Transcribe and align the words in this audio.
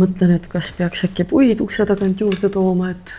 mõtlen, 0.00 0.36
et 0.36 0.46
kas 0.50 0.72
peaks 0.76 1.04
äkki 1.08 1.26
puid 1.30 1.60
ukse 1.64 1.86
tagant 1.88 2.20
juurde 2.20 2.48
tooma, 2.52 2.90
et 2.94 3.14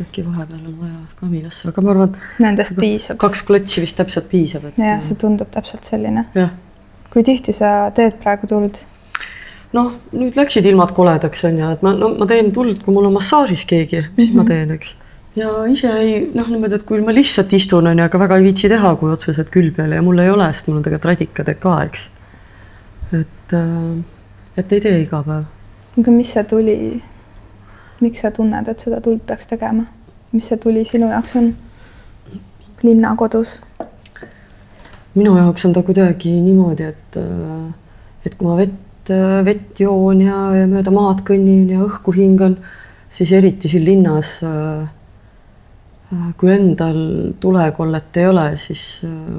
äkki 0.00 0.24
vahepeal 0.24 0.66
on 0.66 0.76
vaja 0.80 1.00
kaminasse, 1.20 1.68
aga 1.68 1.82
ma 1.84 1.92
arvan, 1.94 2.14
Nendest 2.40 2.76
piisab. 2.78 3.18
kaks 3.20 3.42
klotsi 3.48 3.84
vist 3.84 3.98
täpselt 3.98 4.30
piisab, 4.30 4.64
et. 4.70 4.78
jah, 4.80 5.00
see 5.04 5.18
tundub 5.20 5.50
täpselt 5.52 5.84
selline. 5.88 6.24
kui 7.10 7.26
tihti 7.26 7.52
sa 7.56 7.90
teed 7.94 8.16
praegu 8.22 8.48
tuld? 8.50 8.80
noh, 9.76 9.92
nüüd 10.16 10.38
läksid 10.38 10.66
ilmad 10.70 10.94
koledaks 10.96 11.44
on 11.48 11.60
ju, 11.60 11.68
et 11.76 11.84
ma, 11.86 11.92
no 11.96 12.14
ma 12.18 12.28
teen 12.30 12.50
tuld, 12.54 12.80
kui 12.84 12.96
mul 12.96 13.10
on 13.10 13.16
massaažis 13.18 13.64
keegi, 13.68 14.06
mis 14.16 14.30
mm 14.30 14.32
-hmm. 14.32 14.36
ma 14.36 14.44
teen, 14.44 14.70
eks. 14.70 14.96
ja 15.36 15.52
ise 15.70 15.92
ei 15.98 16.30
noh, 16.34 16.48
niimoodi, 16.48 16.80
et 16.80 16.88
kui 16.88 17.00
ma 17.04 17.14
lihtsalt 17.14 17.52
istun, 17.52 17.86
on 17.86 17.98
ju, 17.98 18.04
aga 18.04 18.18
väga 18.18 18.36
ei 18.36 18.48
viitsi 18.48 18.68
teha, 18.68 18.96
kui 18.96 19.12
otseselt 19.12 19.50
külg 19.50 19.76
peal 19.76 19.92
ja 19.92 20.02
mul 20.02 20.18
ei 20.18 20.30
ole, 20.30 20.52
sest 20.52 20.68
mul 20.68 20.80
on 20.80 20.82
tegelikult 20.82 21.12
radikad 21.12 21.54
ka, 21.60 21.82
eks. 21.84 22.10
et, 23.12 23.56
et 24.56 24.72
ei 24.72 24.80
tee 24.80 25.00
iga 25.02 25.22
päev. 25.22 25.44
Aga 26.00 26.12
mis 26.14 26.32
see 26.32 26.44
tuli, 26.48 26.76
miks 28.00 28.22
sa 28.24 28.30
tunned, 28.34 28.68
et 28.68 28.82
seda 28.82 29.00
tuld 29.04 29.24
peaks 29.28 29.50
tegema? 29.50 29.86
mis 30.32 30.46
see 30.46 30.60
tuli 30.62 30.84
sinu 30.86 31.08
jaoks 31.10 31.34
on 31.40 31.50
linnakodus? 32.86 33.58
minu 35.18 35.34
jaoks 35.36 35.66
on 35.66 35.74
ta 35.74 35.82
kuidagi 35.82 36.32
niimoodi, 36.44 36.86
et, 36.92 37.18
et 38.24 38.36
kui 38.36 38.46
ma 38.46 38.56
vett, 38.60 39.12
vett 39.44 39.82
joon 39.82 40.22
ja, 40.22 40.38
ja 40.60 40.70
mööda 40.70 40.94
maad 40.94 41.24
kõnnin 41.26 41.68
ja 41.74 41.82
õhku 41.82 42.14
hingan, 42.14 42.56
siis 43.10 43.34
eriti 43.34 43.68
siin 43.68 43.84
linnas, 43.88 44.36
kui 46.38 46.52
endal 46.54 47.00
tulekollet 47.42 48.22
ei 48.22 48.30
ole, 48.30 48.46
siis 48.58 48.84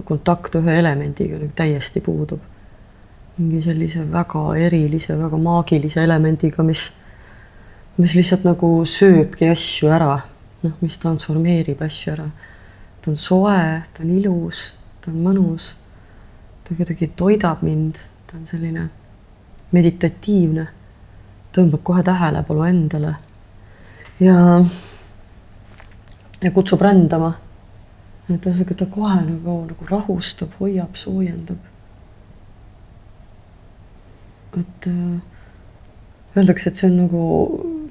kontakt 0.08 0.60
ühe 0.60 0.78
elemendiga 0.84 1.40
nagu 1.40 1.56
täiesti 1.56 2.04
puudub. 2.04 2.51
Mingi 3.38 3.62
sellise 3.64 4.04
väga 4.12 4.44
erilise, 4.60 5.16
väga 5.18 5.38
maagilise 5.38 6.04
elemendiga, 6.04 6.64
mis, 6.64 6.90
mis 7.98 8.18
lihtsalt 8.18 8.44
nagu 8.46 8.74
sööbki 8.86 9.50
asju 9.52 9.90
ära, 9.94 10.20
noh, 10.66 10.76
mis 10.84 11.00
transformeerib 11.02 11.82
asju 11.82 12.14
ära. 12.14 12.30
ta 13.02 13.10
on 13.12 13.18
soe, 13.18 13.82
ta 13.94 14.04
on 14.04 14.14
ilus 14.14 14.72
ta 15.02 15.12
on 15.12 15.22
mõnus, 15.26 15.74
ta 16.64 16.76
kuidagi 16.78 17.10
toidab 17.18 17.64
mind, 17.66 18.04
ta 18.30 18.38
on 18.38 18.46
selline 18.50 18.88
meditatiivne, 19.74 20.68
tõmbab 21.56 21.84
kohe 21.88 22.04
tähelepanu 22.06 22.66
endale 22.68 23.16
ja, 24.22 24.36
ja 26.44 26.52
kutsub 26.54 26.84
rändama. 26.86 27.34
et 28.30 28.42
ta, 28.42 28.52
ta 28.54 28.86
kohe 28.86 29.18
nagu, 29.26 29.58
nagu 29.72 29.90
rahustab, 29.90 30.54
hoiab, 30.60 30.96
soojendab. 30.96 31.71
Et 34.60 34.88
äh, 34.88 35.22
öeldakse, 36.38 36.72
et 36.72 36.82
see 36.82 36.90
on 36.90 36.98
nagu 37.06 37.22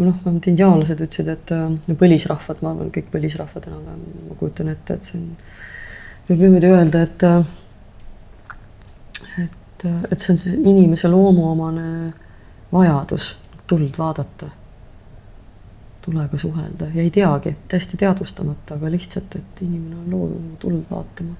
noh, 0.00 0.16
vähemalt 0.25 0.47
indiaanlased 0.50 1.00
ütlesid, 1.06 1.33
et 1.33 1.53
äh, 1.55 1.97
põlisrahvad, 2.00 2.62
ma 2.64 2.75
arvan, 2.75 2.92
kõik 2.94 3.11
põlisrahvad 3.12 3.69
enam-vähem, 3.70 4.28
ma 4.28 4.39
kujutan 4.41 4.72
ette, 4.72 4.97
et 4.97 5.11
see 5.11 5.19
on 5.20 5.27
võib 6.31 6.47
niimoodi 6.47 6.70
öelda, 6.70 7.03
et 7.08 7.27
et, 9.41 9.84
et 10.12 10.21
see 10.21 10.32
on 10.34 10.41
see 10.41 10.56
inimese 10.56 11.09
loomuomane 11.10 12.12
vajadus 12.72 13.34
tuld 13.71 13.98
vaadata, 13.98 14.48
tulega 16.03 16.38
suhelda 16.38 16.88
ja 16.94 17.03
ei 17.03 17.10
teagi, 17.15 17.54
täiesti 17.69 17.98
teadvustamata, 18.00 18.78
aga 18.78 18.91
lihtsalt, 18.91 19.37
et 19.37 19.62
inimene 19.66 20.00
on 20.00 20.10
loodud 20.15 20.56
tuld 20.62 20.84
vaatama. 20.91 21.37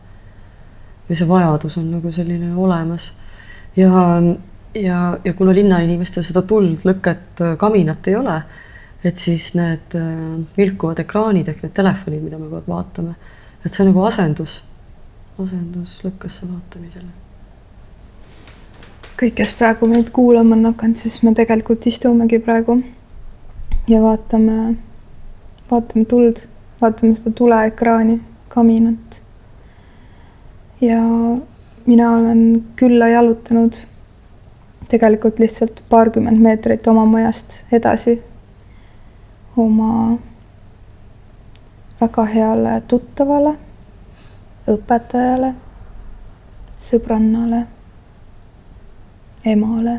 ja 1.09 1.17
see 1.17 1.29
vajadus 1.29 1.79
on 1.79 1.91
nagu 1.91 2.13
selline 2.13 2.55
olemas 2.55 3.13
ja, 3.77 3.91
ja, 4.75 5.19
ja 5.25 5.35
kuna 5.35 5.55
linnainimestel 5.55 6.25
seda 6.27 6.43
tuld, 6.43 6.85
lõket, 6.87 7.45
kaminat 7.59 8.09
ei 8.09 8.17
ole, 8.17 8.41
et 9.05 9.19
siis 9.19 9.53
need 9.57 9.95
vilkuvad 10.57 11.01
ekraanid 11.05 11.49
ehk 11.49 11.63
need 11.65 11.77
telefonid, 11.77 12.23
mida 12.23 12.39
me 12.39 12.49
kogu 12.49 12.61
aeg 12.61 12.69
vaatame, 12.75 13.15
et 13.65 13.73
see 13.73 13.85
on 13.85 13.93
nagu 13.93 14.05
asendus 14.07 14.61
asendus 15.45 16.01
lõkkesse 16.05 16.49
vaatamisele. 16.49 17.11
kõik, 19.21 19.35
kes 19.37 19.53
praegu 19.53 19.87
meid 19.89 20.09
kuulama 20.17 20.57
on 20.57 20.71
hakanud, 20.71 20.97
siis 20.97 21.21
me 21.23 21.35
tegelikult 21.37 21.87
istumegi 21.87 22.39
praegu 22.41 22.79
ja 23.89 24.01
vaatame, 24.01 24.77
vaatame 25.71 26.05
tuld, 26.09 26.45
vaatame 26.81 27.17
seda 27.19 27.35
tuleekraani, 27.37 28.21
kaminat. 28.49 29.21
ja 30.81 31.01
mina 31.87 32.13
olen 32.17 32.43
külla 32.77 33.09
jalutanud 33.09 33.85
tegelikult 34.91 35.39
lihtsalt 35.39 35.83
paarkümmend 35.89 36.43
meetrit 36.43 36.87
oma 36.91 37.05
majast 37.07 37.65
edasi 37.73 38.19
oma 39.57 40.19
väga 42.01 42.25
heale 42.35 42.81
tuttavale 42.89 43.55
õpetajale, 44.71 45.53
sõbrannale, 46.81 47.65
emale, 49.45 49.97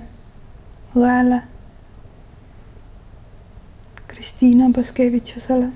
õele, 0.95 1.41
Kristiina 4.07 4.69
Baskevitšusele. 4.69 5.67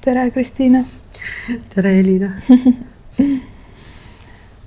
tere, 0.00 0.30
Kristiina. 0.30 0.84
tere, 1.74 1.98
Elina 2.00 2.32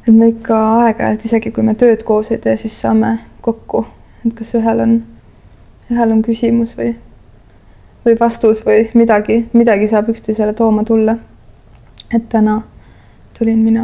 et 0.08 0.14
me 0.20 0.28
ikka 0.34 0.58
aeg-ajalt, 0.84 1.26
isegi 1.26 1.52
kui 1.52 1.64
me 1.64 1.76
tööd 1.80 2.04
koos 2.04 2.32
ei 2.32 2.38
tee, 2.38 2.56
siis 2.58 2.76
saame 2.82 3.18
kokku, 3.44 3.86
et 4.26 4.34
kas 4.38 4.56
ühel 4.60 4.84
on, 4.84 4.94
ühel 5.92 6.16
on 6.16 6.22
küsimus 6.26 6.76
või, 6.80 6.94
või 8.06 8.16
vastus 8.20 8.64
või 8.66 8.88
midagi, 8.98 9.44
midagi 9.54 9.90
saab 9.92 10.10
üksteisele 10.14 10.56
tooma 10.58 10.84
tulla. 10.88 11.18
et 12.14 12.30
täna 12.30 12.62
tulin 13.38 13.60
mina 13.60 13.84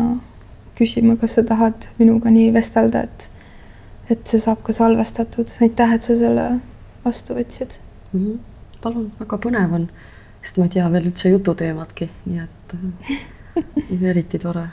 küsima, 0.77 1.15
kas 1.19 1.35
sa 1.35 1.43
tahad 1.43 1.89
minuga 1.99 2.31
nii 2.31 2.53
vestelda, 2.53 3.03
et, 3.03 3.29
et 4.09 4.27
see 4.27 4.39
saab 4.39 4.61
ka 4.63 4.73
salvestatud. 4.73 5.55
aitäh, 5.61 5.93
et 5.95 6.03
sa 6.03 6.17
selle 6.17 6.49
vastu 7.05 7.35
võtsid 7.35 7.79
mm. 8.13 8.19
-hmm. 8.19 8.37
palun, 8.81 9.11
väga 9.19 9.37
põnev 9.45 9.73
on, 9.75 9.89
sest 10.41 10.57
ma 10.57 10.69
ei 10.69 10.75
tea 10.77 10.91
veel 10.91 11.09
üldse 11.11 11.29
jututeemadki, 11.29 12.09
nii 12.25 12.45
et 12.45 12.77
eriti 14.13 14.39
tore. 14.39 14.67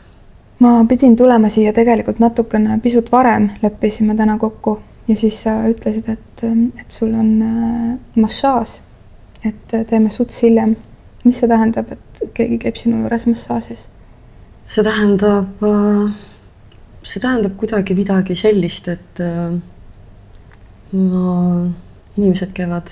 Ma 0.59 0.85
pidin 0.89 1.17
tulema 1.17 1.49
siia 1.53 1.73
tegelikult 1.77 2.19
natukene 2.23 2.79
pisut 2.83 3.11
varem, 3.13 3.51
leppisime 3.63 4.17
täna 4.17 4.39
kokku 4.39 4.79
ja 5.09 5.17
siis 5.17 5.43
sa 5.43 5.59
ütlesid, 5.71 6.09
et, 6.13 6.45
et 6.81 6.91
sul 6.91 7.15
on 7.15 7.31
äh, 7.43 7.91
massaaž, 8.17 8.81
et 9.45 9.77
teeme 9.89 10.11
suts 10.11 10.43
hiljem. 10.43 10.77
mis 11.27 11.41
see 11.43 11.49
tähendab, 11.51 11.89
et 11.91 12.21
keegi 12.35 12.59
käib 12.63 12.77
sinu 12.79 13.01
juures 13.03 13.27
massaažis? 13.27 13.89
see 14.67 14.85
tähendab, 14.87 15.63
äh, 15.63 16.13
see 17.03 17.23
tähendab 17.23 17.57
kuidagi 17.59 17.95
midagi 17.95 18.35
sellist, 18.39 18.89
et 18.89 19.23
äh, 19.23 19.59
no 20.93 21.27
inimesed 22.17 22.53
käivad 22.57 22.91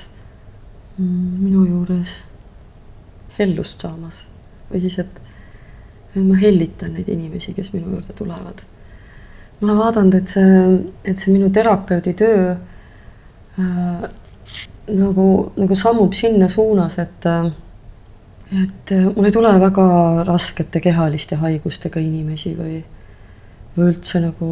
mm, 0.98 1.28
minu 1.40 1.64
juures 1.66 2.22
hellust 3.38 3.82
saamas 3.82 4.24
või 4.70 4.82
siis, 4.84 4.98
et 5.02 5.20
ma 6.14 6.36
hellitan 6.38 6.94
neid 6.94 7.08
inimesi, 7.10 7.54
kes 7.54 7.72
minu 7.74 7.90
juurde 7.96 8.14
tulevad. 8.16 8.62
ma 9.60 9.66
olen 9.66 9.78
vaadanud, 9.78 10.14
et 10.14 10.28
see, 10.28 10.62
et 11.04 11.18
see 11.18 11.32
minu 11.32 11.50
terapeudi 11.50 12.14
töö 12.18 12.54
äh, 12.54 14.08
nagu, 14.92 15.28
nagu 15.56 15.76
sammub 15.78 16.12
sinna 16.14 16.48
suunas, 16.48 16.98
et 16.98 17.26
äh, 17.26 17.52
et 18.52 18.92
äh, 18.92 19.06
mul 19.16 19.24
ei 19.24 19.32
tule 19.32 19.52
väga 19.60 19.86
raskete 20.28 20.80
kehaliste 20.80 21.38
haigustega 21.40 22.02
inimesi 22.02 22.54
või, 22.58 22.82
või 23.76 23.92
üldse 23.92 24.20
nagu 24.22 24.48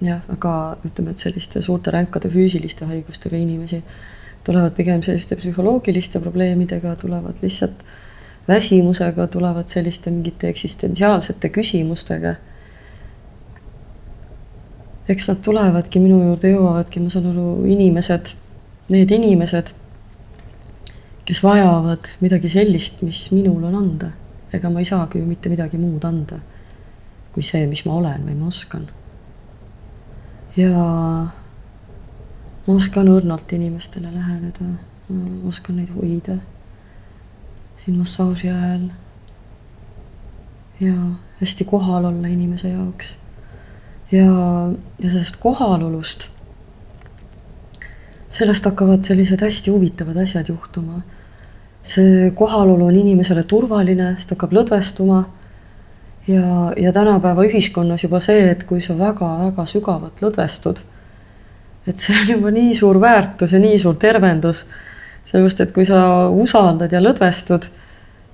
jah, 0.00 0.22
väga 0.28 0.54
ütleme, 0.86 1.12
et 1.12 1.22
selliste 1.22 1.62
suurte 1.62 1.92
ränkade 1.94 2.30
füüsiliste 2.32 2.88
haigustega 2.88 3.36
inimesi 3.36 3.82
tulevad 4.46 4.74
pigem 4.78 5.02
selliste 5.04 5.36
psühholoogiliste 5.36 6.20
probleemidega, 6.24 6.94
tulevad 6.96 7.42
lihtsalt 7.42 7.82
väsimusega, 8.48 9.26
tulevad 9.26 9.68
selliste 9.68 10.10
mingite 10.10 10.48
eksistentsiaalsete 10.48 11.48
küsimustega. 11.48 12.34
eks 15.08 15.28
nad 15.28 15.38
tulevadki 15.44 16.00
minu 16.00 16.22
juurde, 16.22 16.52
jõuavadki, 16.52 17.00
ma 17.00 17.10
saan 17.10 17.30
aru, 17.30 17.64
inimesed, 17.64 18.34
need 18.92 19.10
inimesed 19.10 19.72
kes 21.28 21.42
vajavad 21.44 22.08
midagi 22.20 22.48
sellist, 22.48 23.02
mis 23.04 23.26
minul 23.32 23.64
on 23.68 23.74
anda. 23.74 24.10
ega 24.52 24.70
ma 24.70 24.80
ei 24.80 24.84
saagi 24.88 25.18
ju 25.18 25.26
mitte 25.28 25.50
midagi 25.52 25.76
muud 25.76 26.04
anda 26.04 26.38
kui 27.38 27.44
see, 27.46 27.66
mis 27.70 27.84
ma 27.86 27.94
olen 27.94 28.24
või 28.26 28.34
ma 28.34 28.48
oskan. 28.50 28.88
ja 30.56 30.70
ma 32.66 32.74
oskan 32.74 33.10
õrnalt 33.12 33.52
inimestele 33.54 34.10
läheneda, 34.10 34.72
oskan 35.46 35.78
neid 35.78 35.92
hoida 35.94 36.40
siin 37.88 37.98
massaaži 37.98 38.50
ajal. 38.52 38.88
ja 40.80 40.94
hästi 41.40 41.64
kohal 41.64 42.04
olla 42.04 42.28
inimese 42.28 42.68
jaoks. 42.68 43.16
ja, 44.12 44.26
ja 44.98 45.10
sellest 45.10 45.36
kohalolust 45.40 46.28
sellest 48.30 48.64
hakkavad 48.64 49.06
sellised 49.08 49.40
hästi 49.40 49.70
huvitavad 49.70 50.16
asjad 50.16 50.48
juhtuma. 50.48 51.02
see 51.82 52.30
kohalolu 52.36 52.86
on 52.86 52.96
inimesele 52.96 53.42
turvaline, 53.48 54.14
sest 54.18 54.34
hakkab 54.36 54.52
lõdvestuma. 54.52 55.22
ja, 56.28 56.72
ja 56.76 56.92
tänapäeva 56.92 57.46
ühiskonnas 57.48 58.04
juba 58.04 58.20
see, 58.20 58.50
et 58.50 58.64
kui 58.64 58.80
sa 58.84 58.98
väga-väga 58.98 59.64
sügavalt 59.64 60.20
lõdvestud, 60.20 60.84
et 61.86 61.98
see 61.98 62.20
on 62.20 62.34
juba 62.34 62.52
nii 62.52 62.74
suur 62.74 63.00
väärtus 63.00 63.52
ja 63.52 63.58
nii 63.64 63.78
suur 63.78 63.96
tervendus. 63.96 64.66
sellepärast, 65.24 65.60
et 65.60 65.72
kui 65.72 65.84
sa 65.84 66.28
usaldad 66.28 66.92
ja 66.92 67.00
lõdvestud, 67.00 67.70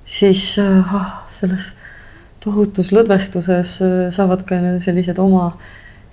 siis 0.06 0.59
ah, 0.61 1.25
selles 1.33 1.75
tohutus 2.45 2.93
lõdvestuses 2.93 3.79
saavad 4.12 4.45
ka 4.49 4.59
sellised 4.85 5.19
oma 5.19 5.53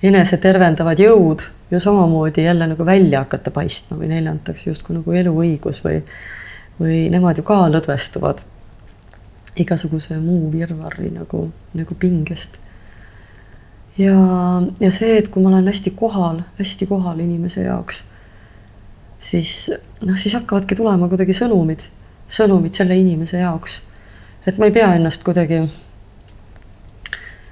enesetervendavad 0.02 1.00
jõud 1.00 1.44
ju 1.72 1.80
samamoodi 1.80 2.44
jälle 2.44 2.68
nagu 2.68 2.86
välja 2.86 3.20
hakata 3.24 3.52
paistma 3.52 3.98
või 4.00 4.10
neile 4.12 4.32
antakse 4.32 4.70
justkui 4.70 4.98
nagu 4.98 5.14
eluõigus 5.16 5.84
või, 5.86 6.02
või 6.80 7.06
nemad 7.14 7.40
ju 7.40 7.46
ka 7.48 7.60
lõdvestuvad 7.72 8.44
igasuguse 9.62 10.18
muu 10.20 10.52
virvarri 10.52 11.12
nagu, 11.12 11.46
nagu 11.74 11.96
pingest. 12.00 12.58
ja, 13.98 14.16
ja 14.80 14.92
see, 14.92 15.18
et 15.18 15.28
kui 15.28 15.44
ma 15.44 15.52
olen 15.52 15.68
hästi 15.68 15.92
kohal, 15.96 16.42
hästi 16.60 16.88
kohal 16.88 17.20
inimese 17.20 17.66
jaoks, 17.68 18.06
siis 19.20 19.72
noh, 20.02 20.18
siis 20.18 20.36
hakkavadki 20.40 20.76
tulema 20.76 21.10
kuidagi 21.12 21.36
sõnumid, 21.36 21.86
sõnumid 22.32 22.78
selle 22.78 22.98
inimese 22.98 23.42
jaoks. 23.42 23.82
et 24.48 24.58
ma 24.58 24.70
ei 24.70 24.76
pea 24.76 24.94
ennast 24.96 25.24
kuidagi 25.24 25.66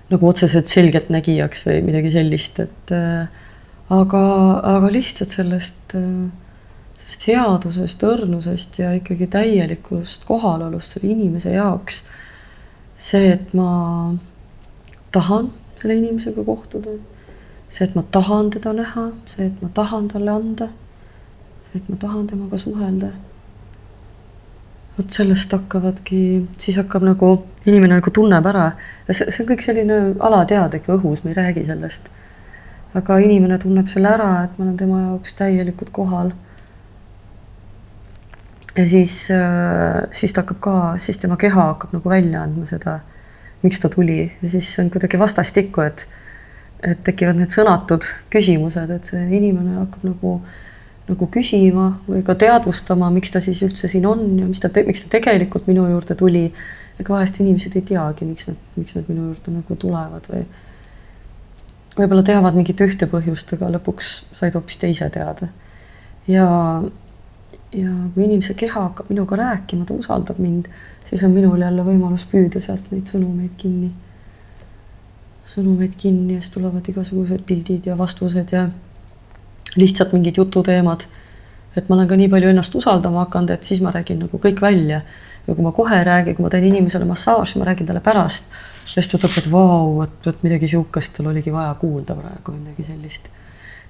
nagu 0.10 0.28
otseselt 0.28 0.72
selgeltnägijaks 0.72 1.68
või 1.68 1.84
midagi 1.86 2.12
sellist, 2.16 2.60
et 2.64 2.94
äh, 2.96 3.28
aga, 3.94 4.24
aga 4.76 4.92
lihtsalt 4.92 5.34
sellest, 5.34 5.94
sellest 5.94 7.28
headusest, 7.30 8.06
õrnusest 8.06 8.82
ja 8.82 8.94
ikkagi 8.98 9.30
täielikust 9.30 10.26
kohalolust 10.30 10.96
selle 10.96 11.14
inimese 11.14 11.54
jaoks. 11.54 12.04
see, 13.00 13.32
et 13.32 13.54
ma 13.56 14.16
tahan 15.12 15.54
selle 15.80 15.96
inimesega 15.96 16.44
kohtuda, 16.44 16.98
see, 17.70 17.86
et 17.88 17.96
ma 17.96 18.04
tahan 18.12 18.50
teda 18.52 18.74
näha, 18.76 19.06
see, 19.32 19.48
et 19.48 19.62
ma 19.64 19.70
tahan 19.74 20.10
talle 20.12 20.34
anda, 20.34 20.68
see, 21.70 21.80
et 21.80 21.90
ma 21.90 21.96
tahan 22.02 22.28
temaga 22.28 22.60
suhelda. 22.60 23.14
Vot 25.00 25.16
sellest 25.16 25.54
hakkavadki, 25.56 26.22
siis 26.60 26.78
hakkab 26.80 27.06
nagu, 27.08 27.32
inimene 27.66 28.00
nagu 28.00 28.12
tunneb 28.14 28.48
ära, 28.52 28.70
see, 29.08 29.30
see 29.30 29.44
on 29.44 29.50
kõik 29.54 29.64
selline 29.64 30.00
alateadlik 30.28 30.90
õhus, 30.92 31.24
me 31.24 31.32
ei 31.34 31.40
räägi 31.40 31.66
sellest. 31.70 32.10
Aga 32.98 33.20
inimene 33.22 33.60
tunneb 33.62 33.90
selle 33.92 34.12
ära, 34.12 34.30
et 34.46 34.58
ma 34.58 34.66
olen 34.66 34.78
tema 34.80 35.02
jaoks 35.06 35.36
täielikult 35.40 35.92
kohal. 35.96 36.34
ja 38.76 38.86
siis, 38.88 39.28
äh, 39.32 40.08
siis 40.12 40.34
ta 40.34 40.44
hakkab 40.44 40.60
ka, 40.64 40.76
siis 40.98 41.18
tema 41.20 41.38
keha 41.38 41.70
hakkab 41.74 41.94
nagu 41.98 42.10
välja 42.10 42.44
andma 42.44 42.66
seda, 42.70 43.00
miks 43.64 43.80
ta 43.80 43.90
tuli. 43.90 44.32
Ja 44.42 44.50
siis 44.50 44.72
on 44.80 44.90
kuidagi 44.90 45.20
vastastikku, 45.20 45.82
et 45.82 46.08
et 46.80 47.02
tekivad 47.04 47.36
need 47.36 47.52
sõnatud 47.52 48.06
küsimused, 48.32 48.92
et 48.96 49.10
see 49.12 49.26
inimene 49.36 49.82
hakkab 49.82 50.06
nagu 50.08 50.36
nagu 51.10 51.28
küsima 51.34 51.90
või 52.08 52.22
ka 52.26 52.36
teadvustama, 52.40 53.10
miks 53.14 53.34
ta 53.34 53.42
siis 53.44 53.62
üldse 53.66 53.90
siin 53.92 54.06
on 54.06 54.24
ja 54.40 54.48
mis 54.48 54.62
ta, 54.62 54.72
miks 54.86 55.06
ta 55.06 55.14
tegelikult 55.18 55.68
minu 55.70 55.88
juurde 55.90 56.16
tuli. 56.16 56.50
ega 57.00 57.14
vahest 57.14 57.38
inimesed 57.40 57.76
ei 57.80 57.86
teagi, 57.88 58.26
miks 58.28 58.50
nad, 58.50 58.58
miks 58.76 58.96
nad 58.98 59.06
minu 59.08 59.30
juurde 59.30 59.54
nagu 59.56 59.76
tulevad 59.80 60.26
või 60.28 60.44
võib-olla 62.00 62.24
teavad 62.24 62.58
mingit 62.58 62.82
ühte 62.84 63.08
põhjust, 63.10 63.54
aga 63.56 63.70
lõpuks 63.76 64.12
said 64.36 64.56
hoopis 64.56 64.80
teise 64.82 65.10
teada. 65.14 65.50
ja, 66.28 66.46
ja 67.76 67.94
kui 68.14 68.26
inimese 68.26 68.54
keha 68.60 68.90
hakkab 68.90 69.10
minuga 69.10 69.40
rääkima, 69.40 69.86
ta 69.86 69.96
usaldab 69.98 70.40
mind, 70.40 70.70
siis 71.10 71.24
on 71.24 71.34
minul 71.36 71.62
jälle 71.62 71.86
võimalus 71.86 72.28
püüda 72.30 72.62
sealt 72.64 72.92
neid 72.92 73.10
sõnumeid 73.10 73.56
kinni. 73.58 73.92
sõnumeid 75.50 75.96
kinni 75.98 76.36
ja 76.36 76.44
siis 76.44 76.54
tulevad 76.54 76.88
igasugused 76.88 77.48
pildid 77.48 77.88
ja 77.90 77.98
vastused 77.98 78.52
ja 78.54 78.68
lihtsalt 79.76 80.14
mingid 80.14 80.38
jututeemad. 80.38 81.06
et 81.78 81.90
ma 81.90 81.96
olen 81.96 82.08
ka 82.08 82.16
nii 82.16 82.30
palju 82.30 82.50
ennast 82.50 82.76
usaldama 82.76 83.26
hakanud, 83.26 83.52
et 83.54 83.64
siis 83.64 83.82
ma 83.82 83.92
räägin 83.92 84.20
nagu 84.26 84.38
kõik 84.38 84.62
välja. 84.62 85.02
ja 85.48 85.56
kui 85.56 85.64
ma 85.64 85.72
kohe 85.72 85.98
ei 85.98 86.04
räägi, 86.04 86.36
kui 86.36 86.44
ma 86.44 86.50
teen 86.50 86.64
inimesele 86.64 87.06
massaaži, 87.06 87.60
ma 87.60 87.66
räägin 87.66 87.88
talle 87.88 88.02
pärast 88.02 88.52
sest 88.90 89.14
võtab, 89.16 89.36
et 89.38 89.50
vau, 89.52 89.92
vot, 90.00 90.16
vot 90.26 90.46
midagi 90.46 90.70
sihukest 90.72 91.18
tal 91.18 91.30
oligi 91.32 91.54
vaja 91.54 91.76
kuulda 91.82 92.16
praegu, 92.18 92.56
midagi 92.56 92.88
sellist. 92.88 93.30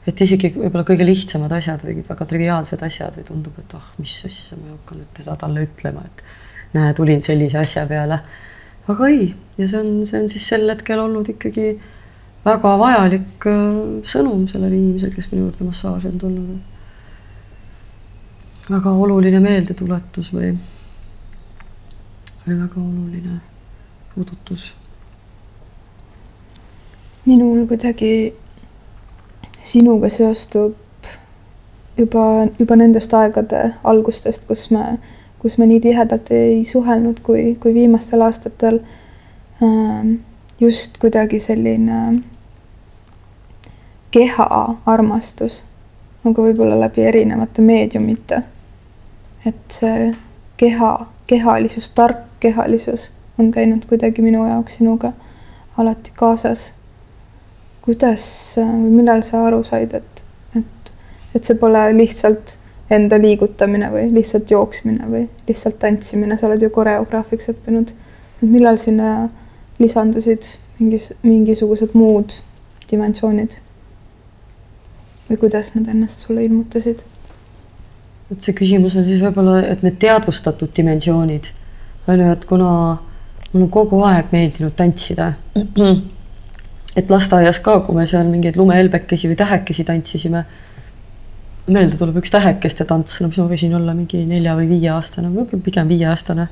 et 0.07 0.21
isegi 0.25 0.49
võib-olla 0.55 0.85
kõige 0.87 1.05
lihtsamad 1.05 1.51
asjad 1.53 1.83
või 1.85 2.01
väga 2.07 2.25
triviaalsed 2.25 2.83
asjad 2.87 3.17
või 3.19 3.25
tundub, 3.27 3.57
et 3.61 3.75
ah 3.77 3.83
oh,, 3.83 3.89
mis 4.01 4.15
asja, 4.25 4.57
ma 4.57 4.69
ei 4.69 4.73
hakka 4.73 4.97
nüüd 4.97 5.11
teda 5.19 5.35
talle 5.43 5.65
ütlema, 5.67 6.05
et 6.07 6.23
näe, 6.75 6.95
tulin 6.97 7.21
sellise 7.25 7.59
asja 7.61 7.85
peale. 7.89 8.19
aga 8.89 9.09
ei, 9.11 9.29
ja 9.59 9.67
see 9.67 9.81
on, 9.83 9.91
see 10.09 10.23
on 10.23 10.29
siis 10.33 10.47
sel 10.51 10.65
hetkel 10.71 11.03
olnud 11.03 11.29
ikkagi 11.35 11.73
väga 12.45 12.73
vajalik 12.79 13.47
äh, 13.51 13.61
sõnum 14.07 14.47
sellele 14.51 14.75
inimesele, 14.75 15.13
kes 15.15 15.31
minu 15.31 15.47
juurde 15.47 15.69
massaaži 15.69 16.11
on 16.11 16.19
tulnud. 16.19 16.59
väga 18.69 18.91
oluline 18.91 19.39
meeldetuletus 19.39 20.33
või, 20.33 20.51
või 22.45 22.59
väga 22.59 22.77
oluline 22.83 23.39
puudutus 24.13 24.73
minul 27.29 27.65
kuidagi 27.67 28.33
sinuga 29.63 30.09
seostub 30.09 30.75
juba, 31.97 32.47
juba 32.59 32.77
nendest 32.79 33.13
aegade 33.13 33.73
algustest, 33.83 34.47
kus 34.47 34.69
me, 34.73 34.97
kus 35.41 35.57
me 35.59 35.67
nii 35.69 35.83
tihedalt 35.83 36.31
ei 36.35 36.63
suhelnud, 36.65 37.21
kui, 37.25 37.53
kui 37.61 37.75
viimastel 37.75 38.23
aastatel. 38.25 38.81
Ähm, 39.63 40.15
just 40.59 40.97
kuidagi 40.97 41.39
selline 41.39 42.21
keha 44.11 44.75
armastus, 44.85 45.63
nagu 46.23 46.43
võib-olla 46.43 46.79
läbi 46.79 47.05
erinevate 47.05 47.61
meediumite. 47.61 48.41
et 49.45 49.71
see 49.71 50.11
keha, 50.57 51.07
kehalisus, 51.27 51.89
tark 51.89 52.25
kehalisus 52.39 53.11
on 53.39 53.51
käinud 53.51 53.85
kuidagi 53.87 54.21
minu 54.21 54.43
jaoks 54.47 54.75
sinuga 54.77 55.13
alati 55.77 56.11
kaasas 56.15 56.73
kuidas 57.89 58.23
või 58.59 58.91
millal 58.99 59.23
sa 59.25 59.45
aru 59.47 59.63
said, 59.65 59.93
et, 59.97 60.23
et, 60.57 60.91
et 61.35 61.43
see 61.43 61.57
pole 61.57 61.81
lihtsalt 61.95 62.57
enda 62.93 63.17
liigutamine 63.21 63.89
või 63.93 64.07
lihtsalt 64.13 64.51
jooksmine 64.51 65.09
või 65.09 65.23
lihtsalt 65.47 65.79
tantsimine, 65.81 66.37
sa 66.37 66.45
oled 66.49 66.61
ju 66.61 66.69
koreograafiks 66.73 67.49
õppinud. 67.53 67.93
et 68.41 68.49
millal 68.49 68.77
sinna 68.81 69.29
lisandusid 69.79 70.53
mingis, 70.79 71.11
mingisugused 71.23 71.95
muud 71.97 72.41
dimensioonid? 72.91 73.57
või 75.29 75.37
kuidas 75.37 75.75
nad 75.75 75.87
ennast 75.87 76.25
sulle 76.25 76.43
ilmutasid? 76.43 77.03
vot 78.29 78.41
see 78.41 78.55
küsimus 78.57 78.95
on 78.97 79.05
siis 79.05 79.21
võib-olla, 79.23 79.61
et 79.65 79.83
need 79.85 79.99
teadvustatud 80.01 80.73
dimensioonid 80.75 81.51
on 82.09 82.23
ju, 82.23 82.31
et 82.31 82.45
kuna 82.49 82.71
mul 83.51 83.65
on 83.65 83.69
kogu 83.73 84.01
aeg 84.05 84.33
meeldinud 84.33 84.73
tantsida 84.77 85.33
et 86.97 87.11
lasteaias 87.11 87.59
ka, 87.63 87.79
kui 87.85 87.97
me 87.97 88.05
seal 88.09 88.27
mingeid 88.29 88.57
lumehelbekesi 88.59 89.29
või 89.29 89.37
tähekesi 89.39 89.85
tantsisime, 89.87 90.43
meelde 91.69 91.99
tuleb 91.99 92.17
üks 92.21 92.33
tähekeste 92.33 92.85
tants, 92.89 93.19
no 93.21 93.29
mis 93.29 93.39
ma 93.39 93.47
võisin 93.51 93.75
olla 93.77 93.93
mingi 93.97 94.23
nelja 94.27 94.55
või 94.57 94.69
viieaastane, 94.71 95.29
võib-olla 95.33 95.65
pigem 95.65 95.91
viieaastane. 95.91 96.47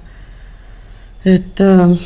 et, 1.25 1.62
äh, 1.62 1.98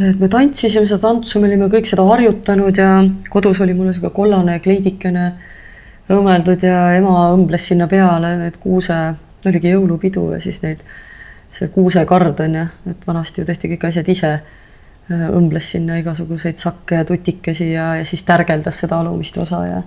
et 0.00 0.20
me 0.20 0.28
tantsisime 0.32 0.88
seda 0.88 1.00
tantsu, 1.02 1.40
me 1.40 1.48
olime 1.50 1.68
kõik 1.72 1.88
seda 1.88 2.04
harjutanud 2.08 2.78
ja 2.78 2.90
kodus 3.32 3.60
oli 3.60 3.74
mul 3.76 3.92
sihuke 3.92 4.12
kollane 4.16 4.58
kleidikene 4.64 5.26
õmmeldud 6.10 6.64
ja 6.66 6.86
ema 6.96 7.28
õmbles 7.34 7.68
sinna 7.70 7.86
peale 7.90 8.34
need 8.40 8.56
kuuse, 8.62 8.96
oligi 9.46 9.74
jõulupidu 9.74 10.30
ja 10.34 10.40
siis 10.42 10.62
neid, 10.64 10.80
see 11.54 11.70
kuusekard 11.74 12.40
on 12.44 12.58
ju, 12.60 12.64
et 12.92 13.06
vanasti 13.06 13.42
ju 13.42 13.48
tehti 13.48 13.74
kõik 13.74 13.90
asjad 13.90 14.10
ise. 14.10 14.32
Õmbles 15.10 15.66
sinna 15.72 15.96
igasuguseid 15.98 16.60
sakke 16.62 17.00
ja 17.00 17.04
tutikesi 17.04 17.72
ja, 17.72 17.96
ja 17.98 18.04
siis 18.06 18.22
tärgeldas 18.22 18.76
seda 18.84 19.00
alumist 19.02 19.40
osa 19.42 19.64
ja 19.66 19.80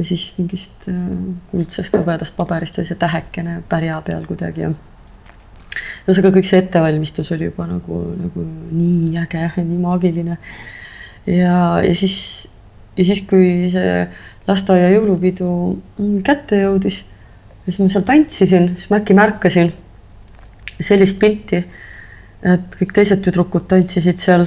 ja 0.00 0.04
siis 0.04 0.30
mingist 0.38 0.88
äh, 0.88 1.00
kuldsest 1.50 1.96
hõbedast 1.98 2.36
paberist 2.38 2.78
oli 2.80 2.88
see 2.88 2.98
tähekene 3.00 3.58
pärja 3.68 3.98
peal 4.06 4.24
kuidagi 4.28 4.64
ja 4.64 4.70
ühesõnaga 6.06 6.34
kõik 6.38 6.48
see 6.48 6.62
ettevalmistus 6.62 7.30
oli 7.36 7.50
juba 7.50 7.66
nagu, 7.70 8.00
nagu 8.18 8.46
nii 8.74 9.18
äge, 9.22 9.50
nii 9.58 9.78
maagiline. 9.82 10.38
ja, 11.26 11.58
ja 11.84 11.94
siis, 11.94 12.16
ja 12.96 13.06
siis, 13.06 13.22
kui 13.30 13.68
see 13.72 14.06
lasteaia 14.48 14.90
jõulupidu 14.96 15.50
kätte 16.26 16.64
jõudis, 16.64 17.04
siis 17.66 17.78
ma 17.82 17.92
seal 17.92 18.08
tantsisin, 18.08 18.72
siis 18.76 18.90
ma 18.90 18.98
äkki 19.02 19.14
märkasin 19.18 19.70
sellist 20.80 21.20
pilti 21.20 21.64
et 22.46 22.76
kõik 22.78 22.94
teised 22.96 23.22
tüdrukud 23.24 23.66
tantsisid 23.68 24.20
seal 24.22 24.46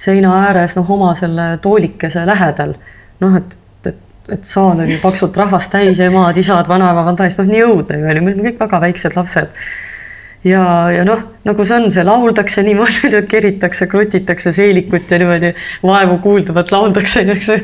seina 0.00 0.32
ääres, 0.46 0.76
noh, 0.76 0.88
oma 0.92 1.12
selle 1.18 1.56
toolikese 1.62 2.24
lähedal. 2.28 2.74
noh, 3.20 3.36
et, 3.36 3.56
et 3.86 4.32
et 4.32 4.44
saal 4.44 4.80
oli 4.82 4.98
paksult 5.02 5.36
rahvast 5.36 5.70
täis, 5.72 6.00
emad, 6.02 6.36
isad, 6.36 6.68
vanaemad 6.68 7.16
täis, 7.16 7.36
noh 7.38 7.48
nii 7.48 7.62
õudne 7.64 8.00
ju 8.00 8.08
oli, 8.10 8.20
me 8.20 8.32
olime 8.32 8.48
kõik 8.50 8.64
väga 8.64 8.80
väiksed 8.86 9.16
lapsed. 9.16 9.52
Ja, 10.46 10.64
ja 10.94 11.04
noh, 11.06 11.22
nagu 11.46 11.66
see 11.66 11.78
on, 11.80 11.88
see 11.94 12.04
lauldakse 12.06 12.62
niimoodi, 12.66 13.10
et 13.20 13.28
keritakse, 13.30 13.88
krutitakse 13.90 14.52
seelikut 14.54 15.10
ja 15.10 15.20
niimoodi 15.22 15.52
vaevu 15.86 16.20
kuulduvalt 16.24 16.72
lauldakse, 16.74 17.24
eks 17.34 17.50
ju. 17.52 17.58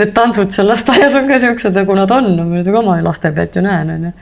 Need 0.00 0.12
tantsud 0.16 0.52
seal 0.54 0.68
lasteaias 0.70 1.16
on 1.18 1.30
ka 1.30 1.40
siuksed, 1.42 1.76
nagu 1.76 1.96
nad 1.98 2.12
on, 2.14 2.32
ma 2.50 2.66
ka 2.66 2.76
oma 2.82 2.98
laste 3.04 3.32
pealt 3.36 3.56
ju 3.56 3.64
näen, 3.66 3.96
onju. 3.96 4.14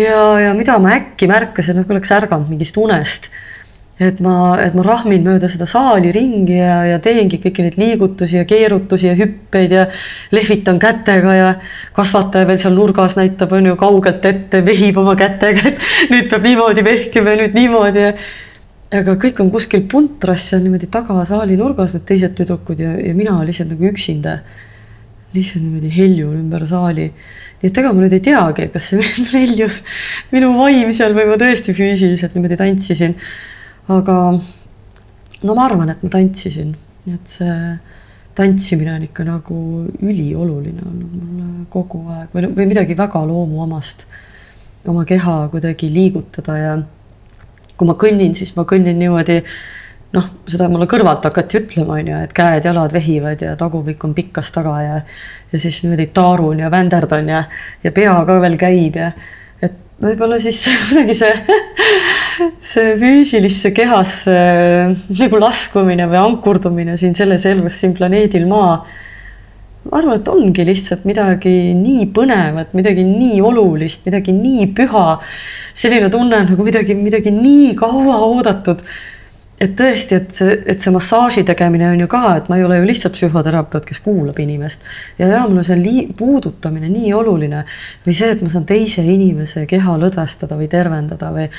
ja, 0.00 0.24
ja 0.46 0.56
mida 0.56 0.78
ma 0.82 0.96
äkki 0.96 1.28
märkasin, 1.30 1.82
nagu 1.82 1.96
oleks 1.96 2.16
ärganud 2.16 2.50
mingist 2.52 2.80
unest 2.80 3.30
et 4.00 4.20
ma, 4.24 4.56
et 4.64 4.72
ma 4.72 4.82
rahmin 4.84 5.24
mööda 5.26 5.48
seda 5.52 5.66
saali 5.68 6.08
ringi 6.14 6.56
ja, 6.56 6.78
ja 6.88 6.98
teengi 7.04 7.36
kõiki 7.42 7.66
neid 7.66 7.74
liigutusi 7.76 8.38
ja 8.38 8.46
keerutusi 8.48 9.10
ja 9.10 9.16
hüppeid 9.18 9.74
ja 9.76 9.82
lehvitan 10.32 10.78
kätega 10.80 11.34
ja 11.36 11.50
kasvataja 11.96 12.48
veel 12.48 12.60
seal 12.62 12.78
nurgas 12.78 13.18
näitab, 13.20 13.52
on 13.52 13.68
ju, 13.68 13.74
kaugelt 13.80 14.24
ette, 14.24 14.62
vehib 14.64 15.02
oma 15.02 15.16
kätega, 15.20 15.66
et 15.68 15.84
nüüd 16.14 16.30
peab 16.32 16.48
niimoodi 16.48 16.86
vehkima 16.86 17.34
ja 17.34 17.42
nüüd 17.42 17.60
niimoodi 17.60 18.06
ja 18.06 18.14
aga 19.02 19.18
kõik 19.20 19.44
on 19.44 19.52
kuskil 19.52 19.84
puntras 19.90 20.48
seal 20.48 20.64
niimoodi 20.64 20.88
taga 20.90 21.20
saali 21.28 21.60
nurgas, 21.60 21.92
need 21.98 22.08
teised 22.08 22.34
tüdrukud 22.40 22.80
ja, 22.80 22.96
ja 23.04 23.12
mina 23.14 23.36
lihtsalt 23.44 23.74
nagu 23.74 23.90
üksinda. 23.92 24.40
lihtsalt 25.34 25.62
niimoodi 25.62 25.92
heljun 25.94 26.40
ümber 26.40 26.66
saali. 26.66 27.12
nii 27.60 27.68
et 27.68 27.78
ega 27.78 27.92
ma 27.92 28.00
nüüd 28.00 28.16
ei 28.16 28.24
teagi, 28.24 28.72
kas 28.72 28.90
see 28.90 29.04
heljus 29.44 29.82
minu 30.32 30.56
vaim 30.56 30.96
seal 30.96 31.12
või 31.12 31.28
ma 31.28 31.36
tõesti 31.36 31.76
füüsiliselt 31.76 32.32
niimoodi 32.34 32.56
tantsisin 32.56 33.18
aga 33.90 34.16
no 35.42 35.54
ma 35.56 35.66
arvan, 35.66 35.90
et 35.92 36.02
ma 36.04 36.12
tantsisin, 36.12 36.74
et 37.10 37.34
see 37.38 37.56
tantsimine 38.38 38.94
on 38.94 39.04
ikka 39.04 39.26
nagu 39.26 39.56
ülioluline 40.00 40.84
olnud 40.86 41.16
mulle 41.16 41.66
kogu 41.72 42.04
aeg 42.14 42.34
või, 42.34 42.46
või 42.56 42.68
midagi 42.70 42.96
väga 42.96 43.24
loomuomast. 43.26 44.06
oma 44.88 45.04
keha 45.04 45.48
kuidagi 45.52 45.90
liigutada 45.92 46.56
ja 46.56 46.78
kui 47.76 47.88
ma 47.88 47.96
kõnnin, 48.00 48.32
siis 48.36 48.54
ma 48.56 48.64
kõnnin 48.68 48.96
niimoodi 48.96 49.42
noh, 50.14 50.30
seda 50.48 50.68
mulle 50.68 50.86
kõrvalt 50.90 51.24
hakati 51.24 51.58
ütlema, 51.60 51.98
on 52.00 52.08
ju, 52.08 52.22
et 52.24 52.32
käed-jalad 52.36 52.92
vehivad 52.92 53.42
ja 53.44 53.56
tagumik 53.60 54.04
on 54.04 54.14
pikkas 54.14 54.52
taga 54.52 54.78
ja 54.82 55.02
ja 55.52 55.58
siis 55.58 55.82
niimoodi 55.82 56.06
taarun 56.14 56.58
ja 56.62 56.70
vänderdan 56.70 57.28
ja, 57.28 57.44
ja 57.84 57.92
pea 57.92 58.14
ka 58.26 58.40
veel 58.40 58.56
käib 58.58 58.96
ja 58.96 59.10
võib-olla 60.00 60.40
siis 60.42 60.62
kuidagi 60.88 61.16
see 61.18 61.34
see 62.64 62.94
füüsilisse 63.00 63.72
kehasse 63.76 64.34
nagu 65.18 65.40
laskumine 65.40 66.06
või 66.10 66.20
ankurdumine 66.22 66.96
siin 67.00 67.16
selles 67.18 67.46
elus, 67.48 67.76
siin 67.80 67.94
planeedil 67.96 68.46
Maa. 68.48 68.80
ma 69.90 69.98
arvan, 69.98 70.20
et 70.20 70.28
ongi 70.28 70.64
lihtsalt 70.66 71.06
midagi 71.08 71.52
nii 71.76 72.08
põnevat, 72.16 72.74
midagi 72.76 73.04
nii 73.06 73.40
olulist, 73.44 74.04
midagi 74.08 74.32
nii 74.36 74.70
püha. 74.76 75.06
selline 75.74 76.10
tunne 76.12 76.44
nagu 76.48 76.64
midagi, 76.64 76.94
midagi 76.94 77.32
nii 77.34 77.74
kaua 77.78 78.20
oodatud 78.26 78.84
et 79.60 79.74
tõesti, 79.76 80.16
et 80.16 80.32
see, 80.32 80.54
et 80.72 80.80
see 80.80 80.92
massaaži 80.94 81.42
tegemine 81.44 81.90
on 81.92 82.00
ju 82.00 82.06
ka, 82.08 82.22
et 82.38 82.46
ma 82.48 82.56
ei 82.56 82.64
ole 82.64 82.78
ju 82.78 82.86
lihtsalt 82.88 83.12
psühhoterapeut, 83.18 83.84
kes 83.84 84.00
kuulab 84.00 84.38
inimest. 84.40 84.86
ja, 85.18 85.28
ja 85.28 85.42
on 85.44 85.60
see 85.64 85.76
lii-, 85.76 86.06
puudutamine 86.16 86.88
nii 86.88 87.12
oluline 87.12 87.66
või 88.06 88.16
see, 88.16 88.30
et 88.32 88.40
ma 88.40 88.48
saan 88.48 88.64
teise 88.68 89.04
inimese 89.04 89.66
keha 89.68 89.98
lõdvestada 90.00 90.56
või 90.56 90.70
tervendada 90.72 91.28
või. 91.34 91.50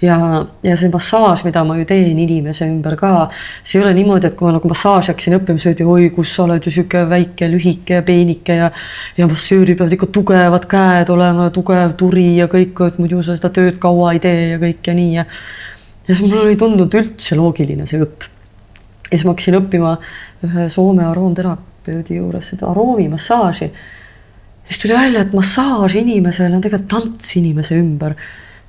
ja, 0.00 0.16
ja 0.64 0.78
see 0.80 0.92
massaaž, 0.92 1.44
mida 1.44 1.64
ma 1.68 1.76
ju 1.76 1.84
teen 1.90 2.18
inimese 2.24 2.64
ümber 2.64 2.96
ka, 3.00 3.28
see 3.62 3.78
ei 3.78 3.84
ole 3.84 3.94
niimoodi, 3.98 4.30
et 4.30 4.38
kui 4.38 4.48
ma 4.48 4.56
nagu 4.56 4.72
massaaži 4.72 5.12
hakkasin 5.12 5.36
õppima, 5.42 5.60
siis 5.60 5.74
öeldi, 5.74 5.88
oi, 5.92 6.10
kus 6.16 6.32
sa 6.34 6.46
oled 6.46 6.64
ju 6.64 6.72
sihuke 6.72 7.04
väike, 7.12 7.50
lühike 7.52 8.00
ja 8.00 8.06
peenike 8.06 8.56
ja. 8.56 8.72
ja 9.20 9.28
massööril 9.28 9.76
peavad 9.76 9.98
ikka 9.98 10.08
tugevad 10.16 10.64
käed 10.70 11.12
olema, 11.12 11.52
tugev 11.52 11.92
turi 12.00 12.30
ja 12.40 12.48
kõik, 12.48 12.86
et 12.88 13.02
muidu 13.02 13.20
sa 13.26 13.36
seda 13.36 13.52
tööd 13.52 13.76
kaua 13.82 14.14
ei 14.16 14.24
tee 14.24 14.54
ja 14.54 14.62
kõik 14.62 14.88
ja 14.88 14.96
nii 14.96 15.18
ja 15.18 15.28
ja 16.10 16.16
siis 16.16 16.26
mulle 16.26 16.50
ei 16.50 16.58
tundunud 16.58 16.94
üldse 16.98 17.38
loogiline 17.38 17.86
see 17.86 18.02
jutt. 18.02 18.26
ja 19.06 19.14
siis 19.14 19.24
ma 19.26 19.34
hakkasin 19.36 19.58
õppima 19.60 19.94
ühe 20.46 20.68
Soome 20.72 21.06
aroomterapeudi 21.06 22.18
juures 22.18 22.50
seda 22.52 22.70
aroomimassaaži. 22.72 23.70
siis 24.66 24.82
tuli 24.82 24.96
välja, 24.98 25.22
et 25.22 25.34
massaaž 25.36 26.00
inimesele 26.02 26.58
on 26.58 26.64
tegelikult 26.66 26.90
tants 26.90 27.36
inimese 27.38 27.78
ümber 27.78 28.16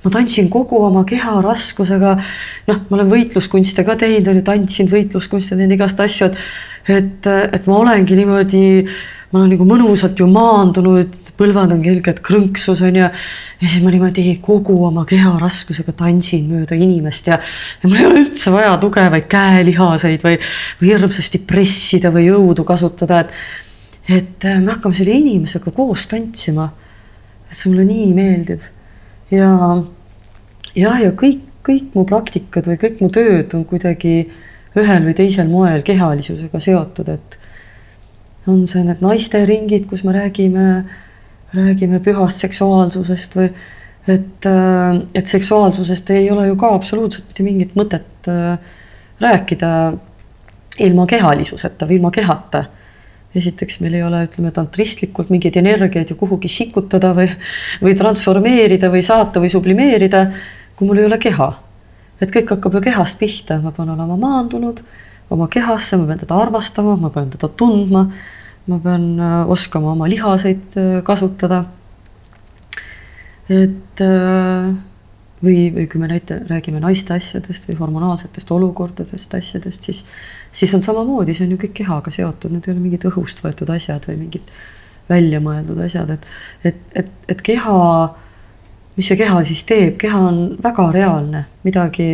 ma 0.02 0.10
tantsin 0.10 0.50
kogu 0.50 0.78
oma 0.86 1.04
keha 1.06 1.40
raskusega. 1.42 2.16
noh, 2.68 2.84
ma 2.88 2.98
olen 2.98 3.10
võitluskunste 3.10 3.84
ka 3.86 3.96
teinud, 3.98 4.30
on 4.30 4.40
ju, 4.40 4.44
tantsinud 4.46 4.94
võitluskunste, 4.94 5.58
teinud 5.58 5.76
igast 5.76 6.00
asju, 6.02 6.30
et, 6.30 6.38
et, 6.90 7.30
et 7.58 7.66
ma 7.70 7.78
olengi 7.82 8.18
niimoodi 8.18 8.62
ma 9.32 9.40
olen 9.40 9.54
nagu 9.54 9.64
mõnusalt 9.64 10.18
ju 10.20 10.26
maandunud, 10.28 11.32
põlvad 11.38 11.72
on 11.72 11.80
kergelt 11.84 12.20
krõnksus 12.24 12.82
on 12.84 12.98
ju. 13.00 13.08
ja 13.08 13.68
siis 13.70 13.80
ma 13.84 13.92
niimoodi 13.94 14.36
kogu 14.44 14.76
oma 14.84 15.06
keha 15.08 15.32
raskusega 15.40 15.94
tantsin 15.96 16.44
mööda 16.50 16.76
inimest 16.76 17.30
ja, 17.30 17.38
ja 17.80 17.88
mul 17.88 18.00
ei 18.00 18.08
ole 18.08 18.20
üldse 18.26 18.52
vaja 18.52 18.74
tugevaid 18.82 19.28
käelihaseid 19.32 20.24
või, 20.26 20.36
või 20.80 20.92
hirmsasti 20.92 21.40
pressida 21.48 22.12
või 22.12 22.26
jõudu 22.28 22.66
kasutada, 22.68 23.24
et. 23.24 23.34
et 24.20 24.48
äh, 24.50 24.60
me 24.60 24.74
hakkame 24.74 24.96
selle 24.96 25.16
inimesega 25.16 25.72
koos 25.72 26.06
tantsima. 26.12 26.68
see 27.52 27.68
mulle 27.72 27.84
nii 27.88 28.12
meeldib 28.16 28.62
ja, 29.32 29.50
jah, 30.76 31.00
ja 31.00 31.12
kõik, 31.16 31.44
kõik 31.64 31.96
mu 31.96 32.04
praktikad 32.08 32.68
või 32.68 32.78
kõik 32.80 33.00
mu 33.00 33.08
tööd 33.12 33.54
on 33.56 33.64
kuidagi 33.68 34.26
ühel 34.76 35.04
või 35.04 35.14
teisel 35.16 35.48
moel 35.52 35.82
kehalisusega 35.84 36.60
seotud, 36.60 37.08
et 37.12 37.38
on 38.46 38.66
see 38.66 38.82
need 38.86 39.02
naisteringid, 39.04 39.86
kus 39.90 40.02
me 40.04 40.14
räägime, 40.16 40.66
räägime 41.54 42.00
pühast 42.02 42.42
seksuaalsusest 42.42 43.36
või 43.38 43.50
et, 44.08 44.46
äh, 44.46 45.02
et 45.14 45.26
seksuaalsusest 45.26 46.10
ei 46.10 46.30
ole 46.30 46.48
ju 46.48 46.56
ka 46.58 46.72
absoluutselt 46.74 47.28
mitte 47.30 47.46
mingit 47.46 47.76
mõtet 47.78 48.30
äh, 48.30 48.58
rääkida 49.22 49.72
ilma 50.82 51.06
kehalisuseta 51.06 51.86
või 51.86 52.00
ilma 52.00 52.10
kehata. 52.10 52.64
esiteks 53.34 53.78
meil 53.80 53.94
ei 53.94 54.02
ole, 54.04 54.26
ütleme, 54.26 54.50
tantristlikult 54.52 55.30
mingeid 55.32 55.56
energiaid 55.56 56.10
ju 56.10 56.16
kuhugi 56.20 56.50
sikutada 56.52 57.14
või, 57.16 57.30
või 57.80 57.94
transformeerida 57.96 58.90
või 58.92 59.00
saata 59.02 59.40
või 59.40 59.48
sublimeerida, 59.48 60.26
kui 60.76 60.86
mul 60.86 61.00
ei 61.00 61.06
ole 61.08 61.18
keha. 61.18 61.52
et 62.20 62.30
kõik 62.30 62.50
hakkab 62.50 62.74
ju 62.74 62.80
kehast 62.80 63.18
pihta, 63.18 63.58
ma 63.62 63.70
pean 63.70 63.90
olema 63.90 64.16
maandunud 64.16 64.82
oma 65.32 65.48
kehasse, 65.52 65.98
ma 65.98 66.06
pean 66.10 66.22
teda 66.22 66.38
armastama, 66.38 66.96
ma 67.00 67.10
pean 67.10 67.32
teda 67.32 67.48
tundma. 67.48 68.06
ma 68.66 68.78
pean 68.78 69.18
äh, 69.18 69.50
oskama 69.50 69.90
oma 69.92 70.06
lihaseid 70.06 70.76
äh, 70.78 71.02
kasutada. 71.02 71.64
et 73.48 74.00
äh, 74.00 74.74
või, 75.44 75.72
või 75.74 75.86
kui 75.90 76.00
me 76.00 76.08
näite, 76.10 76.38
räägime 76.48 76.80
naiste 76.82 77.14
asjadest 77.14 77.66
või 77.68 77.76
hormonaalsetest 77.80 78.50
olukordadest, 78.54 79.34
asjadest, 79.34 79.82
siis, 79.82 80.04
siis 80.52 80.74
on 80.74 80.82
samamoodi, 80.82 81.34
see 81.34 81.46
on 81.48 81.56
ju 81.56 81.62
kõik 81.64 81.74
kehaga 81.82 82.14
seotud, 82.14 82.52
need 82.54 82.68
ei 82.68 82.74
ole 82.74 82.84
mingid 82.84 83.06
õhust 83.10 83.42
võetud 83.44 83.70
asjad 83.74 84.06
või 84.08 84.20
mingid 84.20 84.52
väljamõeldud 85.10 85.80
asjad, 85.84 86.14
et, 86.14 86.26
et, 86.64 86.82
et, 87.02 87.10
et 87.34 87.42
keha, 87.42 87.78
mis 88.96 89.10
see 89.10 89.18
keha 89.18 89.42
siis 89.48 89.64
teeb, 89.68 89.96
keha 90.00 90.20
on 90.30 90.42
väga 90.62 90.88
reaalne, 90.94 91.46
midagi, 91.66 92.10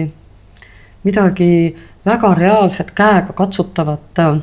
midagi 1.08 1.76
väga 2.06 2.34
reaalset 2.34 2.92
käega 2.96 3.32
katsutavat 3.36 4.20
äh, 4.22 4.38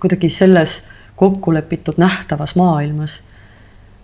kuidagi 0.00 0.28
selles 0.28 0.84
kokku 1.16 1.54
lepitud 1.54 1.94
nähtavas 1.96 2.56
maailmas. 2.56 3.22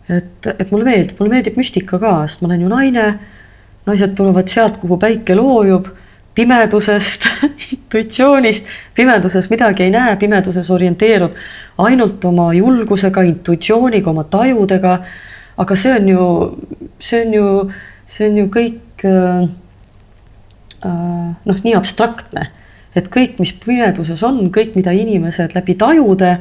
et, 0.09 0.47
et 0.59 0.71
mulle 0.71 0.85
meeldib, 0.85 1.16
mulle 1.21 1.37
meeldib 1.37 1.56
müstika 1.56 1.99
ka, 1.99 2.14
sest 2.26 2.42
ma 2.42 2.50
olen 2.50 2.64
ju 2.64 2.68
naine. 2.68 3.06
naised 3.87 4.14
tulevad 4.14 4.47
sealt, 4.49 4.76
kuhu 4.78 4.97
päike 4.97 5.35
loojub, 5.35 5.88
pimedusest 6.35 7.26
intuitsioonist, 7.73 8.66
pimeduses 8.94 9.50
midagi 9.50 9.82
ei 9.82 9.90
näe, 9.90 10.16
pimeduses 10.16 10.71
orienteerud 10.71 11.35
ainult 11.78 12.25
oma 12.25 12.52
julgusega, 12.54 13.23
intuitsiooniga, 13.23 14.11
oma 14.11 14.25
tajudega. 14.25 14.99
aga 15.56 15.76
see 15.76 15.92
on 15.92 16.09
ju, 16.09 16.28
see 16.99 17.26
on 17.26 17.35
ju, 17.35 17.49
see 18.06 18.30
on 18.30 18.38
ju 18.38 18.47
kõik 18.54 19.04
äh, 19.04 19.49
noh, 20.89 21.62
nii 21.65 21.75
abstraktne, 21.79 22.49
et 22.99 23.09
kõik, 23.12 23.39
mis 23.41 23.55
pimeduses 23.62 24.23
on, 24.27 24.45
kõik, 24.55 24.75
mida 24.77 24.93
inimesed 24.97 25.55
läbi 25.57 25.77
tajude 25.81 26.37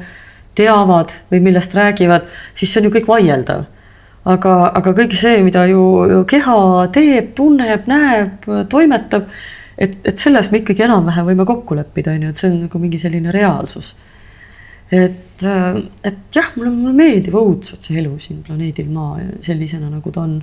teavad 0.57 1.13
või 1.31 1.39
millest 1.45 1.75
räägivad, 1.77 2.27
siis 2.55 2.73
see 2.73 2.81
on 2.81 2.89
ju 2.89 2.95
kõik 2.97 3.07
vaieldav. 3.11 3.65
aga, 4.25 4.51
aga 4.77 4.91
kõik 4.93 5.15
see, 5.17 5.39
mida 5.41 5.65
ju, 5.65 5.81
ju 6.11 6.19
keha 6.29 6.57
teeb, 6.93 7.31
tunneb, 7.35 7.87
näeb, 7.89 8.45
toimetab, 8.69 9.29
et, 9.77 9.95
et 10.05 10.17
selles 10.19 10.51
me 10.51 10.61
ikkagi 10.61 10.85
enam-vähem 10.85 11.31
võime 11.31 11.45
kokku 11.49 11.77
leppida, 11.79 12.13
on 12.13 12.27
ju, 12.27 12.33
et 12.33 12.41
see 12.43 12.51
on 12.51 12.59
nagu 12.67 12.81
mingi 12.83 12.99
selline 13.01 13.33
reaalsus. 13.33 13.95
et, 14.91 15.41
et 16.03 16.35
jah, 16.35 16.51
mulle, 16.57 16.69
mulle 16.75 16.93
meeldib 16.93 17.35
õudselt 17.39 17.87
see 17.87 17.97
elu 18.01 18.17
siin 18.19 18.43
planeedil 18.45 18.91
Maa 18.91 19.21
sellisena, 19.41 19.89
nagu 19.89 20.11
ta 20.11 20.25
on 20.27 20.41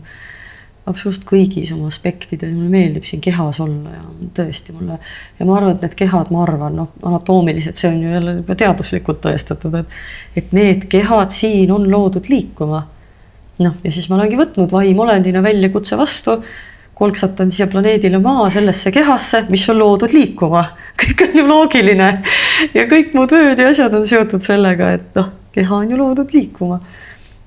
absoluutselt 0.89 1.27
kõigis 1.29 1.73
oma 1.75 1.89
aspektides, 1.91 2.53
mulle 2.55 2.71
meeldib 2.73 3.07
siin 3.09 3.21
kehas 3.25 3.61
olla 3.63 3.95
ja 3.95 4.05
tõesti 4.39 4.75
mulle 4.77 4.99
ja 5.39 5.47
ma 5.49 5.57
arvan, 5.59 5.77
et 5.77 5.85
need 5.85 5.97
kehad, 5.99 6.31
ma 6.35 6.45
arvan, 6.45 6.79
noh, 6.81 6.93
anatoomiliselt 7.07 7.81
see 7.81 7.91
on 7.91 8.01
ju 8.05 8.13
jälle 8.13 8.39
juba 8.41 8.57
teaduslikult 8.59 9.21
tõestatud, 9.25 9.77
et 9.81 10.41
et 10.43 10.55
need 10.57 10.87
kehad 10.93 11.35
siin 11.35 11.73
on 11.75 11.89
loodud 11.91 12.31
liikuma. 12.31 12.87
noh, 13.59 13.77
ja 13.85 13.93
siis 13.93 14.09
ma 14.09 14.17
olengi 14.17 14.39
võtnud 14.39 14.73
vaimolendina 14.73 15.43
väljakutse 15.43 15.99
vastu, 15.99 16.39
kolksatan 16.99 17.53
siia 17.55 17.67
planeedile 17.71 18.19
Maa 18.19 18.49
sellesse 18.51 18.91
kehasse, 18.95 19.45
mis 19.49 19.69
on 19.71 19.79
loodud 19.79 20.15
liikuma. 20.15 20.65
kõik 21.03 21.27
on 21.29 21.39
ju 21.39 21.47
loogiline 21.47 22.09
ja 22.75 22.87
kõik 22.91 23.15
mu 23.15 23.27
tööd 23.31 23.59
ja 23.59 23.69
asjad 23.71 23.95
on 23.95 24.07
seotud 24.07 24.43
sellega, 24.43 24.93
et 24.99 25.15
noh, 25.19 25.31
keha 25.55 25.83
on 25.83 25.91
ju 25.91 26.01
loodud 26.01 26.35
liikuma. 26.35 26.81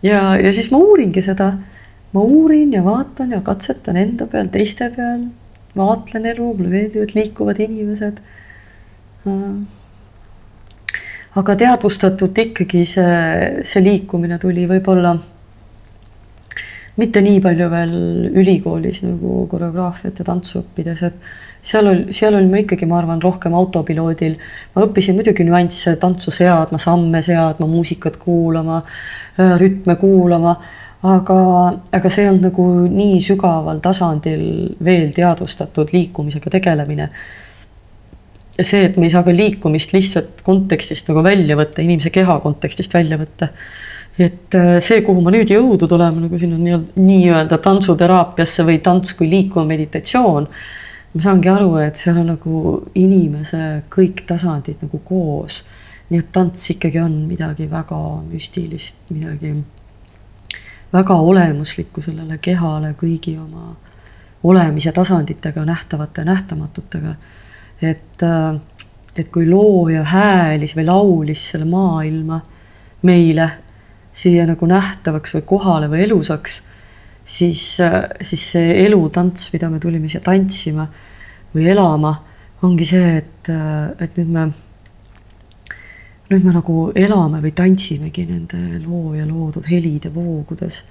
ja, 0.04 0.38
ja 0.38 0.54
siis 0.54 0.72
ma 0.72 0.80
uuringi 0.84 1.22
seda 1.22 1.54
ma 2.14 2.22
uurin 2.22 2.74
ja 2.74 2.84
vaatan 2.84 3.32
ja 3.32 3.42
katsetan 3.42 3.98
enda 3.98 4.28
peal, 4.28 4.50
teiste 4.52 4.90
peal, 4.96 5.28
vaatlen 5.78 6.26
elu, 6.34 6.54
mulle 6.54 6.70
meeldivad 6.70 7.14
liikuvad 7.16 7.60
inimesed. 7.64 8.18
aga 11.36 11.56
teadvustatult 11.56 12.38
ikkagi 12.44 12.86
see, 12.90 13.62
see 13.64 13.84
liikumine 13.84 14.40
tuli 14.42 14.66
võib-olla 14.68 15.14
mitte 17.00 17.22
nii 17.24 17.38
palju 17.44 17.70
veel 17.72 17.94
ülikoolis 18.42 19.04
nagu 19.06 19.46
koreograafiat 19.52 20.20
ja 20.20 20.26
tantsu 20.28 20.60
õppides, 20.60 21.06
et 21.08 21.22
seal 21.62 21.88
oli, 21.88 22.16
seal 22.16 22.36
olin 22.36 22.50
ma 22.52 22.60
ikkagi, 22.62 22.90
ma 22.90 22.98
arvan, 23.00 23.22
rohkem 23.24 23.56
autopiloodil. 23.56 24.36
ma 24.76 24.86
õppisin 24.88 25.16
muidugi 25.16 25.46
nüansse, 25.48 25.96
tantsu 26.02 26.34
seadma, 26.36 26.82
samme 26.82 27.22
seadma, 27.24 27.70
muusikat 27.70 28.18
kuulama, 28.22 28.82
rütme 29.62 29.96
kuulama 30.02 30.58
aga, 31.02 31.38
aga 31.92 32.10
see 32.14 32.28
on 32.30 32.42
nagu 32.44 32.66
nii 32.90 33.22
sügaval 33.26 33.82
tasandil 33.82 34.44
veel 34.86 35.14
teadvustatud 35.16 35.94
liikumisega 35.96 36.54
tegelemine. 36.58 37.10
ja 38.58 38.66
see, 38.68 38.84
et 38.86 38.98
me 38.98 39.08
ei 39.08 39.14
saa 39.14 39.24
ka 39.26 39.34
liikumist 39.34 39.96
lihtsalt 39.96 40.44
kontekstist 40.46 41.10
nagu 41.10 41.24
välja 41.26 41.58
võtta, 41.58 41.82
inimese 41.82 42.12
keha 42.14 42.38
kontekstist 42.44 42.94
välja 42.94 43.18
võtta. 43.18 43.50
et 44.20 44.54
äh, 44.58 44.78
see, 44.80 45.02
kuhu 45.02 45.26
ma 45.26 45.34
nüüd 45.34 45.50
jõudnud 45.50 45.98
olen, 45.98 46.22
nagu 46.28 46.40
siin 46.40 46.54
on 46.54 46.64
nii-öelda 46.68 47.08
nii-öelda 47.10 47.62
tantsuteraapiasse 47.66 48.68
või 48.68 48.78
tants 48.86 49.18
kui 49.18 49.30
liikuva 49.30 49.66
meditatsioon. 49.66 50.48
ma 51.14 51.26
saangi 51.26 51.50
aru, 51.50 51.76
et 51.82 51.98
seal 51.98 52.22
on 52.22 52.34
nagu 52.36 52.64
inimese 52.94 53.84
kõik 53.90 54.28
tasandid 54.30 54.86
nagu 54.86 55.02
koos. 55.04 55.64
nii 56.14 56.22
et 56.22 56.32
tants 56.32 56.70
ikkagi 56.76 57.02
on 57.02 57.24
midagi 57.26 57.72
väga 57.72 58.02
müstilist, 58.30 59.02
midagi 59.10 59.56
väga 60.94 61.16
olemuslikku 61.16 62.02
sellele 62.02 62.38
kehale 62.38 62.94
kõigi 63.00 63.38
oma 63.40 63.76
olemise 64.44 64.92
tasanditega, 64.92 65.66
nähtavate 65.66 66.22
ja 66.22 66.26
nähtamatutega. 66.26 67.16
et, 67.82 68.24
äh, 68.24 68.62
et 69.16 69.30
kui 69.32 69.50
looja 69.50 70.04
häälis 70.04 70.76
või 70.78 70.86
laulis 70.86 71.50
selle 71.52 71.66
maailma 71.66 72.42
meile 73.02 73.50
siia 74.14 74.46
nagu 74.46 74.66
nähtavaks 74.66 75.34
või 75.36 75.42
kohale 75.42 75.88
või 75.90 76.04
elusaks, 76.04 76.62
siis, 77.26 77.80
äh, 77.80 78.04
siis 78.22 78.52
see 78.52 78.86
elutants, 78.86 79.50
mida 79.54 79.70
me 79.70 79.80
tulime 79.80 80.10
siia 80.10 80.22
tantsima 80.22 80.88
või 81.56 81.68
elama, 81.72 82.16
ongi 82.62 82.86
see, 82.86 83.18
et, 83.18 83.50
äh, 83.50 83.92
et 84.00 84.18
nüüd 84.18 84.28
me 84.28 84.52
nüüd 86.32 86.46
me 86.48 86.52
nagu 86.56 86.74
elame 86.96 87.42
või 87.44 87.52
tantsimegi 87.52 88.24
nende 88.24 88.78
looja 88.86 89.26
loodud 89.28 89.66
helide 89.68 90.08
voogudes. 90.16 90.86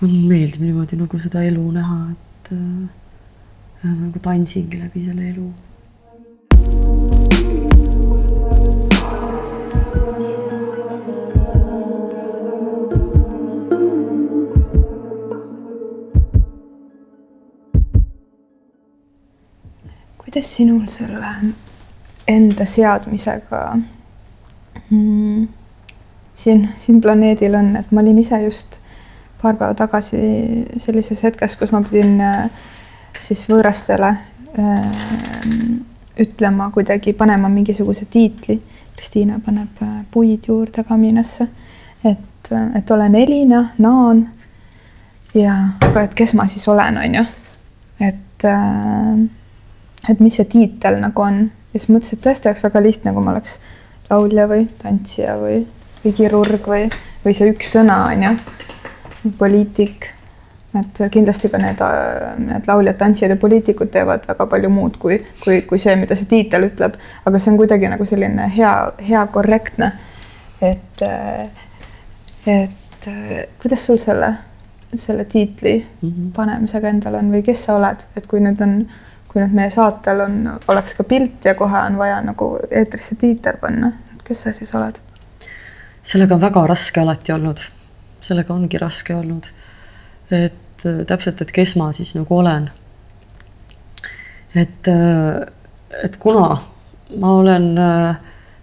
meeldib 0.00 0.62
niimoodi 0.64 0.96
nagu 0.96 1.18
seda 1.20 1.42
elu 1.44 1.64
näha, 1.74 1.98
et 2.14 2.52
äh, 2.56 3.90
nagu 3.90 4.18
tantsingi 4.18 4.80
läbi 4.80 5.04
selle 5.04 5.28
elu. 5.28 5.52
kuidas 20.24 20.56
sinul 20.56 20.86
selle 20.88 21.52
enda 22.28 22.64
seadmisega 22.64 23.64
mm, 24.90 25.48
siin, 26.34 26.68
siin 26.76 27.00
planeedil 27.00 27.54
on, 27.54 27.74
et 27.76 27.92
ma 27.92 28.02
olin 28.04 28.18
ise 28.18 28.42
just 28.44 28.80
paar 29.42 29.56
päeva 29.56 29.74
tagasi 29.74 30.20
sellises 30.78 31.22
hetkes, 31.24 31.56
kus 31.56 31.72
ma 31.72 31.80
pidin 31.84 32.18
äh, 32.20 32.50
siis 33.20 33.46
võõrastele 33.50 34.10
äh, 34.10 34.90
ütlema 36.20 36.68
kuidagi, 36.74 37.14
panema 37.16 37.48
mingisuguse 37.48 38.06
tiitli. 38.10 38.60
Kristiina 38.96 39.40
paneb 39.44 39.80
äh, 39.84 40.02
puid 40.12 40.50
juurde 40.50 40.84
kaminasse, 40.84 41.48
et, 42.04 42.52
et 42.76 42.90
olen 42.90 43.16
Elina, 43.16 43.64
Naan 43.78 44.26
ja, 45.34 45.54
aga 45.88 46.04
et 46.04 46.16
kes 46.18 46.34
ma 46.36 46.48
siis 46.50 46.68
olen, 46.68 46.98
on 47.00 47.20
ju. 47.20 47.24
et, 48.00 48.44
et 50.08 50.20
mis 50.20 50.36
see 50.36 50.48
tiitel 50.48 50.96
nagu 51.00 51.22
on 51.22 51.42
ja 51.44 51.78
siis 51.78 51.90
mõtlesin, 51.92 52.18
et 52.18 52.24
tõesti 52.24 52.48
oleks 52.50 52.64
väga 52.64 52.82
lihtne, 52.82 53.12
kui 53.14 53.24
ma 53.24 53.34
oleks 53.34 53.58
laulja 54.10 54.46
või 54.50 54.64
tantsija 54.82 55.36
või, 55.40 55.60
või 56.04 56.14
kirurg 56.16 56.66
või, 56.66 56.88
või 57.24 57.36
see 57.36 57.52
üks 57.52 57.74
sõna 57.76 58.02
on 58.10 58.24
ju, 58.26 58.32
poliitik. 59.38 60.10
et 60.78 61.00
kindlasti 61.10 61.48
ka 61.50 61.58
need, 61.58 61.80
need 62.44 62.68
lauljad, 62.68 62.96
tantsijad 62.98 63.34
ja 63.34 63.38
poliitikud 63.40 63.90
teevad 63.90 64.26
väga 64.28 64.46
palju 64.46 64.70
muud 64.70 64.98
kui, 65.02 65.18
kui, 65.42 65.62
kui 65.66 65.78
see, 65.82 65.96
mida 65.98 66.14
see 66.14 66.30
tiitel 66.30 66.68
ütleb, 66.68 66.94
aga 67.26 67.38
see 67.38 67.52
on 67.52 67.58
kuidagi 67.58 67.90
nagu 67.90 68.06
selline 68.06 68.46
hea, 68.56 68.74
hea 69.08 69.24
korrektne. 69.34 69.92
et, 70.62 71.02
et 72.46 73.10
kuidas 73.62 73.86
sul 73.86 73.98
selle, 73.98 74.34
selle 74.94 75.24
tiitli 75.24 75.78
mm 75.78 76.08
-hmm. 76.08 76.32
panemisega 76.36 76.88
endal 76.88 77.14
on 77.14 77.32
või 77.32 77.42
kes 77.42 77.64
sa 77.64 77.76
oled, 77.76 78.06
et 78.16 78.26
kui 78.26 78.40
nüüd 78.40 78.60
on 78.60 78.86
kui 79.30 79.38
nüüd 79.38 79.52
meie 79.54 79.70
saatel 79.70 80.24
on, 80.24 80.38
oleks 80.72 80.96
ka 80.98 81.06
pilt 81.06 81.46
ja 81.46 81.54
kohe 81.54 81.84
on 81.86 81.98
vaja 82.00 82.18
nagu 82.26 82.56
eetrisse 82.66 83.14
tiiter 83.20 83.60
panna, 83.62 83.92
kes 84.26 84.46
sa 84.46 84.52
siis 84.54 84.72
oled? 84.74 84.98
sellega 86.02 86.34
on 86.34 86.42
väga 86.42 86.64
raske 86.66 87.02
alati 87.02 87.34
olnud, 87.34 87.60
sellega 88.24 88.54
ongi 88.54 88.80
raske 88.80 89.14
olnud. 89.14 89.46
et 90.30 90.86
äh, 90.86 91.04
täpselt, 91.06 91.42
et 91.42 91.52
kes 91.54 91.76
ma 91.78 91.92
siis 91.94 92.14
nagu 92.18 92.38
olen. 92.38 92.70
et, 94.54 94.88
äh, 94.88 95.46
et 96.04 96.16
kuna 96.16 96.48
ma 97.20 97.34
olen, 97.36 97.70
äh, 97.78 98.16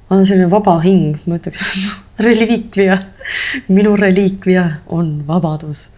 ma 0.09 0.15
olen 0.15 0.25
selline 0.25 0.51
vaba 0.51 0.79
hing, 0.83 1.15
ma 1.25 1.39
ütleks 1.39 1.77
reliikvia, 2.27 2.99
minu 3.67 3.95
reliikvia 3.95 4.67
on 4.87 5.21
vabadus. 5.27 5.91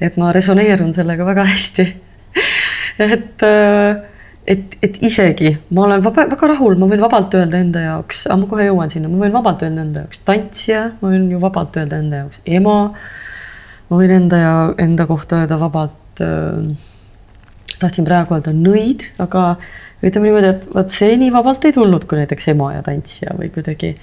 et 0.00 0.20
ma 0.20 0.32
resoneerun 0.32 0.92
sellega 0.92 1.24
väga 1.24 1.48
hästi 1.54 1.88
et 3.14 3.48
et, 4.48 4.76
et 4.82 4.98
isegi 5.04 5.52
ma 5.74 5.84
olen 5.86 6.04
vaba, 6.04 6.26
väga 6.30 6.50
rahul, 6.54 6.76
ma 6.80 6.88
võin 6.90 7.02
vabalt 7.02 7.34
öelda 7.36 7.60
enda 7.60 7.82
jaoks, 7.84 8.24
ma 8.30 8.48
kohe 8.50 8.68
jõuan 8.68 8.92
sinna, 8.92 9.10
ma 9.12 9.24
võin 9.24 9.34
vabalt 9.34 9.64
öelda 9.66 9.84
enda 9.84 10.04
jaoks 10.04 10.22
tantsija, 10.26 10.84
ma 11.00 11.12
võin 11.12 11.26
ju 11.32 11.40
vabalt 11.42 11.76
öelda 11.80 12.00
enda 12.00 12.22
jaoks 12.24 12.42
ema. 12.58 12.78
ma 13.90 13.98
võin 13.98 14.14
enda 14.16 14.40
ja 14.40 14.54
enda 14.78 15.06
kohta 15.10 15.42
öelda 15.42 15.60
vabalt 15.60 16.24
äh,. 16.24 16.72
tahtsin 17.80 18.04
praegu 18.04 18.36
öelda 18.36 18.54
nõid, 18.56 19.06
aga 19.18 19.54
ütleme 20.04 20.28
niimoodi, 20.28 20.54
et 20.54 20.66
vot 20.74 20.92
see 20.92 21.16
nii 21.20 21.32
vabalt 21.32 21.64
ei 21.68 21.76
tulnud, 21.76 22.06
kui 22.08 22.20
näiteks 22.20 22.50
ema 22.54 22.74
ja 22.74 22.84
tantsija 22.84 23.36
või 23.36 23.52
kuidagi. 23.52 23.94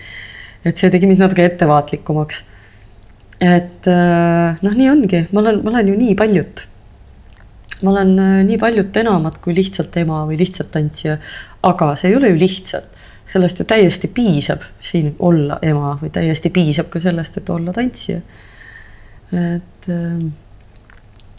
et 0.65 0.77
see 0.77 0.93
tegi 0.93 1.09
mind 1.09 1.25
natuke 1.25 1.45
ettevaatlikumaks. 1.45 2.43
et 3.41 3.89
äh, 3.89 4.57
noh, 4.61 4.73
nii 4.73 4.89
ongi, 4.93 5.27
ma 5.31 5.45
olen, 5.45 5.61
ma 5.63 5.75
olen 5.75 5.93
ju 5.93 5.99
nii 5.99 6.17
paljut 6.17 6.67
ma 7.81 7.91
olen 7.91 8.13
äh, 8.19 8.39
nii 8.47 8.57
paljut 8.61 8.97
enamat 8.97 9.37
kui 9.43 9.55
lihtsalt 9.55 9.95
ema 10.01 10.23
või 10.29 10.39
lihtsalt 10.39 10.71
tantsija, 10.73 11.17
aga 11.67 11.91
see 11.95 12.11
ei 12.11 12.17
ole 12.17 12.31
ju 12.33 12.39
lihtsalt, 12.39 12.97
sellest 13.27 13.59
ju 13.61 13.67
täiesti 13.67 14.09
piisab 14.13 14.63
siin 14.81 15.15
olla 15.19 15.59
ema 15.61 15.97
või 16.01 16.11
täiesti 16.13 16.51
piisab 16.53 16.89
ka 16.93 17.01
sellest, 17.03 17.37
et 17.37 17.49
olla 17.53 17.73
tantsija. 17.75 18.21
et 19.33 19.89
äh, 19.91 20.27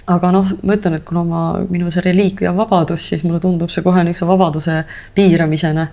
aga 0.06 0.32
noh, 0.32 0.52
ma 0.62 0.76
ütlen, 0.78 0.98
et 0.98 1.04
kuna 1.08 1.24
ma, 1.24 1.42
minu 1.68 1.90
see 1.92 2.04
reliikvia 2.04 2.52
on 2.52 2.60
vabadus, 2.60 3.08
siis 3.10 3.24
mulle 3.26 3.40
tundub 3.40 3.72
see 3.72 3.84
kohe 3.84 4.04
niisuguse 4.04 4.30
vabaduse 4.30 4.78
piiramisena, 5.16 5.88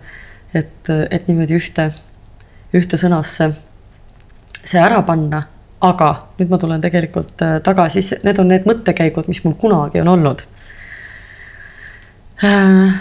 et, 0.53 0.89
et 0.89 1.27
niimoodi 1.27 1.57
ühte, 1.57 1.89
ühte 2.75 2.99
sõnasse 2.99 3.51
see 4.65 4.81
ära 4.81 5.01
panna 5.05 5.43
aga 5.81 6.11
nüüd 6.39 6.51
ma 6.51 6.59
tulen 6.59 6.83
tegelikult 6.83 7.41
äh, 7.43 7.57
tagasi, 7.63 8.03
need 8.23 8.39
on 8.39 8.49
need 8.51 8.67
mõttekäigud, 8.67 9.27
mis 9.31 9.43
mul 9.45 9.55
kunagi 9.59 10.01
on 10.01 10.11
olnud. 10.13 10.45
Äh, 12.43 12.95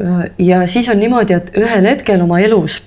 äh, 0.00 0.24
ja 0.38 0.62
siis 0.66 0.88
on 0.92 1.00
niimoodi, 1.00 1.36
et 1.36 1.52
ühel 1.58 1.88
hetkel 1.88 2.24
oma 2.24 2.40
elus 2.40 2.82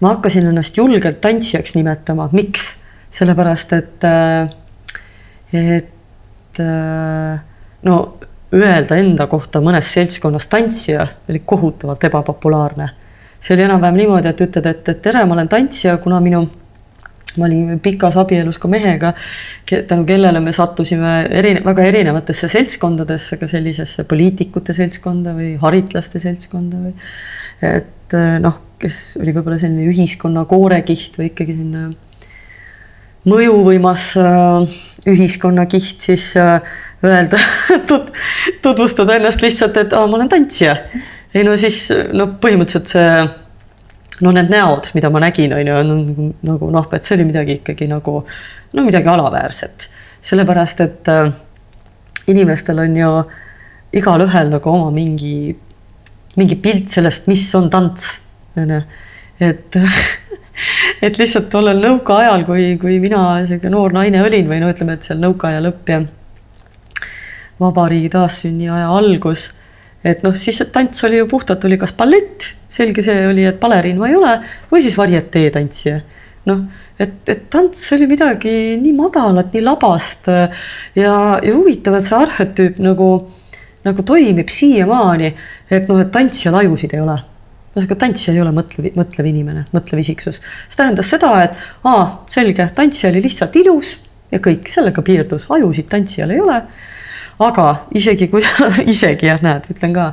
ma 0.00 0.14
hakkasin 0.14 0.48
ennast 0.48 0.76
julgelt 0.76 1.20
tantsijaks 1.20 1.76
nimetama, 1.76 2.30
miks? 2.32 2.76
sellepärast 3.10 3.72
et, 3.74 4.04
et 5.50 6.60
no 7.82 7.94
öelda 8.54 8.98
enda 9.02 9.26
kohta 9.26 9.58
mõnes 9.58 9.88
seltskonnas 9.90 10.46
tantsija 10.46 11.06
oli 11.28 11.42
kohutavalt 11.42 12.04
ebapopulaarne. 12.06 12.88
see 13.40 13.56
oli 13.56 13.64
enam-vähem 13.66 13.98
niimoodi, 13.98 14.28
et 14.28 14.40
ütled, 14.46 14.66
et, 14.66 14.88
et 14.88 15.02
tere, 15.02 15.24
ma 15.24 15.34
olen 15.34 15.48
tantsija, 15.48 15.96
kuna 15.98 16.20
minu 16.20 16.44
ma 17.38 17.46
olin 17.48 17.78
pikas 17.82 18.18
abielus 18.20 18.58
ka 18.62 18.70
mehega, 18.70 19.12
tänu 19.68 20.06
kellele 20.08 20.42
me 20.42 20.54
sattusime 20.56 21.14
erine-, 21.40 21.64
väga 21.66 21.86
erinevatesse 21.92 22.50
seltskondadesse, 22.50 23.38
ka 23.40 23.48
sellisesse 23.50 24.06
poliitikute 24.10 24.74
seltskonda 24.76 25.36
või 25.36 25.54
haritlaste 25.62 26.22
seltskonda 26.22 26.84
või 26.88 26.94
et 27.70 28.18
noh, 28.42 28.56
kes 28.80 29.00
oli 29.20 29.34
võib-olla 29.36 29.60
selline 29.60 29.84
ühiskonna 29.92 30.46
koorekiht 30.48 31.18
või 31.20 31.30
ikkagi 31.30 31.58
selline 31.58 31.90
mõjuvõimas 33.28 34.06
äh, 34.20 34.78
ühiskonnakiht, 35.10 36.00
siis 36.00 36.32
äh, 36.40 36.60
öelda 37.04 37.40
tut-, 37.90 38.12
tutvustada 38.62 39.18
ennast 39.18 39.42
lihtsalt, 39.44 39.76
et 39.76 39.92
aa, 39.92 40.06
ma 40.06 40.20
olen 40.20 40.30
tantsija. 40.32 40.76
ei 41.34 41.44
no 41.46 41.56
siis 41.60 41.88
no 42.16 42.32
põhimõtteliselt 42.40 42.90
see 42.90 43.10
no 44.20 44.32
need 44.36 44.50
näod, 44.52 44.90
mida 44.94 45.10
ma 45.12 45.22
nägin, 45.22 45.54
on 45.56 45.70
ju, 45.70 46.30
nagu 46.46 46.70
noh, 46.72 46.88
et 46.96 47.06
see 47.06 47.16
oli 47.16 47.28
midagi 47.30 47.60
ikkagi 47.60 47.88
nagu 47.90 48.20
no 48.76 48.84
midagi 48.86 49.10
alaväärset, 49.10 49.88
sellepärast 50.24 50.82
et 50.84 51.10
äh, 51.10 51.32
inimestel 52.30 52.82
on 52.84 52.96
ju 52.96 53.12
igalühel 54.00 54.52
nagu 54.52 54.70
oma 54.70 54.90
mingi, 54.94 55.54
mingi 56.36 56.58
pilt 56.62 56.92
sellest, 56.92 57.26
mis 57.30 57.46
on 57.58 57.70
tants, 57.72 58.12
on 58.60 58.76
ju, 58.76 58.82
et 59.40 59.80
et 61.06 61.18
lihtsalt 61.18 61.48
tollel 61.52 61.80
nõukaajal, 61.80 62.44
kui, 62.48 62.74
kui 62.80 63.00
mina 63.02 63.40
sihuke 63.48 63.72
noor 63.72 63.96
naine 63.96 64.22
olin 64.24 64.48
või 64.50 64.60
no 64.60 64.70
ütleme, 64.72 64.98
et 64.98 65.06
seal 65.08 65.20
nõukaaja 65.22 65.62
lõpp 65.64 65.92
ja 65.94 66.02
vabariigi 67.60 68.12
taassünni 68.12 68.70
aja 68.72 68.88
algus, 68.92 69.50
et 70.04 70.22
noh, 70.24 70.36
siis 70.36 70.60
tants 70.72 71.04
oli 71.08 71.20
ju 71.20 71.28
puhtalt 71.28 71.64
oli 71.68 71.80
kas 71.80 71.92
ballett 71.96 72.54
selge 72.70 73.02
see 73.06 73.26
oli, 73.28 73.44
et 73.48 73.60
baleriin 73.60 73.98
ma 73.98 74.08
ei 74.10 74.16
ole 74.18 74.36
või 74.70 74.84
siis 74.84 74.96
varietee 74.98 75.50
tantsija. 75.54 76.00
noh, 76.50 76.62
et, 76.98 77.16
et 77.28 77.42
tants 77.52 77.82
oli 77.96 78.06
midagi 78.10 78.52
nii 78.80 78.94
madalat, 78.96 79.52
nii 79.52 79.64
labast 79.64 80.30
ja, 80.30 81.14
ja 81.42 81.54
huvitav, 81.54 81.98
et 81.98 82.08
see 82.08 82.16
arhetüüp 82.16 82.78
nagu, 82.82 83.10
nagu 83.84 84.06
toimib 84.06 84.48
siiamaani, 84.52 85.34
et 85.70 85.90
noh, 85.90 86.00
et 86.00 86.14
tantsijal 86.14 86.62
ajusid 86.62 86.96
ei 86.96 87.04
ole 87.04 87.18
ühesõnaga 87.70 87.96
tantsija 88.02 88.34
ei 88.34 88.42
ole 88.42 88.50
mõtlev, 88.54 88.90
mõtlev 88.98 89.26
inimene, 89.30 89.64
mõtlev 89.70 90.00
isiksus. 90.02 90.40
see 90.42 90.76
tähendas 90.76 91.10
seda, 91.12 91.30
et 91.44 91.58
aa, 91.86 92.24
selge, 92.26 92.66
tantsija 92.74 93.12
oli 93.12 93.22
lihtsalt 93.22 93.56
ilus 93.60 93.92
ja 94.32 94.40
kõik, 94.42 94.70
sellega 94.72 95.02
piirdus, 95.06 95.46
ajusid 95.50 95.88
tantsijal 95.90 96.34
ei 96.34 96.40
ole. 96.40 96.62
aga 97.40 97.66
isegi 97.96 98.28
kui, 98.28 98.42
isegi 98.94 99.30
jah, 99.30 99.42
näed, 99.42 99.70
ütlen 99.72 99.94
ka 99.94 100.12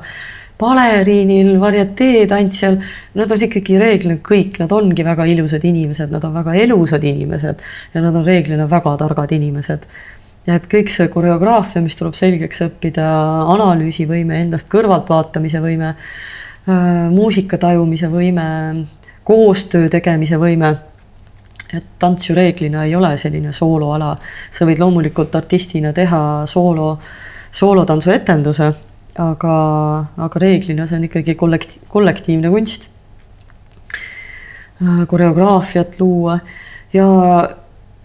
baleriinil, 0.59 1.59
varietee 1.61 2.25
tantsijal, 2.29 2.79
nad 3.17 3.31
on 3.31 3.43
ikkagi 3.47 3.77
reeglina 3.81 4.21
kõik, 4.25 4.57
nad 4.61 4.73
ongi 4.73 5.05
väga 5.05 5.27
ilusad 5.29 5.65
inimesed, 5.67 6.11
nad 6.13 6.23
on 6.25 6.33
väga 6.37 6.55
elusad 6.63 7.03
inimesed 7.05 7.61
ja 7.93 8.01
nad 8.01 8.15
on 8.15 8.25
reeglina 8.25 8.67
väga 8.69 8.95
targad 8.97 9.33
inimesed. 9.37 9.85
ja 10.47 10.55
et 10.55 10.67
kõik 10.71 10.89
see 10.89 11.09
koreograafia, 11.11 11.81
mis 11.83 11.97
tuleb 11.99 12.15
selgeks 12.15 12.61
õppida, 12.63 13.05
analüüsivõime, 13.53 14.41
endast 14.41 14.69
kõrvaltvaatamise 14.71 15.59
võime, 15.59 15.95
muusika 17.11 17.57
tajumise 17.57 18.07
võime, 18.11 18.45
koostöö 19.27 19.89
tegemise 19.89 20.39
võime 20.39 20.77
et 21.73 21.83
tants 21.99 22.29
ju 22.29 22.35
reeglina 22.35 22.85
ei 22.87 22.95
ole 22.95 23.11
selline 23.19 23.51
sooloala, 23.53 24.13
sa 24.51 24.65
võid 24.65 24.79
loomulikult 24.79 25.35
artistina 25.35 25.91
teha 25.93 26.21
soolo, 26.47 26.93
soolotantsu 27.51 28.11
etenduse 28.15 28.71
aga, 29.17 29.53
aga 30.27 30.41
reeglina 30.41 30.87
see 30.87 30.99
on 30.99 31.07
ikkagi 31.07 31.35
kollekti-, 31.39 31.81
kollektiivne 31.91 32.51
kunst. 32.53 32.89
Äh, 34.77 35.05
koreograafiat 35.09 35.97
luua 35.99 36.37
ja, 36.93 37.07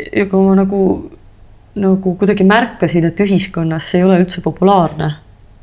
ja 0.01 0.25
kui 0.31 0.47
ma 0.47 0.55
nagu, 0.57 0.81
nagu 1.77 2.15
kuidagi 2.21 2.47
märkasin, 2.49 3.11
et 3.11 3.21
ühiskonnas 3.21 3.91
ei 3.99 4.07
ole 4.07 4.23
üldse 4.23 4.41
populaarne 4.45 5.11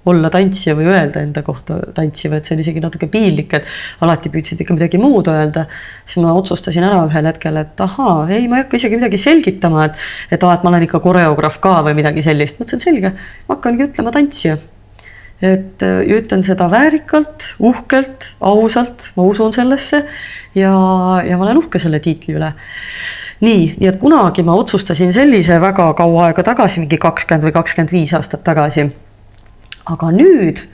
olla 0.10 0.30
tantsija 0.32 0.74
või 0.78 0.88
öelda 0.90 1.22
enda 1.26 1.42
kohta 1.46 1.80
tantsija, 1.94 2.32
vaid 2.32 2.48
see 2.48 2.56
oli 2.56 2.64
isegi 2.64 2.82
natuke 2.82 3.10
piinlik, 3.12 3.52
et 3.58 3.68
alati 4.06 4.32
püüdsid 4.32 4.64
ikka 4.64 4.78
midagi 4.78 5.02
muud 5.02 5.28
öelda. 5.30 5.66
siis 6.06 6.24
ma 6.24 6.32
otsustasin 6.38 6.86
ära 6.88 7.04
ühel 7.10 7.28
hetkel, 7.30 7.60
et 7.60 7.84
ahaa, 7.84 8.24
ei, 8.30 8.48
ma 8.48 8.58
ei 8.58 8.64
hakka 8.64 8.80
isegi 8.80 9.02
midagi 9.02 9.20
selgitama, 9.22 9.90
et, 9.90 10.02
et 10.32 10.44
aa, 10.44 10.56
et 10.56 10.66
ma 10.66 10.72
olen 10.72 10.88
ikka 10.88 11.02
koreograaf 11.04 11.60
ka 11.62 11.80
või 11.86 11.98
midagi 12.00 12.24
sellist. 12.26 12.62
mõtlesin, 12.62 12.86
selge, 12.86 13.14
hakkangi 13.52 13.90
ütlema 13.90 14.16
tantsija 14.16 14.58
et 15.42 15.84
äh, 15.84 16.02
ütlen 16.18 16.44
seda 16.44 16.68
väärikalt, 16.72 17.46
uhkelt, 17.60 18.34
ausalt, 18.40 19.12
ma 19.16 19.24
usun 19.24 19.54
sellesse 19.56 20.04
ja, 20.56 20.74
ja 21.26 21.38
ma 21.38 21.48
olen 21.48 21.62
uhke 21.62 21.80
selle 21.80 22.02
tiitli 22.04 22.36
üle. 22.36 22.52
nii, 23.40 23.76
nii 23.80 23.88
et 23.88 24.00
kunagi 24.02 24.44
ma 24.44 24.58
otsustasin 24.60 25.14
sellise 25.16 25.62
väga 25.62 25.94
kaua 25.96 26.28
aega 26.28 26.44
tagasi, 26.44 26.84
mingi 26.84 27.00
kakskümmend 27.00 27.48
või 27.48 27.56
kakskümmend 27.56 27.96
viis 27.96 28.14
aastat 28.18 28.44
tagasi. 28.44 28.90
aga 29.86 30.12
nüüd 30.12 30.66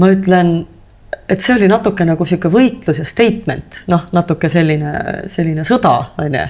ma 0.00 0.08
ütlen, 0.14 0.64
et 1.28 1.44
see 1.44 1.58
oli 1.58 1.68
natuke 1.68 2.06
nagu 2.08 2.24
sihuke 2.24 2.48
võitlus 2.52 3.02
ja 3.02 3.04
statement, 3.04 3.82
noh, 3.92 4.08
natuke 4.16 4.48
selline, 4.48 4.94
selline 5.28 5.66
sõda, 5.66 5.96
on 6.18 6.40
ju. 6.40 6.48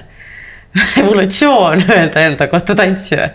revolutsioon 0.95 1.81
öelda 1.83 2.21
enda 2.23 2.47
kohta 2.47 2.77
tantsija 2.79 3.25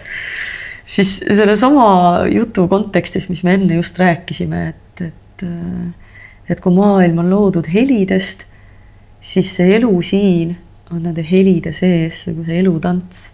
siis 0.86 1.18
sellesama 1.18 2.26
jutu 2.30 2.68
kontekstis, 2.68 3.28
mis 3.28 3.42
me 3.44 3.56
enne 3.58 3.74
just 3.80 3.98
rääkisime, 3.98 4.68
et, 4.68 5.02
et, 5.08 5.46
et 6.48 6.60
kui 6.62 6.74
maailm 6.74 7.18
on 7.24 7.30
loodud 7.30 7.66
helidest, 7.72 8.46
siis 9.20 9.50
see 9.58 9.74
elu 9.76 9.90
siin 10.06 10.54
on 10.94 11.02
nende 11.02 11.24
helide 11.26 11.72
sees 11.74 12.22
nagu 12.30 12.44
see 12.46 12.60
elutants. 12.62 13.24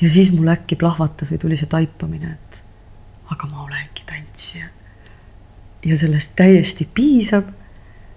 ja 0.00 0.08
siis 0.10 0.32
mul 0.32 0.48
äkki 0.50 0.76
plahvatas 0.76 1.30
või 1.32 1.42
tuli 1.42 1.56
see 1.60 1.68
taipamine, 1.70 2.32
et 2.32 2.62
aga 3.30 3.48
ma 3.50 3.64
olengi 3.66 4.06
tantsija. 4.08 4.66
ja 5.84 5.96
sellest 5.96 6.32
täiesti 6.36 6.88
piisab, 6.94 7.52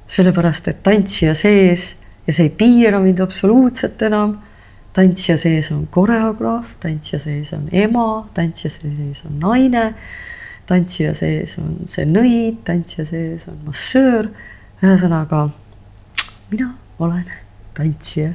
sellepärast 0.07 0.71
et 0.71 0.83
tantsija 0.83 1.35
sees 1.35 1.97
ja 2.27 2.33
see 2.33 2.47
ei 2.47 2.55
piira 2.55 2.99
mind 3.03 3.19
absoluutselt 3.19 4.01
enam 4.07 4.37
tantsija 4.97 5.37
sees 5.37 5.69
on 5.71 5.85
koreograaf, 5.93 6.71
tantsija 6.81 7.19
sees 7.21 7.53
on 7.53 7.67
ema, 7.71 8.07
tantsija 8.33 8.71
sees 8.73 9.21
on 9.27 9.37
naine, 9.43 9.91
tantsija 10.69 11.13
sees 11.17 11.53
on 11.61 11.75
see 11.89 12.07
nõid, 12.09 12.63
tantsija 12.65 13.05
sees 13.05 13.45
on 13.51 13.59
massöör. 13.67 14.31
ühesõnaga, 14.81 15.47
mina 16.51 16.71
olen 17.01 17.23
tantsija 17.77 18.33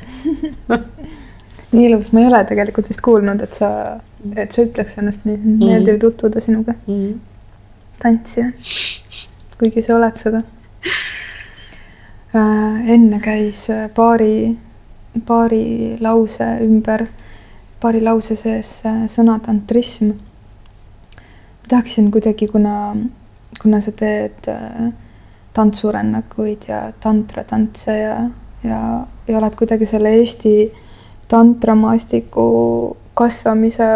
nii 1.73 1.85
ilus, 1.89 2.13
ma 2.13 2.23
ei 2.23 2.31
ole 2.31 2.41
tegelikult 2.47 2.91
vist 2.91 3.03
kuulnud, 3.03 3.43
et 3.43 3.59
sa, 3.59 3.69
et 4.37 4.55
sa 4.55 4.63
ütleks 4.63 4.99
ennast 5.03 5.27
nii, 5.27 5.39
mhm. 5.39 5.63
meeldiv 5.67 6.01
tutvuda 6.03 6.41
sinuga 6.41 6.75
mm. 6.87 7.05
-hmm. 7.05 7.15
tantsija, 8.03 8.51
kuigi 9.59 9.83
sa 9.83 9.97
oled 9.97 10.19
seda 10.19 10.43
äh,. 12.35 12.91
enne 12.95 13.21
käis 13.21 13.67
paari 13.95 14.35
paari 15.27 15.97
lause 16.01 16.47
ümber, 16.65 17.07
paari 17.81 18.03
lause 18.03 18.37
sees 18.37 18.83
äh, 18.87 19.05
sõna 19.11 19.39
tantrism. 19.45 20.13
tahaksin 21.69 22.11
kuidagi, 22.11 22.49
kuna, 22.49 22.95
kuna 23.63 23.81
sa 23.81 23.93
teed 23.93 24.49
äh, 24.49 24.93
tantsurännakuid 25.53 26.69
ja 26.69 26.93
tantratantse 27.01 27.99
ja, 27.99 28.17
ja, 28.65 28.81
ja 29.29 29.39
oled 29.39 29.55
kuidagi 29.57 29.87
selle 29.87 30.15
Eesti 30.17 30.73
tantramaastiku 31.29 32.47
kasvamise 33.15 33.91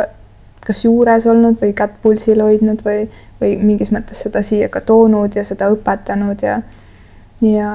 kas 0.67 0.85
juures 0.85 1.27
olnud 1.31 1.61
või 1.63 1.73
kätt 1.77 2.01
pulsil 2.03 2.43
hoidnud 2.43 2.83
või, 2.85 3.07
või 3.41 3.55
mingis 3.63 3.93
mõttes 3.95 4.25
seda 4.27 4.43
siia 4.43 4.69
ka 4.73 4.83
toonud 4.85 5.37
ja 5.39 5.45
seda 5.47 5.69
õpetanud 5.73 6.43
ja, 6.43 6.59
ja 7.45 7.71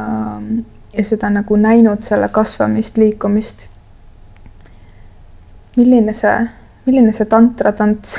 ja 0.93 1.04
seda 1.04 1.30
nagu 1.30 1.56
näinud, 1.56 2.04
selle 2.04 2.30
kasvamist, 2.30 2.97
liikumist. 2.97 3.69
milline 5.75 6.13
see, 6.13 6.36
milline 6.86 7.13
see 7.15 7.25
tantratants, 7.32 8.17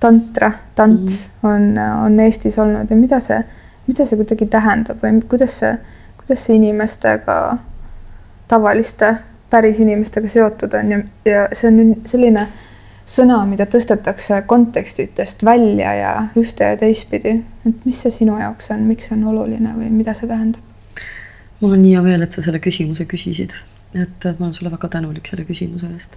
tantra, 0.00 0.52
tants 0.74 1.30
mm. 1.42 1.48
on, 1.48 1.78
on 2.04 2.20
Eestis 2.20 2.58
olnud 2.58 2.90
ja 2.90 2.96
mida 2.96 3.20
see, 3.20 3.38
mida 3.86 4.04
see 4.04 4.18
kuidagi 4.18 4.46
tähendab 4.50 5.02
või 5.02 5.22
kuidas 5.30 5.60
see, 5.62 5.76
kuidas 6.18 6.46
see 6.46 6.58
inimestega, 6.58 7.38
tavaliste 8.48 9.14
päris 9.50 9.78
inimestega 9.80 10.28
seotud 10.28 10.74
on 10.74 10.90
ja, 10.90 10.98
ja 11.24 11.46
see 11.52 11.70
on 11.70 11.94
selline 12.06 12.48
sõna, 13.08 13.38
mida 13.48 13.64
tõstetakse 13.70 14.42
kontekstidest 14.46 15.44
välja 15.44 15.94
ja 15.96 16.14
ühte 16.36 16.72
ja 16.72 16.76
teistpidi. 16.76 17.38
et 17.68 17.84
mis 17.86 18.02
see 18.02 18.12
sinu 18.12 18.38
jaoks 18.40 18.70
on, 18.74 18.84
miks 18.90 19.08
see 19.08 19.16
on 19.16 19.28
oluline 19.32 19.76
või 19.76 19.92
mida 19.94 20.14
see 20.14 20.28
tähendab? 20.28 20.67
Mul 21.60 21.74
on 21.74 21.82
nii 21.82 21.94
hea 21.96 22.04
meel, 22.04 22.22
et 22.22 22.34
sa 22.34 22.44
selle 22.44 22.60
küsimuse 22.62 23.06
küsisid, 23.10 23.54
et 23.96 24.28
ma 24.28 24.46
olen 24.46 24.54
sulle 24.54 24.72
väga 24.72 24.90
tänulik 24.92 25.26
selle 25.30 25.46
küsimuse 25.48 25.90
eest. 25.94 26.16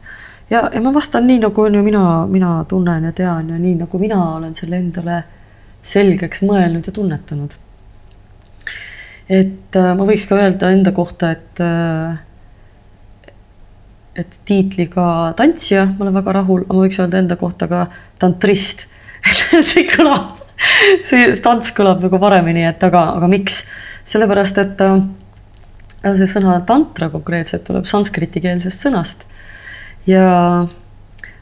ja, 0.49 0.67
ja 0.73 0.82
ma 0.82 0.93
vastan 0.93 1.27
nii, 1.27 1.39
nagu 1.45 1.65
on 1.65 1.75
ju 1.75 1.84
mina, 1.84 2.04
mina 2.30 2.54
tunnen 2.69 3.10
ja 3.10 3.12
tean 3.15 3.49
ja 3.49 3.60
nii, 3.60 3.75
nagu 3.84 3.99
mina 3.99 4.19
olen 4.38 4.56
selle 4.56 4.82
endale 4.82 5.23
selgeks 5.82 6.43
mõelnud 6.45 6.88
ja 6.88 6.93
tunnetanud. 6.93 7.56
et 9.30 9.80
äh, 9.80 9.93
ma 9.97 10.06
võiks 10.10 10.27
ka 10.30 10.38
öelda 10.38 10.71
enda 10.75 10.91
kohta, 10.91 11.32
et 11.32 11.63
äh, 11.63 12.19
et 14.21 14.34
tiitliga 14.45 15.34
tantsija, 15.39 15.86
ma 15.95 16.06
olen 16.06 16.17
väga 16.19 16.36
rahul, 16.41 16.65
aga 16.67 16.75
ma 16.75 16.86
võiks 16.86 16.99
öelda 16.99 17.21
enda 17.21 17.38
kohta 17.39 17.67
ka 17.71 17.86
tantrist 18.19 18.86
see 19.71 19.88
kõlab, 19.88 20.36
see 21.08 21.32
tants 21.41 21.71
kõlab 21.77 22.04
nagu 22.04 22.19
paremini, 22.21 22.67
et 22.67 22.84
aga, 22.84 23.08
aga 23.17 23.32
miks? 23.32 23.65
sellepärast, 24.12 24.58
et 24.58 24.82
äh, 24.82 24.95
see 26.02 26.30
sõna 26.30 26.58
tantra 26.68 27.12
konkreetselt 27.14 27.66
tuleb 27.68 27.86
sanskriti-keelsest 27.90 28.88
sõnast. 28.88 29.28
ja, 30.10 30.26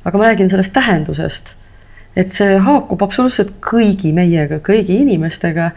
aga 0.04 0.18
ma 0.20 0.28
räägin 0.32 0.52
sellest 0.52 0.74
tähendusest, 0.76 1.56
et 2.20 2.34
see 2.36 2.58
haakub 2.66 3.02
absoluutselt 3.06 3.56
kõigi 3.64 4.12
meiega, 4.16 4.60
kõigi 4.64 5.00
inimestega 5.06 5.72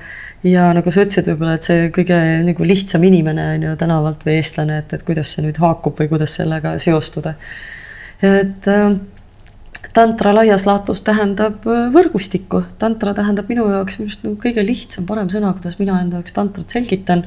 ja 0.46 0.68
nagu 0.74 0.90
sa 0.90 1.04
ütlesid, 1.04 1.28
võib-olla, 1.30 1.54
et 1.58 1.68
see 1.68 1.88
kõige 1.94 2.18
nagu 2.46 2.66
lihtsam 2.66 3.04
inimene 3.06 3.46
on 3.56 3.68
ju 3.68 3.76
tänavalt 3.78 4.26
või 4.26 4.40
eestlane, 4.40 4.80
et, 4.82 4.94
et 4.96 5.06
kuidas 5.06 5.34
see 5.34 5.46
nüüd 5.46 5.60
haakub 5.62 5.98
või 6.02 6.10
kuidas 6.10 6.34
sellega 6.40 6.74
seostuda. 6.82 7.36
et 8.22 8.68
äh, 8.70 8.96
tantra 9.92 10.32
laias 10.34 10.64
laastus 10.66 11.02
tähendab 11.04 11.66
äh, 11.68 11.88
võrgustikku, 11.92 12.62
tantra 12.80 13.12
tähendab 13.16 13.50
minu 13.52 13.66
jaoks 13.70 13.98
minu 13.98 14.08
arust 14.08 14.24
nagu 14.24 14.38
kõige 14.40 14.64
lihtsam, 14.64 15.06
parem 15.08 15.28
sõna, 15.32 15.52
kuidas 15.56 15.78
mina 15.80 15.98
enda 16.00 16.20
jaoks 16.20 16.36
tantrat 16.36 16.72
selgitan, 16.72 17.26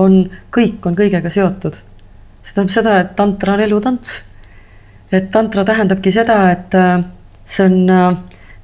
on 0.00 0.26
kõik 0.54 0.84
on 0.88 0.98
kõigega 0.98 1.32
seotud. 1.32 1.80
see 2.42 2.54
tähendab 2.54 2.74
seda, 2.74 2.98
et 3.00 3.16
tantra 3.16 3.56
on 3.56 3.64
elutants. 3.64 4.24
et 5.12 5.30
tantra 5.30 5.64
tähendabki 5.64 6.12
seda, 6.12 6.38
et 6.52 6.74
äh, 6.74 7.04
see 7.44 7.66
on 7.66 7.90
äh, 7.90 8.16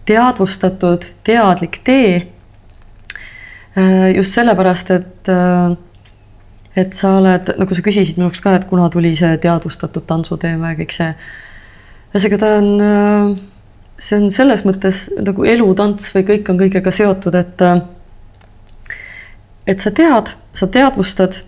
teadvustatud, 0.08 1.04
teadlik 1.24 1.80
tee 1.84 2.32
just 4.14 4.34
sellepärast, 4.34 4.90
et, 4.90 5.28
et 6.74 6.94
sa 6.96 7.12
oled, 7.20 7.52
nagu 7.60 7.76
sa 7.76 7.82
küsisid 7.84 8.16
minu 8.16 8.26
jaoks 8.26 8.40
ka, 8.42 8.54
et 8.58 8.64
kuna 8.66 8.88
tuli 8.90 9.12
see 9.14 9.36
teadvustatud 9.38 10.02
tantsuteema 10.08 10.72
ja 10.72 10.78
kõik 10.80 10.96
see. 10.96 11.12
Ühesõnaga, 12.14 12.40
ta 12.40 12.54
on, 12.58 12.68
äh, 12.80 13.36
see 13.98 14.18
on 14.22 14.30
selles 14.34 14.64
mõttes 14.68 15.04
nagu 15.20 15.44
elutants 15.44 16.14
või 16.16 16.26
kõik 16.32 16.50
on 16.52 16.60
kõigega 16.64 16.94
seotud, 16.94 17.38
et 17.38 17.68
et 19.68 19.84
sa 19.84 19.90
tead, 19.92 20.32
sa 20.56 20.66
teadvustad 20.72 21.42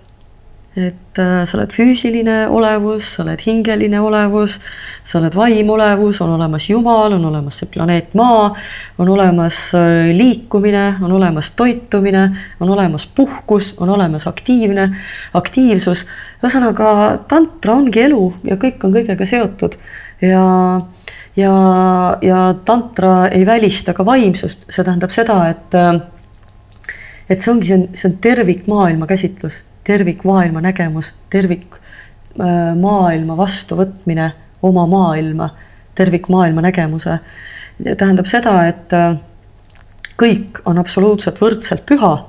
et 0.77 1.18
äh, 1.18 1.40
sa 1.44 1.57
oled 1.59 1.73
füüsiline 1.75 2.44
olevus, 2.55 3.16
sa 3.16 3.25
oled 3.25 3.40
hingeline 3.42 3.99
olevus, 3.99 4.61
sa 5.03 5.18
oled 5.18 5.35
vaimolevus, 5.35 6.20
on 6.23 6.37
olemas 6.37 6.68
Jumal, 6.70 7.16
on 7.16 7.25
olemas 7.27 7.59
see 7.59 7.70
planeet 7.73 8.14
Maa, 8.14 8.53
on 9.03 9.11
olemas 9.11 9.59
äh, 9.75 10.12
liikumine, 10.14 10.85
on 11.03 11.16
olemas 11.18 11.51
toitumine, 11.59 12.23
on 12.62 12.70
olemas 12.70 13.09
puhkus, 13.16 13.75
on 13.83 13.90
olemas 13.96 14.29
aktiivne, 14.31 14.87
aktiivsus. 15.35 16.07
ühesõnaga, 16.38 16.92
tantra 17.29 17.75
ongi 17.75 18.07
elu 18.07 18.23
ja 18.46 18.57
kõik 18.61 18.87
on 18.87 18.94
kõigega 18.94 19.27
seotud 19.27 19.75
ja 20.22 20.80
ja, 21.37 21.52
ja 22.22 22.54
tantra 22.64 23.28
ei 23.28 23.46
välista 23.46 23.94
ka 23.94 24.04
vaimsust, 24.04 24.66
see 24.68 24.85
tähendab 24.85 25.11
seda, 25.14 25.48
et 25.48 25.74
äh, 25.74 26.00
et 27.30 27.40
see 27.40 27.52
ongi, 27.52 27.66
see 27.66 27.78
on, 27.78 27.88
see 27.94 28.11
on 28.11 28.16
tervikmaailma 28.20 29.06
käsitlus 29.06 29.64
tervikmaailma 29.85 30.61
nägemus, 30.61 31.14
tervikmaailma 31.30 33.33
äh, 33.33 33.38
vastuvõtmine, 33.38 34.33
oma 34.62 34.87
maailma, 34.87 35.50
tervikmaailma 35.94 36.61
nägemuse. 36.68 37.18
tähendab 37.96 38.26
seda, 38.26 38.66
et 38.68 38.92
äh, 38.92 39.16
kõik 40.20 40.61
on 40.64 40.78
absoluutselt 40.78 41.40
võrdselt 41.40 41.87
püha. 41.87 42.26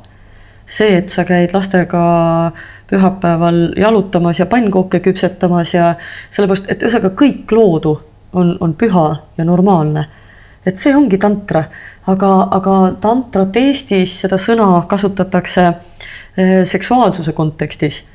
see, 0.65 0.97
et 0.97 1.09
sa 1.09 1.25
käid 1.27 1.53
lastega 1.53 2.51
pühapäeval 2.91 3.61
jalutamas 3.79 4.39
ja 4.39 4.45
pannkooke 4.45 4.99
küpsetamas 4.99 5.73
ja 5.73 5.93
sellepärast, 6.29 6.67
et 6.69 6.83
ühesõnaga 6.83 7.15
kõik 7.15 7.51
loodu 7.55 7.95
on, 8.33 8.57
on 8.59 8.73
püha 8.75 9.07
ja 9.37 9.45
normaalne. 9.47 10.05
et 10.65 10.77
see 10.77 10.95
ongi 10.95 11.17
tantra, 11.17 11.63
aga, 12.07 12.31
aga 12.51 12.75
tantrat 13.01 13.55
Eestis, 13.57 14.19
seda 14.21 14.37
sõna 14.37 14.83
kasutatakse 14.87 15.71
Äh, 16.39 16.63
seksuaalsuse 16.63 17.31
kontekstis. 17.31 18.05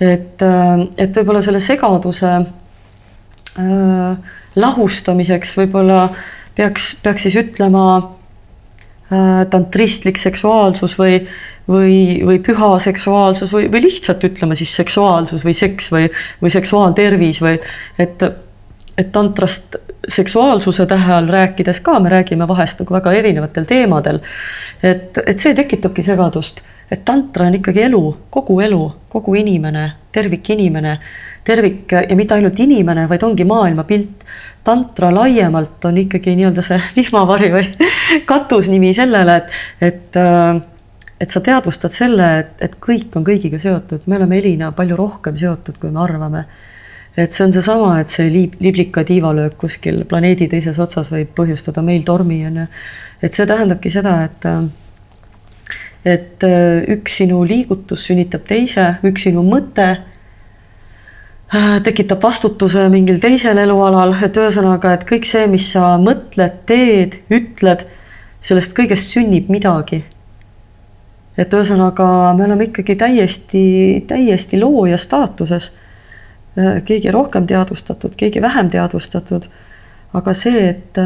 et, 0.00 0.42
äh, 0.42 0.80
et 0.98 1.14
võib-olla 1.14 1.40
selle 1.40 1.60
segaduse 1.62 2.30
äh, 3.60 4.32
lahustamiseks 4.56 5.52
võib-olla 5.56 6.08
peaks, 6.56 6.96
peaks 7.04 7.28
siis 7.28 7.36
ütlema 7.38 7.84
äh, 9.12 9.44
tantristlik 9.50 10.18
seksuaalsus 10.18 10.98
või, 10.98 11.20
või, 11.68 12.22
või 12.26 12.38
püha 12.44 12.72
seksuaalsus 12.82 13.52
või, 13.54 13.68
või 13.72 13.84
lihtsalt 13.86 14.24
ütleme 14.24 14.58
siis 14.58 14.74
seksuaalsus 14.76 15.44
või 15.44 15.54
seks 15.54 15.92
või, 15.94 16.10
või 16.42 16.50
seksuaaltervis 16.50 17.42
või 17.44 17.58
et, 17.98 18.22
et 18.98 19.12
tantrast 19.12 19.78
seksuaalsuse 20.08 20.86
tähe 20.90 21.14
all 21.14 21.30
rääkides 21.30 21.80
ka 21.80 21.98
me 22.02 22.10
räägime 22.10 22.48
vahest 22.48 22.82
nagu 22.82 22.94
väga 22.94 23.12
erinevatel 23.14 23.66
teemadel. 23.70 24.20
et, 24.82 25.18
et 25.26 25.38
see 25.38 25.54
tekitabki 25.54 26.02
segadust 26.02 26.64
et 26.92 27.04
tantra 27.04 27.46
on 27.48 27.56
ikkagi 27.56 27.86
elu, 27.86 28.02
kogu 28.30 28.58
elu, 28.60 28.80
kogu 29.12 29.36
inimene, 29.40 29.84
tervikinimene, 30.12 30.96
tervik 31.44 31.94
ja 31.96 32.16
mitte 32.18 32.36
ainult 32.36 32.60
inimene, 32.60 33.06
vaid 33.08 33.24
ongi 33.24 33.46
maailmapilt. 33.48 34.26
tantra 34.62 35.08
laiemalt 35.10 35.84
on 35.88 35.96
ikkagi 35.98 36.36
nii-öelda 36.38 36.62
see 36.62 36.76
vihmavari 36.96 37.48
või 37.50 37.64
katusnimi 38.30 38.92
sellele, 38.94 39.40
et, 39.40 39.56
et 39.88 40.18
äh, 40.20 40.60
et 41.22 41.30
sa 41.30 41.40
teadvustad 41.44 41.94
selle, 41.94 42.28
et, 42.42 42.52
et 42.66 42.76
kõik 42.82 43.14
on 43.18 43.24
kõigiga 43.26 43.60
seotud, 43.62 44.08
me 44.10 44.18
oleme 44.18 44.40
Elina 44.40 44.72
palju 44.74 44.98
rohkem 44.98 45.36
seotud, 45.38 45.78
kui 45.78 45.92
me 45.94 46.02
arvame. 46.02 46.44
et 47.16 47.32
see 47.32 47.44
on 47.44 47.52
seesama, 47.52 48.00
et 48.00 48.08
see 48.08 48.30
liib, 48.32 48.54
liblika 48.60 49.04
tiivalöök 49.04 49.58
kuskil 49.60 50.04
planeedi 50.08 50.48
teises 50.48 50.78
otsas 50.80 51.12
võib 51.12 51.34
põhjustada 51.36 51.82
meil 51.84 52.02
tormi, 52.08 52.40
on 52.46 52.62
ju. 52.62 52.66
et 53.22 53.34
see 53.34 53.46
tähendabki 53.46 53.92
seda, 53.92 54.16
et 54.24 54.48
et 56.04 56.42
üks 56.90 57.20
sinu 57.20 57.44
liigutus 57.46 58.08
sünnitab 58.08 58.42
teise, 58.48 58.88
üks 59.06 59.28
sinu 59.28 59.44
mõte 59.46 59.86
äh, 59.92 61.76
tekitab 61.84 62.22
vastutuse 62.22 62.88
mingil 62.90 63.20
teisel 63.22 63.58
elualal, 63.62 64.16
et 64.24 64.36
ühesõnaga, 64.36 64.96
et 64.96 65.06
kõik 65.08 65.28
see, 65.28 65.46
mis 65.52 65.68
sa 65.74 65.94
mõtled, 66.00 66.62
teed, 66.66 67.20
ütled, 67.30 67.86
sellest 68.42 68.74
kõigest 68.74 69.14
sünnib 69.14 69.52
midagi. 69.52 70.02
Et 71.38 71.54
ühesõnaga, 71.54 72.06
me 72.36 72.44
oleme 72.44 72.68
ikkagi 72.68 72.96
täiesti, 73.00 73.64
täiesti 74.08 74.60
looja 74.60 74.98
staatuses. 75.00 75.72
Äh, 76.58 76.82
keegi 76.84 77.10
rohkem 77.10 77.46
teadvustatud, 77.48 78.16
keegi 78.16 78.42
vähem 78.42 78.70
teadvustatud. 78.70 79.48
aga 80.12 80.32
see, 80.36 80.66
et, 80.68 80.98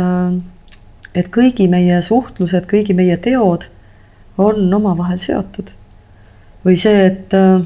et 1.14 1.28
kõigi 1.30 1.68
meie 1.70 2.00
suhtlused, 2.02 2.64
kõigi 2.66 2.94
meie 2.94 3.16
teod 3.16 3.68
on 4.38 4.74
omavahel 4.74 5.18
seotud. 5.18 5.70
või 6.66 6.76
see, 6.76 7.06
et 7.06 7.34
äh, 7.34 7.62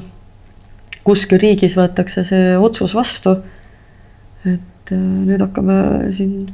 kuskil 1.03 1.39
riigis 1.41 1.75
võetakse 1.77 2.23
see 2.27 2.57
otsus 2.57 2.93
vastu, 2.95 3.37
et 4.45 4.93
äh, 4.93 4.97
nüüd 4.99 5.41
hakkame 5.41 6.11
siin 6.13 6.51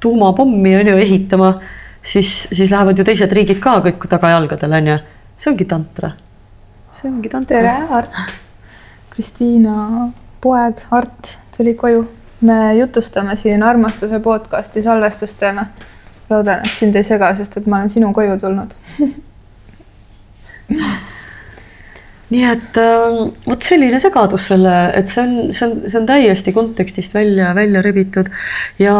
tuumapommi 0.00 0.76
on 0.76 0.92
ju 0.92 0.96
ehitama, 0.96 1.54
siis, 2.02 2.48
siis 2.52 2.70
lähevad 2.70 2.98
ju 2.98 3.04
teised 3.04 3.32
riigid 3.32 3.60
ka 3.60 3.80
kõik 3.84 4.08
tagajalgadel 4.08 4.78
on 4.80 4.92
ju. 4.94 4.98
See 5.40 5.50
ongi 5.50 5.64
tantra. 5.64 6.12
see 7.00 7.10
ongi 7.10 7.28
tantra. 7.28 7.56
tere, 7.56 7.74
Art. 7.90 8.10
Kristiina 9.10 10.10
poeg 10.40 10.82
Art 10.90 11.38
tuli 11.56 11.74
koju. 11.74 12.08
me 12.40 12.74
jutustame 12.76 13.36
siin 13.36 13.62
armastuse 13.62 14.20
podcasti 14.20 14.82
salvestustena. 14.82 15.66
loodan, 16.30 16.60
et 16.64 16.76
sind 16.78 16.96
ei 16.96 17.04
sega, 17.04 17.34
sest 17.34 17.56
et 17.56 17.66
ma 17.66 17.76
olen 17.80 17.90
sinu 17.90 18.12
koju 18.14 18.38
tulnud 18.38 18.70
nii 22.30 22.44
et 22.46 22.76
äh, 22.78 23.16
vot 23.46 23.62
selline 23.66 23.98
segadus 24.00 24.44
selle, 24.52 24.74
et 24.94 25.08
see 25.10 25.24
on, 25.24 25.52
see 25.52 25.66
on, 25.66 25.72
see 25.88 25.98
on 25.98 26.06
täiesti 26.06 26.52
kontekstist 26.54 27.14
välja, 27.14 27.54
välja 27.54 27.82
rebitud 27.82 28.30
ja, 28.78 28.94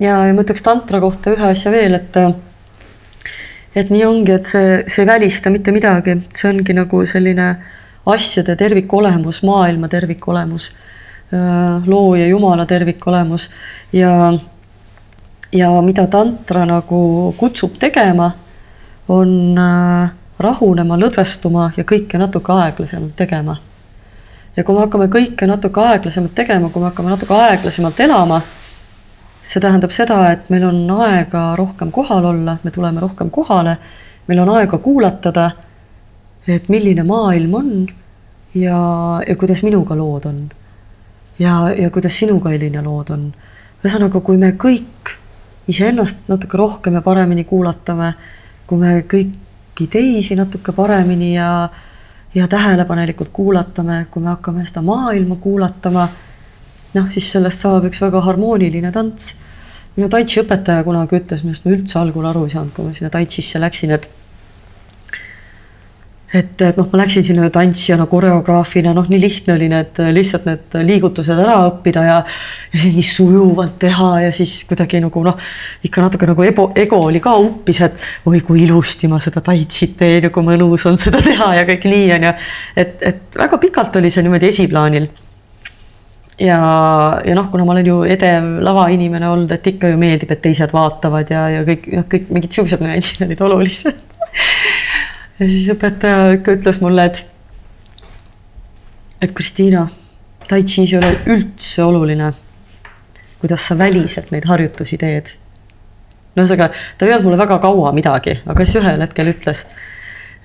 ja, 0.00 0.14
ja 0.26 0.32
ma 0.32 0.46
ütleks 0.46 0.64
tantra 0.64 1.00
kohta 1.02 1.34
ühe 1.34 1.50
asja 1.50 1.74
veel, 1.74 1.98
et 1.98 2.16
et 3.74 3.90
nii 3.90 4.04
ongi, 4.04 4.34
et 4.34 4.48
see, 4.48 4.82
see 4.90 5.04
ei 5.04 5.08
välista 5.08 5.50
mitte 5.50 5.72
midagi, 5.74 6.16
see 6.34 6.50
ongi 6.50 6.74
nagu 6.74 7.04
selline 7.06 7.50
asjade 8.10 8.56
tervikolemus, 8.58 9.42
maailma 9.46 9.88
tervikolemus, 9.88 10.70
äh, 11.34 11.86
looja 11.86 12.26
Jumala 12.26 12.66
tervikolemus 12.66 13.50
ja, 13.92 14.32
ja 15.52 15.70
mida 15.82 16.06
tantra 16.06 16.64
nagu 16.66 17.34
kutsub 17.38 17.78
tegema, 17.78 18.32
on 19.08 19.58
äh, 19.58 20.10
rahunema, 20.40 20.98
lõdvestuma 20.98 21.70
ja 21.76 21.84
kõike 21.84 22.18
natuke 22.18 22.52
aeglasemalt 22.52 23.16
tegema. 23.16 23.56
ja 24.56 24.64
kui 24.64 24.74
me 24.74 24.80
hakkame 24.82 25.06
kõike 25.06 25.46
natuke 25.46 25.80
aeglasemalt 25.80 26.34
tegema, 26.34 26.68
kui 26.68 26.82
me 26.82 26.90
hakkame 26.90 27.12
natuke 27.12 27.34
aeglasemalt 27.34 28.00
elama, 28.00 28.40
see 29.50 29.62
tähendab 29.62 29.90
seda, 29.90 30.20
et 30.30 30.50
meil 30.52 30.64
on 30.68 30.84
aega 31.02 31.56
rohkem 31.58 31.90
kohal 31.94 32.28
olla, 32.30 32.56
me 32.62 32.70
tuleme 32.70 33.02
rohkem 33.02 33.32
kohale, 33.34 33.76
meil 34.28 34.42
on 34.44 34.52
aega 34.54 34.78
kuulatada, 34.78 35.50
et 36.46 36.68
milline 36.70 37.02
maailm 37.06 37.54
on 37.58 37.72
ja, 38.54 38.78
ja 39.26 39.36
kuidas 39.36 39.64
minuga 39.66 39.96
lood 39.98 40.28
on. 40.30 40.40
ja, 41.38 41.70
ja 41.76 41.90
kuidas 41.90 42.18
sinuga, 42.18 42.52
Elina, 42.54 42.82
lood 42.84 43.10
on. 43.10 43.26
ühesõnaga, 43.82 44.20
kui 44.20 44.38
me 44.38 44.52
kõik 44.60 45.16
iseennast 45.70 46.28
natuke 46.28 46.58
rohkem 46.58 46.98
ja 46.98 47.02
paremini 47.02 47.44
kuulatame, 47.44 48.14
kui 48.66 48.78
me 48.78 48.96
kõiki 49.02 49.90
teisi 49.90 50.36
natuke 50.38 50.72
paremini 50.76 51.34
ja, 51.34 51.68
ja 52.34 52.48
tähelepanelikult 52.48 53.32
kuulatame, 53.32 54.04
kui 54.10 54.22
me 54.22 54.34
hakkame 54.36 54.66
seda 54.68 54.82
maailma 54.86 55.42
kuulatama 55.42 56.08
noh, 56.96 57.10
siis 57.12 57.30
sellest 57.32 57.66
saab 57.66 57.86
üks 57.90 58.02
väga 58.02 58.22
harmooniline 58.26 58.92
tants. 58.94 59.36
minu 59.96 60.08
tantšiõpetaja 60.08 60.84
kunagi 60.86 61.18
ütles, 61.18 61.42
millest 61.44 61.66
ma 61.66 61.74
üldse 61.74 61.98
algul 61.98 62.26
aru 62.30 62.46
ei 62.46 62.54
saanud, 62.54 62.72
kui 62.74 62.86
ma 62.86 62.96
sinna 62.96 63.10
tantsisse 63.12 63.60
läksin, 63.60 63.90
et 63.96 64.08
et, 66.34 66.62
et 66.62 66.76
noh, 66.78 66.86
ma 66.92 67.00
läksin 67.00 67.24
sinna 67.26 67.48
tantsijana, 67.50 68.06
koreograafina, 68.10 68.92
noh, 68.94 69.06
nii 69.10 69.18
lihtne 69.20 69.54
oli 69.56 69.66
need 69.70 69.98
lihtsalt 70.14 70.46
need 70.46 70.76
liigutused 70.86 71.38
ära 71.42 71.56
õppida 71.66 72.04
ja 72.06 72.18
ja 72.70 72.78
siis 72.78 72.94
nii 72.94 73.06
sujuvalt 73.06 73.78
teha 73.82 74.10
ja 74.26 74.28
siis 74.34 74.60
kuidagi 74.68 75.00
nagu 75.02 75.24
noh, 75.26 75.40
ikka 75.86 76.04
natuke 76.04 76.28
nagu 76.30 76.46
ego, 76.46 76.68
ego 76.78 77.00
oli 77.08 77.22
ka 77.24 77.34
uppis, 77.42 77.80
et 77.86 77.98
oi 78.30 78.44
kui 78.46 78.62
ilusti 78.66 79.10
ma 79.10 79.18
seda 79.22 79.42
tantsit 79.46 79.96
teen 79.98 80.28
ja 80.28 80.30
kui 80.34 80.46
mõnus 80.46 80.86
on 80.86 81.00
seda 81.02 81.22
teha 81.24 81.50
ja 81.58 81.66
kõik 81.68 81.88
nii 81.90 82.06
on 82.18 82.28
ju. 82.30 82.36
et, 82.84 82.94
et 83.10 83.42
väga 83.42 83.58
pikalt 83.58 83.98
oli 83.98 84.14
see 84.14 84.22
niimoodi 84.26 84.52
esiplaanil 84.54 85.10
ja, 86.40 86.60
ja 87.24 87.34
noh, 87.36 87.48
kuna 87.52 87.66
ma 87.68 87.74
olen 87.74 87.86
ju 87.86 88.02
edev 88.08 88.46
lavainimene 88.64 89.28
olnud, 89.28 89.52
et 89.54 89.66
ikka 89.74 89.92
ju 89.92 89.98
meeldib, 90.00 90.30
et 90.32 90.42
teised 90.44 90.72
vaatavad 90.74 91.32
ja, 91.32 91.46
ja 91.58 91.64
kõik 91.68 91.88
noh, 91.92 92.06
kõik 92.10 92.30
mingid 92.32 92.56
siuksed 92.56 92.84
nüansid 92.84 93.22
olid 93.26 93.44
olulised 93.48 94.06
ja 95.40 95.48
siis 95.48 95.68
õpetaja 95.74 96.36
ikka 96.38 96.56
ütles 96.58 96.80
mulle, 96.84 97.06
et, 97.10 97.22
et 99.24 99.34
Kristiina, 99.36 99.86
tai 100.48 100.62
chi's 100.64 100.94
ei 100.94 101.00
ole 101.00 101.12
üldse 101.32 101.84
oluline, 101.84 102.32
kuidas 103.40 103.68
sa 103.68 103.76
väliselt 103.78 104.32
neid 104.34 104.48
harjutusi 104.48 104.98
teed. 105.00 105.36
no 106.36 106.44
ühesõnaga, 106.44 106.70
ta 106.96 107.06
ei 107.06 107.12
öelnud 107.12 107.28
mulle 107.28 107.40
väga 107.40 107.60
kaua 107.62 107.92
midagi, 107.96 108.38
aga 108.46 108.66
siis 108.66 108.80
ühel 108.82 109.00
hetkel 109.02 109.32
ütles 109.32 109.66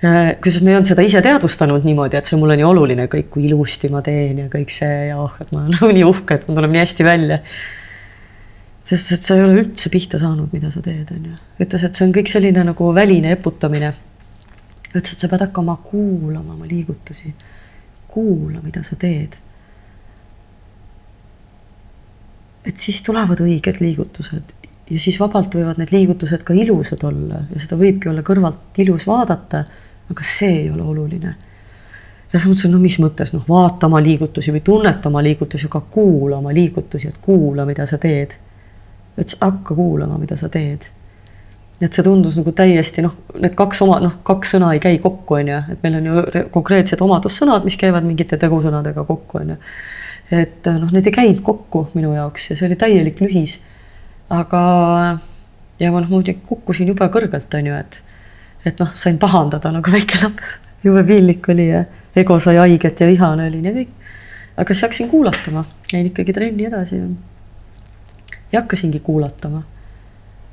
kusjuures 0.02 0.64
ma 0.64 0.72
ei 0.72 0.76
olnud 0.76 0.90
seda 0.90 1.06
ise 1.06 1.22
teadvustanud 1.24 1.86
niimoodi, 1.88 2.20
et 2.20 2.28
see 2.28 2.40
mulle 2.40 2.58
nii 2.60 2.68
oluline, 2.68 3.08
kõik, 3.12 3.30
kui 3.32 3.46
ilusti 3.48 3.90
ma 3.94 4.02
teen 4.06 4.44
ja 4.44 4.48
kõik 4.52 4.74
see 4.74 5.08
ja 5.10 5.20
oh, 5.22 5.32
et 5.40 5.54
ma 5.56 5.62
olen 5.64 5.72
nagu 5.78 5.92
nii 5.96 6.04
uhke, 6.08 6.36
et 6.36 6.48
mul 6.48 6.60
tuleb 6.60 6.74
nii 6.74 6.84
hästi 6.84 7.08
välja. 7.08 7.40
sest 8.86 9.16
et 9.16 9.30
sa 9.30 9.38
ei 9.38 9.46
ole 9.46 9.62
üldse 9.62 9.90
pihta 9.90 10.20
saanud, 10.22 10.52
mida 10.54 10.70
sa 10.74 10.84
teed, 10.86 11.14
on 11.16 11.32
ju. 11.32 11.38
ütles, 11.64 11.86
et 11.88 11.96
see 11.96 12.06
on 12.06 12.14
kõik 12.18 12.32
selline 12.32 12.66
nagu 12.68 12.92
väline 12.96 13.32
eputamine. 13.38 13.94
ütles, 14.92 15.16
et 15.16 15.24
sa 15.24 15.32
pead 15.32 15.48
hakkama 15.48 15.78
kuulama 15.88 16.58
oma 16.58 16.68
liigutusi. 16.68 17.34
kuula, 18.12 18.60
mida 18.64 18.84
sa 18.84 19.00
teed. 19.00 19.40
et 22.66 22.78
siis 22.82 23.00
tulevad 23.06 23.40
õiged 23.46 23.78
liigutused 23.80 24.54
ja 24.90 25.00
siis 25.00 25.18
vabalt 25.22 25.54
võivad 25.54 25.78
need 25.78 25.92
liigutused 25.94 26.44
ka 26.46 26.54
ilusad 26.58 27.04
olla 27.06 27.44
ja 27.54 27.62
seda 27.62 27.78
võibki 27.78 28.10
olla 28.10 28.24
kõrvalt 28.26 28.80
ilus 28.82 29.06
vaadata 29.08 29.64
aga 30.12 30.24
see 30.24 30.62
ei 30.62 30.72
ole 30.72 30.82
oluline. 30.82 31.36
ja 32.34 32.40
siis 32.40 32.50
mõtlesin, 32.50 32.74
no 32.74 32.82
mis 32.82 32.98
mõttes, 33.00 33.32
noh, 33.34 33.46
vaata 33.50 33.88
oma 33.88 34.02
liigutusi 34.04 34.54
või 34.54 34.62
tunneta 34.66 35.10
oma 35.10 35.24
liigutusi, 35.24 35.70
aga 35.70 35.82
kuula 35.92 36.38
oma 36.38 36.54
liigutusi, 36.54 37.08
et 37.08 37.18
kuula, 37.22 37.66
mida 37.66 37.86
sa 37.86 37.98
teed. 38.02 38.36
ütles, 39.18 39.38
hakka 39.42 39.76
kuulama, 39.76 40.18
mida 40.22 40.38
sa 40.38 40.50
teed. 40.50 40.90
et 41.82 41.94
see 41.94 42.04
tundus 42.04 42.38
nagu 42.40 42.52
täiesti 42.56 43.04
noh, 43.04 43.16
need 43.40 43.56
kaks 43.56 43.82
oma, 43.84 44.00
noh, 44.00 44.18
kaks 44.24 44.56
sõna 44.56 44.72
ei 44.74 44.80
käi 44.80 45.00
kokku, 45.04 45.40
on 45.42 45.48
ju, 45.52 45.62
et 45.72 45.84
meil 45.84 46.00
on 46.00 46.10
ju 46.10 46.48
konkreetsed 46.52 47.02
omadussõnad, 47.02 47.66
mis 47.68 47.78
käivad 47.78 48.06
mingite 48.08 48.38
tegusõnadega 48.40 49.04
kokku, 49.04 49.42
on 49.42 49.56
ju. 49.56 49.62
et 50.32 50.68
noh, 50.80 50.92
need 50.92 51.08
ei 51.08 51.16
käinud 51.16 51.42
kokku 51.44 51.90
minu 51.94 52.14
jaoks 52.16 52.50
ja 52.52 52.56
see 52.56 52.70
oli 52.70 52.80
täielik 52.80 53.22
lühis. 53.22 53.62
aga 54.30 54.62
ja 55.80 55.92
ma 55.92 56.02
noh, 56.02 56.10
muidugi 56.10 56.40
kukkusin 56.48 56.92
jube 56.92 57.08
kõrgelt, 57.12 57.52
on 57.58 57.72
ju, 57.72 57.80
et 57.80 58.04
et 58.66 58.80
noh, 58.82 58.92
sain 58.98 59.18
pahandada 59.22 59.72
nagu 59.74 59.92
väike 59.94 60.20
laps, 60.24 60.60
jube 60.84 61.04
piinlik 61.08 61.48
oli 61.54 61.70
ja 61.70 61.84
ego 62.16 62.40
sai 62.40 62.58
haiget 62.58 63.02
ja 63.02 63.08
vihane 63.08 63.48
olin 63.50 63.70
ja 63.70 63.74
kõik. 63.76 63.94
aga 64.58 64.74
siis 64.74 64.88
hakkasin 64.88 65.10
kuulatama, 65.12 65.66
jäin 65.92 66.10
ikkagi 66.10 66.34
trenni 66.34 66.68
edasi 66.70 66.98
ja, 66.98 67.08
ja 68.52 68.62
hakkasingi 68.62 69.00
kuulatama. 69.00 69.64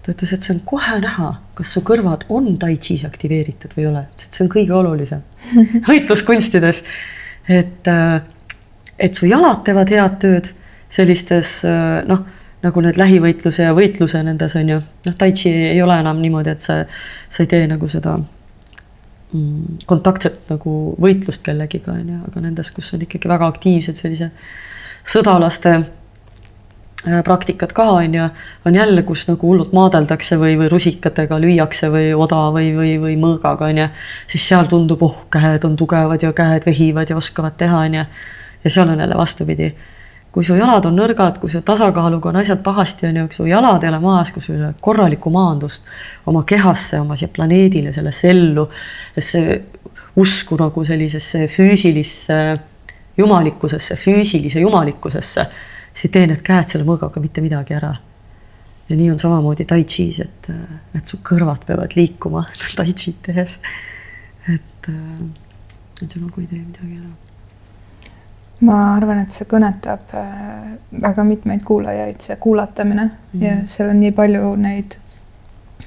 ta 0.03 0.13
ütles, 0.13 0.33
et 0.35 0.43
see 0.43 0.57
on 0.57 0.61
kohe 0.67 0.99
näha, 1.01 1.33
kas 1.55 1.73
su 1.73 1.85
kõrvad 1.87 2.27
on 2.29 2.57
tai 2.59 2.75
chi's 2.77 3.05
aktiveeritud 3.07 3.77
või 3.77 3.85
ei 3.85 3.91
ole, 3.93 4.05
ütles, 4.11 4.29
et 4.29 4.39
see 4.39 4.45
on 4.47 4.53
kõige 4.57 4.75
olulisem 4.75 5.23
võitluskunstides. 5.91 6.85
et, 7.49 7.89
äh, 7.89 8.21
et 8.99 9.15
su 9.15 9.31
jalad 9.31 9.65
teevad 9.65 9.91
head 9.91 10.19
tööd 10.23 10.53
sellistes 10.93 11.63
äh, 11.65 12.03
noh 12.07 12.27
nagu 12.63 12.83
need 12.85 12.99
lähivõitluse 13.01 13.67
ja 13.67 13.75
võitluse 13.75 14.23
nendes 14.23 14.55
on 14.59 14.69
ju, 14.71 14.83
noh, 15.07 15.17
tai 15.19 15.33
chi 15.37 15.51
ei 15.73 15.81
ole 15.83 15.99
enam 16.03 16.21
niimoodi, 16.23 16.55
et 16.55 16.63
sa, 16.65 16.83
sa 17.31 17.43
ei 17.43 17.51
tee 17.51 17.67
nagu 17.71 17.89
seda 17.91 18.19
mm, 19.33 19.81
kontaktset 19.91 20.45
nagu 20.53 20.77
võitlust 21.03 21.43
kellegiga 21.47 21.97
on 21.97 22.13
ju, 22.15 22.21
aga 22.29 22.45
nendes, 22.45 22.71
kus 22.75 22.93
on 22.95 23.03
ikkagi 23.03 23.31
väga 23.31 23.49
aktiivsed 23.51 23.99
sellise 23.99 24.31
sõdalaste 25.03 25.73
äh, 25.75 27.23
praktikad 27.27 27.75
ka 27.75 27.89
on 27.97 28.15
ju, 28.15 28.29
on 28.69 28.79
jälle, 28.79 29.03
kus 29.09 29.27
nagu 29.27 29.51
hullult 29.51 29.75
maadeldakse 29.75 30.39
või, 30.39 30.55
või 30.61 30.71
rusikatega 30.71 31.41
lüüakse 31.43 31.91
või 31.91 32.13
oda 32.15 32.45
või, 32.55 32.71
või, 32.77 32.95
või 33.03 33.17
mõõgaga 33.21 33.73
on 33.73 33.83
ju. 33.83 33.89
siis 34.31 34.47
seal 34.53 34.71
tundub, 34.71 35.03
oh, 35.03 35.25
käed 35.35 35.67
on 35.67 35.75
tugevad 35.81 36.23
ja 36.23 36.31
käed 36.37 36.69
vehivad 36.69 37.11
ja 37.11 37.19
oskavad 37.19 37.59
teha, 37.59 37.89
on 37.89 37.99
ju. 38.03 38.07
ja 38.63 38.71
seal 38.71 38.95
on 38.95 39.03
jälle 39.03 39.19
vastupidi 39.19 39.75
kui 40.33 40.45
su 40.45 40.57
jalad 40.57 40.87
on 40.89 40.97
nõrgad, 40.97 41.37
kui 41.43 41.53
su 41.53 41.61
tasakaaluga 41.67 42.31
on 42.31 42.39
asjad 42.41 42.63
pahasti, 42.65 43.07
on 43.11 43.19
ju, 43.21 43.27
kui 43.29 43.37
su 43.37 43.47
jalad 43.51 43.85
ei 43.85 43.91
ole 43.93 43.99
maas, 44.01 44.33
kui 44.33 44.41
sul 44.41 44.57
ei 44.57 44.65
ole 44.65 44.75
korralikku 44.81 45.31
maandust 45.33 45.89
oma 46.31 46.41
kehasse, 46.49 47.01
oma 47.03 47.19
siia 47.21 47.29
planeedile, 47.33 47.93
sellesse 47.93 48.31
ellu, 48.33 48.65
see 49.19 49.59
usku 50.23 50.57
nagu 50.61 50.85
sellisesse 50.89 51.45
füüsilisse 51.53 52.39
jumalikkusesse, 53.21 53.97
füüsilise 54.01 54.63
jumalikkusesse, 54.65 55.45
siis 55.93 56.13
tee 56.15 56.25
need 56.31 56.41
käed 56.47 56.73
selle 56.73 56.89
mõõgaga 56.89 57.21
mitte 57.21 57.45
midagi 57.45 57.77
ära. 57.77 57.93
ja 58.89 58.97
nii 58.97 59.11
on 59.13 59.19
samamoodi 59.21 59.65
tai 59.69 59.85
chi's, 59.85 60.21
et, 60.21 60.49
et 60.97 61.09
su 61.09 61.21
kõrvad 61.25 61.67
peavad 61.69 61.93
liikuma 61.97 62.47
tai 62.79 62.89
chi'd 62.93 63.21
tehes. 63.29 63.61
et, 64.49 64.89
et 64.89 66.09
sa 66.09 66.25
nagu 66.25 66.41
ei 66.41 66.49
tee 66.49 66.63
midagi 66.65 66.97
ära 66.97 67.32
ma 68.63 68.95
arvan, 68.97 69.23
et 69.25 69.35
see 69.35 69.49
kõnetab 69.51 70.13
äh, 70.15 70.75
väga 71.03 71.25
mitmeid 71.27 71.65
kuulajaid, 71.67 72.21
see 72.23 72.37
kuulatamine 72.37 73.05
mm 73.05 73.11
-hmm. 73.33 73.43
ja 73.45 73.57
seal 73.67 73.89
on 73.91 74.01
nii 74.01 74.13
palju 74.13 74.55
neid, 74.57 74.99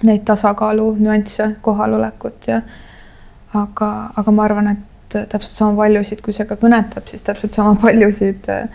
neid 0.04 0.26
tasakaalu 0.26 0.96
nüansse, 1.00 1.56
kohalolekut 1.62 2.48
ja 2.48 2.62
aga, 3.54 3.92
aga 4.16 4.32
ma 4.32 4.44
arvan, 4.44 4.68
et 4.68 4.80
täpselt 5.30 5.52
sama 5.52 5.76
paljusid, 5.76 6.22
kui 6.22 6.34
see 6.34 6.46
ka 6.46 6.56
kõnetab, 6.60 7.08
siis 7.08 7.22
täpselt 7.22 7.54
sama 7.54 7.76
paljusid 7.86 8.50
äh, 8.50 8.68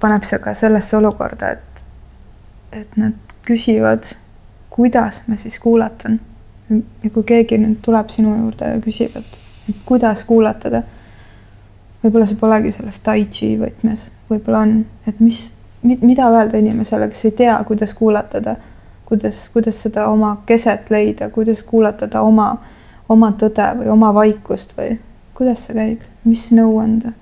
paneb 0.00 0.22
see 0.26 0.38
ka 0.38 0.54
sellesse 0.54 0.96
olukorda, 0.96 1.50
et, 1.50 1.84
et 2.72 2.96
nad 2.96 3.12
küsivad, 3.46 4.02
kuidas 4.70 5.22
ma 5.28 5.36
siis 5.36 5.58
kuulatan. 5.60 6.20
ja 7.04 7.10
kui 7.10 7.22
keegi 7.22 7.58
nüüd 7.58 7.80
tuleb 7.84 8.08
sinu 8.08 8.36
juurde 8.36 8.64
ja 8.64 8.80
küsib, 8.80 9.16
et, 9.16 9.40
et 9.68 9.76
kuidas 9.84 10.24
kuulatada 10.24 10.82
võib-olla 12.02 12.26
see 12.26 12.40
polegi 12.40 12.72
selles 12.74 13.00
tai 13.04 13.24
chi 13.30 13.54
võtmes, 13.60 14.06
võib-olla 14.30 14.64
on, 14.66 14.76
et 15.06 15.20
mis, 15.22 15.44
mida 15.82 16.28
öelda 16.30 16.60
inimesele, 16.60 17.08
kes 17.12 17.24
ei 17.28 17.34
tea, 17.42 17.56
kuidas 17.68 17.94
kuulatada, 17.98 18.56
kuidas, 19.08 19.44
kuidas 19.54 19.80
seda 19.84 20.08
oma 20.10 20.36
keset 20.48 20.90
leida, 20.90 21.30
kuidas 21.34 21.62
kuulatada 21.66 22.24
oma, 22.26 22.54
oma 23.12 23.32
tõde 23.38 23.68
või 23.80 23.90
oma 23.94 24.12
vaikust 24.16 24.76
või 24.78 24.96
kuidas 25.38 25.66
see 25.66 25.78
käib, 25.78 26.06
mis 26.28 26.50
nõu 26.54 26.78
anda? 26.82 27.14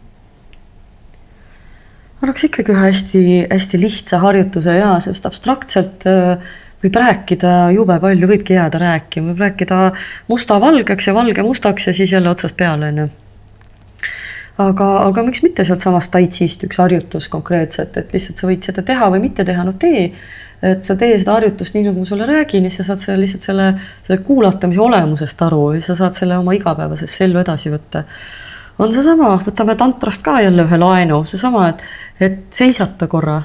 ma 2.20 2.28
annaks 2.28 2.44
ikkagi 2.50 2.74
ühe 2.74 2.80
hästi-hästi 2.84 3.78
lihtsa 3.80 4.18
harjutuse 4.20 4.74
ja 4.76 4.90
sest 5.00 5.24
abstraktselt 5.24 6.04
äh, 6.08 6.50
võib 6.82 6.98
rääkida 7.00 7.70
jube 7.72 7.96
palju, 8.02 8.28
võibki 8.28 8.58
jääda 8.58 8.80
rääkima, 8.82 9.32
võib 9.32 9.40
rääkida 9.46 9.78
musta 10.28 10.60
valgeks 10.60 11.08
ja 11.08 11.16
valge 11.16 11.44
mustaks 11.46 11.88
ja 11.88 11.96
siis 11.96 12.12
jälle 12.12 12.28
otsast 12.28 12.58
peale, 12.60 12.92
on 12.92 13.02
ju 13.04 13.08
aga, 14.58 14.88
aga 15.06 15.24
miks 15.26 15.42
mitte 15.44 15.64
sealtsamast 15.66 16.12
tai 16.14 16.26
chi'st 16.32 16.64
üks 16.66 16.80
harjutus 16.80 17.28
konkreetselt, 17.32 17.96
et 17.96 18.12
lihtsalt 18.14 18.40
sa 18.40 18.48
võid 18.50 18.66
seda 18.66 18.84
teha 18.86 19.10
või 19.12 19.22
mitte 19.26 19.44
teha, 19.46 19.64
no 19.66 19.72
tee. 19.72 20.10
et 20.62 20.84
sa 20.84 20.96
tee 21.00 21.14
seda 21.18 21.38
harjutust 21.38 21.74
nii, 21.74 21.86
nagu 21.86 22.02
ma 22.02 22.08
sulle 22.08 22.26
räägin 22.28 22.66
ja 22.66 22.70
siis 22.70 22.82
sa 22.82 22.90
saad 22.92 23.04
selle 23.04 23.22
lihtsalt 23.22 23.46
selle, 23.48 23.68
selle 24.06 24.20
kuulatamise 24.26 24.80
olemusest 24.80 25.42
aru 25.46 25.62
ja 25.78 25.84
sa 25.84 25.96
saad 25.96 26.18
selle 26.18 26.36
oma 26.38 26.52
igapäevasesse 26.56 27.24
ellu 27.24 27.40
edasi 27.40 27.72
võtta. 27.72 28.04
on 28.78 28.92
seesama, 28.92 29.36
võtame 29.46 29.76
tantrast 29.76 30.22
ka 30.24 30.40
jälle 30.40 30.66
ühe 30.68 30.80
laenu, 30.80 31.24
seesama, 31.24 31.68
et, 31.68 31.82
et 32.20 32.42
seisata 32.50 33.08
korra, 33.08 33.42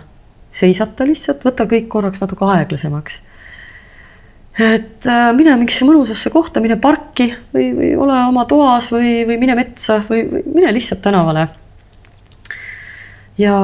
seisata 0.52 1.08
lihtsalt, 1.08 1.44
võta 1.48 1.68
kõik 1.72 1.88
korraks 1.88 2.24
natuke 2.24 2.46
aeglasemaks. 2.46 3.22
Et 4.60 5.08
äh, 5.12 5.30
mine 5.36 5.56
mingisse 5.60 5.88
mõnusasse 5.88 6.32
kohta, 6.32 6.62
mine 6.64 6.78
parki 6.82 7.30
või, 7.54 7.70
või 7.76 7.92
ole 8.00 8.20
oma 8.30 8.46
toas 8.50 8.92
või, 8.94 9.26
või 9.28 9.40
mine 9.42 9.56
metsa 9.58 10.00
või, 10.10 10.24
või 10.32 10.44
mine 10.60 10.74
lihtsalt 10.76 11.02
tänavale. 11.04 11.48
ja 13.38 13.56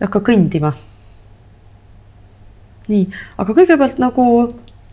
hakka 0.00 0.22
kõndima. 0.30 0.72
nii, 2.88 3.06
aga 3.38 3.54
kõigepealt 3.54 3.98
nagu 3.98 4.26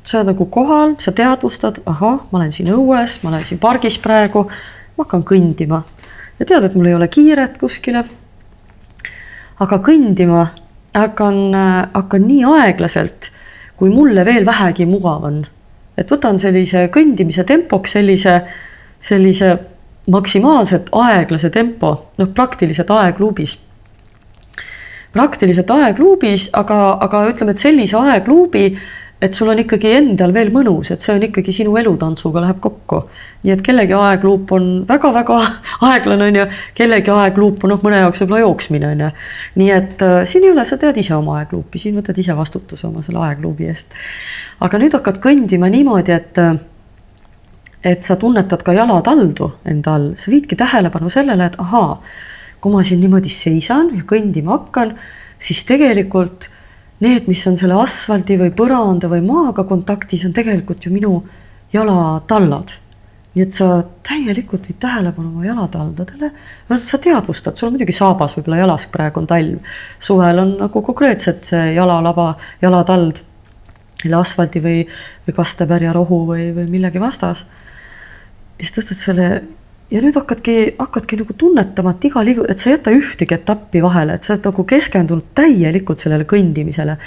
sa 0.05 0.19
oled 0.19 0.33
nagu 0.33 0.45
kohal, 0.53 0.95
sa 1.01 1.11
teadvustad, 1.11 1.81
ahah, 1.89 2.25
ma 2.29 2.39
olen 2.39 2.51
siin 2.53 2.69
õues, 2.73 3.19
ma 3.23 3.31
olen 3.31 3.45
siin 3.45 3.59
pargis 3.59 3.97
praegu, 4.01 4.45
ma 4.97 5.05
hakkan 5.05 5.23
kõndima 5.25 5.83
ja 6.39 6.45
tead, 6.45 6.65
et 6.67 6.75
mul 6.75 6.89
ei 6.89 6.97
ole 6.97 7.07
kiiret 7.11 7.57
kuskile. 7.61 8.03
aga 9.59 9.77
kõndima 9.79 10.47
hakkan, 10.95 11.37
hakkan 11.93 12.27
nii 12.27 12.43
aeglaselt, 12.49 13.31
kui 13.77 13.89
mulle 13.89 14.25
veel 14.25 14.45
vähegi 14.45 14.85
mugav 14.85 15.23
on. 15.23 15.45
et 15.97 16.11
võtan 16.11 16.39
sellise 16.39 16.89
kõndimise 16.91 17.43
tempoks 17.47 17.93
sellise, 17.95 18.41
sellise 18.99 19.57
maksimaalselt 20.11 20.89
aeglase 20.91 21.49
tempo, 21.49 21.93
noh, 22.17 22.27
praktiliselt 22.35 22.91
aegluubis. 22.91 23.59
praktiliselt 25.13 25.71
aegluubis, 25.71 26.49
aga, 26.53 26.97
aga 27.01 27.25
ütleme, 27.29 27.51
et 27.51 27.57
sellise 27.57 27.97
aegluubi 27.97 28.77
et 29.21 29.33
sul 29.33 29.49
on 29.49 29.59
ikkagi 29.61 29.93
endal 29.95 30.33
veel 30.35 30.51
mõnus, 30.53 30.91
et 30.91 31.03
see 31.03 31.13
on 31.15 31.23
ikkagi 31.23 31.53
sinu 31.55 31.77
elutantsuga 31.79 32.43
läheb 32.43 32.59
kokku. 32.63 33.05
nii 33.45 33.53
et 33.53 33.61
kellegi 33.63 33.93
aegluup 33.95 34.51
on 34.57 34.67
väga-väga 34.89 35.39
aeglane, 35.89 36.27
on 36.27 36.39
ju, 36.41 36.45
kellegi 36.75 37.13
aegluup 37.13 37.63
on 37.63 37.75
noh, 37.75 37.81
mõne 37.85 38.01
jaoks 38.03 38.23
võib-olla 38.23 38.43
jooksmine, 38.43 38.91
on 38.91 39.03
ju. 39.05 39.09
nii 39.61 39.71
et 39.71 40.05
äh, 40.05 40.21
siin 40.27 40.47
ei 40.47 40.51
ole, 40.51 40.65
sa 40.67 40.77
tead 40.81 40.99
ise 40.99 41.15
oma 41.15 41.39
aegluupi, 41.39 41.79
siin 41.81 41.95
võtad 41.99 42.19
ise 42.21 42.35
vastutuse 42.35 42.87
oma 42.89 43.03
selle 43.05 43.23
aegluubi 43.29 43.69
eest. 43.71 43.95
aga 44.59 44.81
nüüd 44.81 44.97
hakkad 44.99 45.21
kõndima 45.23 45.71
niimoodi, 45.71 46.15
et 46.15 46.41
äh, 46.43 46.57
et 47.85 48.01
sa 48.01 48.17
tunnetad 48.19 48.65
ka 48.65 48.73
jalataldu 48.73 49.51
enda 49.69 49.93
all, 49.95 50.11
sa 50.17 50.31
viidki 50.33 50.57
tähelepanu 50.59 51.09
sellele, 51.13 51.51
et 51.51 51.59
ahaa, 51.61 51.99
kui 52.59 52.73
ma 52.73 52.81
siin 52.83 52.99
niimoodi 53.03 53.29
seisan 53.29 53.93
ja 53.93 54.03
kõndima 54.09 54.57
hakkan, 54.57 54.95
siis 55.37 55.61
tegelikult 55.69 56.49
need, 57.03 57.27
mis 57.27 57.43
on 57.49 57.57
selle 57.59 57.77
asfaldi 57.81 58.37
või 58.39 58.53
põranda 58.55 59.09
või 59.11 59.21
maaga 59.25 59.65
kontaktis, 59.67 60.25
on 60.27 60.33
tegelikult 60.35 60.85
ju 60.85 60.93
minu 60.93 61.19
jalatallad. 61.73 62.79
nii 63.35 63.43
et 63.43 63.51
sa 63.51 63.83
täielikult 64.07 64.67
viid 64.69 64.77
tähelepanu 64.79 65.27
oma 65.27 65.45
jalataldadele. 65.45 66.31
sa 66.75 66.97
teadvustad, 66.97 67.57
sul 67.57 67.67
on 67.67 67.73
muidugi 67.73 67.91
saabas 67.91 68.37
võib-olla 68.37 68.57
jalas, 68.57 68.87
praegu 68.87 69.19
on 69.19 69.27
talv. 69.27 69.59
suvel 69.99 70.39
on 70.39 70.57
nagu 70.59 70.81
konkreetselt 70.81 71.43
see 71.43 71.73
jalalaba, 71.73 72.35
jalatald, 72.61 73.21
selle 74.01 74.15
asfaldi 74.15 74.61
või, 74.61 74.87
või 75.27 75.35
kastepärjarohu 75.35 76.25
või, 76.27 76.55
või 76.55 76.69
millegi 76.69 76.99
vastas. 76.99 77.45
siis 78.59 78.71
tõstad 78.71 78.95
selle 78.95 79.43
ja 79.91 80.01
nüüd 80.01 80.15
hakkadki, 80.17 80.55
hakkadki 80.79 81.19
nagu 81.19 81.35
tunnetama, 81.37 81.93
et 81.95 82.07
iga 82.09 82.23
liigu-, 82.25 82.47
et 82.49 82.61
sa 82.61 82.71
ei 82.71 82.75
jäta 82.77 82.93
ühtegi 82.95 83.37
etappi 83.37 83.83
vahele, 83.83 84.17
et 84.17 84.25
sa 84.25 84.33
oled 84.33 84.49
nagu 84.49 84.65
keskendunud 84.67 85.29
täielikult 85.37 86.01
sellele 86.01 86.25
kõndimisele. 86.29 86.97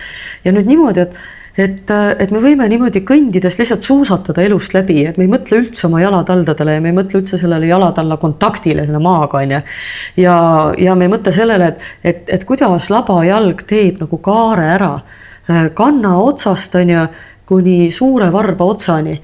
ja 0.45 0.55
nüüd 0.55 0.69
niimoodi, 0.71 1.07
et, 1.07 1.17
et, 1.59 1.93
et 2.23 2.35
me 2.35 2.43
võime 2.43 2.69
niimoodi 2.71 3.03
kõndides 3.09 3.59
lihtsalt 3.59 3.87
suusatada 3.87 4.45
elust 4.47 4.77
läbi, 4.77 5.01
et 5.11 5.19
me 5.19 5.27
ei 5.27 5.33
mõtle 5.33 5.63
üldse 5.65 5.89
oma 5.89 6.03
jalataldadele 6.05 6.77
ja 6.77 6.85
me 6.85 6.93
ei 6.93 6.99
mõtle 7.01 7.23
üldse 7.23 7.41
sellele 7.41 7.67
jalatalla 7.67 8.19
kontaktile 8.23 8.87
selle 8.87 9.03
maaga, 9.03 9.43
on 9.43 9.57
ju. 9.57 9.63
ja, 10.25 10.37
ja 10.79 10.95
me 10.95 11.09
ei 11.09 11.15
mõtle 11.17 11.35
sellele, 11.35 11.73
et, 11.73 11.89
et, 12.05 12.29
et 12.39 12.47
kuidas 12.47 12.93
labajalg 12.95 13.67
teeb 13.67 14.05
nagu 14.05 14.23
kaare 14.23 14.71
ära 14.77 14.93
kanna 15.75 16.19
otsast, 16.21 16.75
on 16.77 16.91
ju, 16.93 17.09
kuni 17.49 17.89
suure 17.91 18.29
varba 18.29 18.67
otsani 18.69 19.15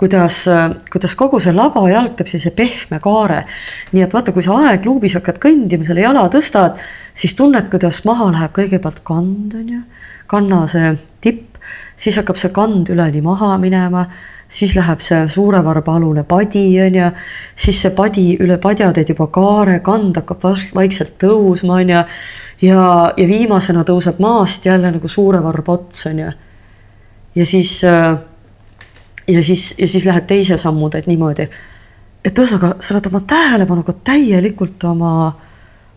kuidas, 0.00 0.42
kuidas 0.92 1.14
kogu 1.18 1.40
see 1.42 1.52
labajalg 1.52 2.16
teeb 2.16 2.30
sellise 2.30 2.54
pehme 2.56 3.00
kaare. 3.04 3.44
nii 3.92 4.06
et 4.06 4.16
vaata, 4.16 4.32
kui 4.32 4.44
sa 4.46 4.56
aegluubis 4.70 5.18
hakkad 5.18 5.38
kõndima, 5.42 5.84
selle 5.86 6.06
jala 6.06 6.26
tõstad, 6.32 6.80
siis 7.14 7.36
tunned, 7.36 7.68
kuidas 7.72 8.02
maha 8.08 8.30
läheb 8.32 8.56
kõigepealt 8.56 9.04
kand, 9.04 9.54
on 9.60 9.70
ju, 9.76 9.84
kanna 10.30 10.64
see 10.70 10.94
tipp, 11.20 11.60
siis 12.00 12.16
hakkab 12.20 12.40
see 12.40 12.52
kand 12.56 12.92
üleni 12.94 13.20
maha 13.24 13.56
minema 13.60 14.08
siis 14.50 14.74
läheb 14.74 15.02
see 15.04 15.28
suure 15.30 15.60
varba 15.64 15.94
alune 15.96 16.24
padi, 16.26 16.64
on 16.82 16.96
ju, 16.98 17.10
siis 17.54 17.82
see 17.84 17.92
padi 17.94 18.26
üle 18.42 18.58
padja 18.62 18.90
teed 18.94 19.12
juba 19.12 19.28
kaare, 19.32 19.78
kand 19.86 20.18
hakkab 20.18 20.48
vaikselt 20.74 21.14
tõusma, 21.22 21.80
on 21.84 21.92
ju. 21.94 22.02
ja, 22.66 22.80
ja 23.16 23.28
viimasena 23.30 23.84
tõuseb 23.86 24.18
maast 24.22 24.66
jälle 24.66 24.90
nagu 24.90 25.08
suure 25.08 25.42
varba 25.44 25.78
ots, 25.78 26.06
on 26.10 26.24
ju. 26.24 26.32
ja 27.38 27.46
siis 27.46 27.78
äh, 27.86 28.16
ja 29.32 29.42
siis, 29.44 29.74
ja 29.78 29.88
siis 29.88 30.04
lähed 30.06 30.26
teise 30.26 30.58
sammu, 30.58 30.90
teed 30.90 31.08
niimoodi. 31.10 31.48
et 32.24 32.38
ühesõnaga, 32.38 32.74
sa 32.80 32.94
oled 32.94 33.06
oma 33.08 33.20
tähelepanuga 33.26 33.94
täielikult 34.04 34.84
oma, 34.84 35.12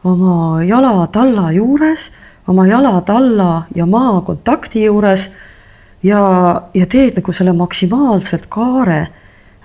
oma 0.03 0.63
jalatalla 0.63 1.51
juures, 1.51 2.11
oma 2.47 2.67
jalatalla 2.67 3.65
ja 3.75 3.85
maa 3.85 4.21
kontakti 4.21 4.85
juures. 4.85 5.33
ja, 6.03 6.21
ja 6.73 6.85
teed 6.85 7.19
nagu 7.19 7.31
selle 7.31 7.53
maksimaalselt 7.53 8.47
kaare 8.49 9.07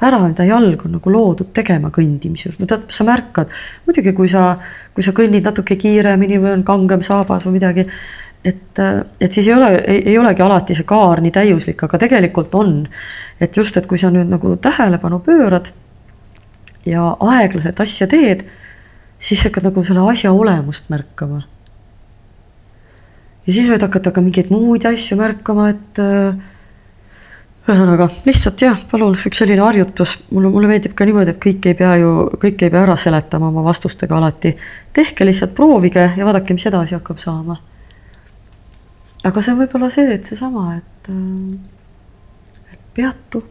ära, 0.01 0.19
mida 0.23 0.45
jalg 0.47 0.85
on 0.87 0.95
nagu 0.99 1.11
loodud 1.11 1.51
tegema 1.55 1.91
kõndimisel, 1.95 2.55
sa 2.89 3.07
märkad, 3.07 3.51
muidugi 3.87 4.13
kui 4.15 4.29
sa, 4.31 4.53
kui 4.95 5.03
sa 5.03 5.15
kõnnid 5.17 5.47
natuke 5.47 5.77
kiiremini 5.77 6.39
või 6.39 6.53
on 6.59 6.65
kangem 6.67 7.03
saabas 7.03 7.49
või 7.49 7.59
midagi 7.59 7.89
et, 8.45 8.81
et 9.21 9.33
siis 9.33 9.49
ei 9.49 9.55
ole, 9.55 9.71
ei 9.87 10.19
olegi 10.19 10.43
alati 10.43 10.77
see 10.77 10.87
kaar 10.89 11.23
nii 11.25 11.35
täiuslik, 11.35 11.83
aga 11.85 12.01
tegelikult 12.05 12.55
on. 12.55 12.81
et 13.41 13.57
just, 13.57 13.77
et 13.77 13.87
kui 13.87 13.99
sa 13.99 14.11
nüüd 14.11 14.31
nagu 14.31 14.57
tähelepanu 14.57 15.21
pöörad 15.23 15.71
ja 16.87 17.13
aeglaselt 17.21 17.81
asja 17.81 18.09
teed, 18.11 18.45
siis 19.19 19.45
hakkad 19.47 19.69
nagu 19.69 19.83
selle 19.85 20.07
asja 20.11 20.33
olemust 20.33 20.91
märkama. 20.91 21.43
ja 23.47 23.53
siis 23.53 23.71
võid 23.71 23.83
hakata 23.83 24.15
ka 24.15 24.23
mingeid 24.23 24.53
muid 24.55 24.87
asju 24.87 25.19
märkama, 25.19 25.71
et 25.75 26.03
ühesõnaga 27.69 28.07
lihtsalt 28.25 28.63
jah, 28.65 28.79
palun 28.91 29.17
üks 29.19 29.43
selline 29.43 29.61
harjutus, 29.61 30.15
mulle, 30.31 30.51
mulle 30.55 30.71
meeldib 30.71 30.95
ka 30.97 31.05
niimoodi, 31.05 31.35
et 31.35 31.43
kõik 31.43 31.67
ei 31.69 31.77
pea 31.77 31.97
ju, 32.01 32.13
kõik 32.41 32.63
ei 32.65 32.71
pea 32.73 32.87
ära 32.87 32.97
seletama 32.97 33.51
oma 33.51 33.67
vastustega 33.67 34.17
alati. 34.17 34.55
tehke 34.95 35.27
lihtsalt, 35.27 35.55
proovige 35.59 36.13
ja 36.17 36.25
vaadake, 36.25 36.57
mis 36.57 36.71
edasi 36.71 36.97
hakkab 36.97 37.21
saama 37.21 37.59
aga 39.25 39.43
see 39.43 39.55
on 39.55 39.61
võib-olla 39.63 39.89
see, 39.93 40.13
et 40.15 40.29
seesama, 40.29 40.77
et, 40.79 41.11
äh, 41.11 42.75
et 42.75 42.85
peatu, 42.95 43.43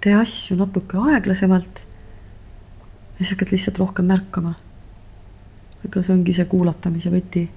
tee 0.00 0.14
asju 0.16 0.56
natuke 0.60 1.00
aeglasemalt. 1.12 1.84
ja 3.16 3.24
siis 3.24 3.34
hakkad 3.34 3.52
lihtsalt 3.52 3.78
rohkem 3.84 4.08
märkama. 4.12 4.56
võib-olla 5.82 6.08
see 6.08 6.16
ongi 6.16 6.36
see 6.36 6.50
kuulatamise 6.50 7.12
võti 7.12 7.48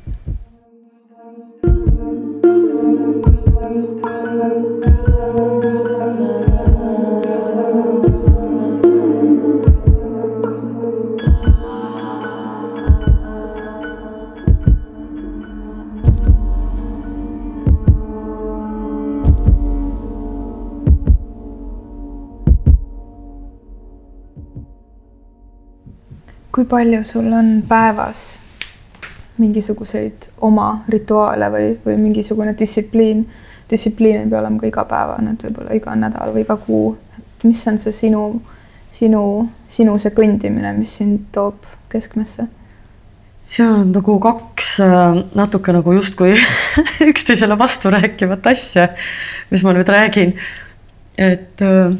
kui 26.59 26.67
palju 26.67 27.03
sul 27.07 27.31
on 27.31 27.61
päevas 27.67 28.39
mingisuguseid 29.39 30.25
oma 30.43 30.81
rituaale 30.91 31.47
või, 31.53 31.69
või 31.85 31.95
mingisugune 32.01 32.51
distsipliin? 32.59 33.21
distsipliin 33.69 34.17
ei 34.17 34.27
pea 34.27 34.41
olema 34.41 34.59
ka 34.59 34.67
igapäevane, 34.67 35.37
et 35.37 35.45
võib-olla 35.45 35.77
iga 35.77 35.93
nädal 35.95 36.33
või 36.35 36.43
iga 36.43 36.57
kuu. 36.59 36.97
mis 37.47 37.61
on 37.71 37.79
see 37.79 37.95
sinu, 37.95 38.23
sinu, 38.91 39.23
sinu 39.71 39.95
see 40.03 40.11
kõndimine, 40.17 40.73
mis 40.75 40.97
sind 40.99 41.29
toob 41.31 41.63
keskmesse? 41.93 42.49
see 43.45 43.63
on 43.63 43.93
nagu 43.95 44.19
kaks 44.19 44.75
äh, 44.83 45.23
natuke 45.39 45.71
nagu 45.71 45.95
justkui 45.95 46.35
üksteisele 47.13 47.55
vasturääkivat 47.59 48.51
asja, 48.51 48.89
mis 49.49 49.63
ma 49.63 49.77
nüüd 49.79 49.95
räägin. 49.95 50.35
et 51.15 51.63
äh, 51.63 51.95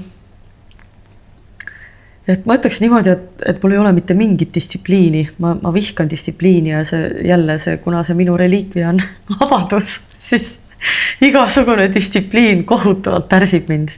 et 2.29 2.45
ma 2.45 2.57
ütleks 2.59 2.79
niimoodi, 2.83 3.13
et, 3.15 3.43
et 3.53 3.63
mul 3.63 3.73
ei 3.73 3.81
ole 3.81 3.91
mitte 3.97 4.15
mingit 4.17 4.53
distsipliini, 4.55 5.25
ma, 5.43 5.55
ma 5.61 5.73
vihkan 5.73 6.09
distsipliini 6.11 6.73
ja 6.75 6.83
see 6.87 7.09
jälle 7.29 7.57
see, 7.61 7.79
kuna 7.83 8.03
see 8.05 8.17
minu 8.19 8.37
reliikvia 8.39 8.91
on 8.93 9.01
vabadus, 9.39 9.99
siis 10.21 10.59
igasugune 11.25 11.89
distsipliin 11.93 12.63
kohutavalt 12.69 13.29
pärsib 13.31 13.69
mind. 13.71 13.97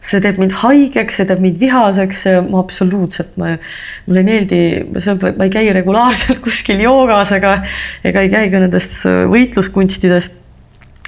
see 0.00 0.16
teeb 0.24 0.38
mind 0.40 0.54
haigeks, 0.62 1.18
see 1.18 1.28
teeb 1.28 1.42
mind 1.44 1.58
vihaseks, 1.60 2.22
ma 2.46 2.62
absoluutselt, 2.62 3.34
ma, 3.36 3.50
mulle 4.06 4.22
ei 4.22 4.28
meeldi, 4.30 4.60
ma 5.36 5.44
ei 5.44 5.52
käi 5.52 5.66
regulaarselt 5.76 6.40
kuskil 6.46 6.80
joogas 6.80 7.34
ega, 7.36 7.58
ega 8.08 8.24
ei 8.24 8.32
käi 8.32 8.48
ka 8.48 8.62
nendes 8.64 8.88
võitluskunstides 9.28 10.30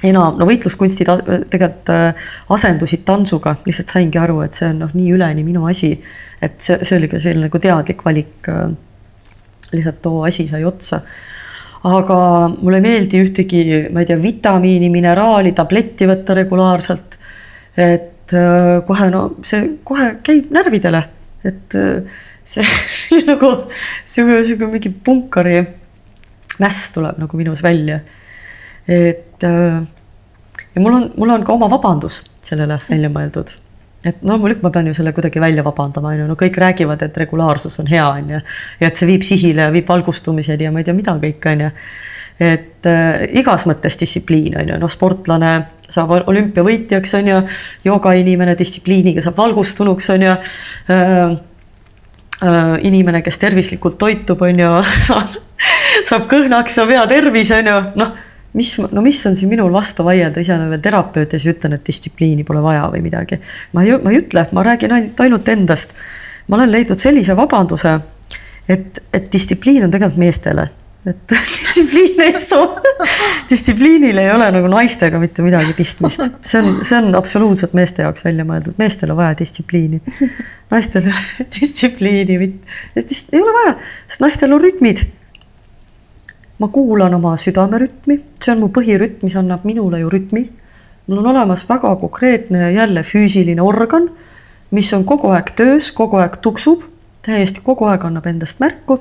enam, 0.07 0.37
no 0.39 0.47
võitluskunstid 0.47 1.09
tegelikult 1.51 1.91
äh, 1.93 2.23
asendusid 2.53 3.03
tantsuga, 3.07 3.55
lihtsalt 3.67 3.93
saingi 3.95 4.19
aru, 4.19 4.41
et 4.45 4.57
see 4.57 4.69
on 4.71 4.81
noh, 4.85 4.95
nii 4.95 5.11
üleni 5.15 5.45
minu 5.45 5.67
asi. 5.69 5.93
et 6.43 6.57
see, 6.61 6.79
see 6.83 6.97
oli 6.99 7.09
ka 7.11 7.21
selline 7.23 7.47
nagu 7.47 7.61
teadlik 7.61 8.03
valik. 8.05 8.49
Äh, 8.51 8.73
lihtsalt 9.73 10.03
too 10.05 10.21
asi 10.27 10.45
sai 10.47 10.63
otsa. 10.69 11.01
aga 11.83 12.17
mulle 12.53 12.77
ei 12.79 12.83
meeldi 12.85 13.19
ühtegi, 13.19 13.63
ma 13.91 14.03
ei 14.03 14.07
tea, 14.07 14.19
vitamiini, 14.21 14.87
mineraali, 14.93 15.51
tabletti 15.55 16.07
võtta 16.07 16.35
regulaarselt. 16.37 17.17
et 17.77 18.35
äh, 18.37 18.81
kohe 18.87 19.09
no 19.11 19.23
see 19.43 19.79
kohe 19.83 20.17
käib 20.23 20.51
närvidele, 20.53 21.03
et 21.43 21.75
see, 22.45 22.65
see 22.99 23.23
nagu 23.27 23.55
sihuke, 24.05 24.43
sihuke 24.43 24.69
mingi 24.75 24.91
punkari 24.91 25.63
mäss 26.61 26.91
tuleb 26.93 27.17
nagu 27.17 27.39
minus 27.39 27.63
välja 27.65 28.03
et 28.87 29.32
äh, 29.47 29.83
ja 30.75 30.81
mul 30.81 30.93
on, 30.93 31.11
mul 31.17 31.29
on 31.29 31.45
ka 31.45 31.53
oma 31.53 31.69
vabandus 31.71 32.23
sellele 32.45 32.79
välja 32.89 33.09
mõeldud. 33.09 33.57
et 34.03 34.23
no 34.27 34.37
muidugi 34.37 34.65
ma 34.65 34.69
pean 34.73 34.87
ju 34.87 34.93
selle 34.97 35.13
kuidagi 35.15 35.39
välja 35.39 35.63
vabandama, 35.63 36.11
on 36.11 36.23
ju, 36.23 36.25
no 36.27 36.35
kõik 36.39 36.57
räägivad, 36.59 37.01
et 37.05 37.17
regulaarsus 37.17 37.79
on 37.79 37.87
hea, 37.87 38.07
on 38.07 38.33
ju. 38.35 38.41
ja 38.79 38.89
et 38.89 38.99
see 38.99 39.07
viib 39.07 39.23
sihile, 39.23 39.69
viib 39.71 39.87
valgustumiseni 39.87 40.67
ja 40.67 40.71
ma 40.71 40.81
ei 40.81 40.89
tea, 40.89 40.97
mida 40.97 41.15
kõik, 41.21 41.47
on 41.51 41.63
ju. 41.67 41.69
et 42.49 42.89
äh, 42.89 43.23
igas 43.39 43.67
mõttes 43.69 43.99
distsipliin, 43.99 44.57
on 44.59 44.73
ju, 44.73 44.81
noh, 44.81 44.91
sportlane 44.91 45.53
saab 45.93 46.15
olümpiavõitjaks, 46.19 47.15
on 47.21 47.31
ju. 47.31 47.39
joogainimene 47.85 48.57
distsipliiniga 48.59 49.23
saab 49.23 49.39
valgustunuks, 49.39 50.09
on 50.17 50.27
ju 50.27 50.35
äh, 50.35 51.23
äh, 52.43 52.75
inimene, 52.89 53.23
kes 53.23 53.39
tervislikult 53.39 53.97
toitub, 54.01 54.41
on 54.41 54.65
ju 54.65 54.75
saab 56.09 56.27
kõhnaks, 56.27 56.75
saab 56.81 56.91
hea 56.91 57.07
tervis, 57.07 57.55
on 57.55 57.71
ju, 57.71 57.79
noh 58.03 58.21
mis, 58.53 58.73
no 58.91 59.01
mis 59.01 59.21
on 59.27 59.35
siin 59.35 59.51
minul 59.51 59.71
vastu 59.73 60.05
vaielda, 60.05 60.41
ise 60.41 60.53
olen 60.55 60.69
veel 60.73 60.83
terapeut 60.83 61.33
ja 61.33 61.39
siis 61.39 61.55
ütlen, 61.55 61.77
et 61.77 61.85
distsipliini 61.87 62.45
pole 62.47 62.61
vaja 62.63 62.85
või 62.93 63.01
midagi. 63.05 63.39
ma 63.73 63.85
ei, 63.85 63.97
ma 64.03 64.13
ei 64.13 64.21
ütle, 64.21 64.45
ma 64.53 64.65
räägin 64.65 64.93
ainult, 64.93 65.25
ainult 65.25 65.49
endast. 65.49 65.97
ma 66.47 66.59
olen 66.59 66.71
leidnud 66.71 66.99
sellise 66.99 67.35
vabanduse, 67.39 67.97
et, 68.69 69.03
et 69.13 69.29
distsipliin 69.33 69.85
on 69.85 69.91
tegelikult 69.91 70.19
meestele, 70.21 70.67
et 71.07 71.35
distsipliin 71.39 72.21
ei 72.27 72.41
sobi, 72.43 72.93
distsipliinil 73.49 74.21
ei 74.21 74.31
ole 74.31 74.51
nagu 74.55 74.69
naistega 74.71 75.19
mitte 75.21 75.45
midagi 75.45 75.73
pistmist, 75.77 76.27
see 76.45 76.61
on, 76.61 76.77
see 76.85 76.99
on 76.99 77.09
absoluutselt 77.17 77.73
meeste 77.77 78.05
jaoks 78.05 78.25
välja 78.27 78.45
mõeldud, 78.47 78.77
meestel 78.77 79.15
on 79.15 79.21
vaja 79.23 79.39
distsipliini. 79.41 80.03
naistel 80.73 81.09
ei 81.09 81.15
ole 81.15 81.49
distsipliini, 81.57 82.39
ei 83.01 83.41
ole 83.41 83.57
vaja, 83.59 83.75
sest 84.05 84.25
naistel 84.27 84.53
on 84.53 84.61
rütmid 84.63 85.07
ma 86.63 86.67
kuulan 86.71 87.13
oma 87.13 87.35
südamerütmi, 87.37 88.15
see 88.39 88.53
on 88.53 88.61
mu 88.63 88.69
põhirütm, 88.71 89.25
mis 89.27 89.35
annab 89.35 89.65
minule 89.67 89.99
ju 89.99 90.11
rütmi. 90.11 90.49
mul 91.07 91.17
on 91.19 91.25
olemas 91.27 91.65
väga 91.69 91.95
konkreetne 91.99 92.71
jälle 92.71 93.03
füüsiline 93.03 93.61
organ, 93.61 94.09
mis 94.71 94.93
on 94.93 95.03
kogu 95.03 95.33
aeg 95.35 95.51
töös, 95.55 95.91
kogu 95.91 96.21
aeg 96.23 96.37
tuksub, 96.41 96.85
täiesti 97.25 97.59
kogu 97.63 97.85
aeg 97.91 98.05
annab 98.05 98.25
endast 98.31 98.59
märku. 98.59 98.99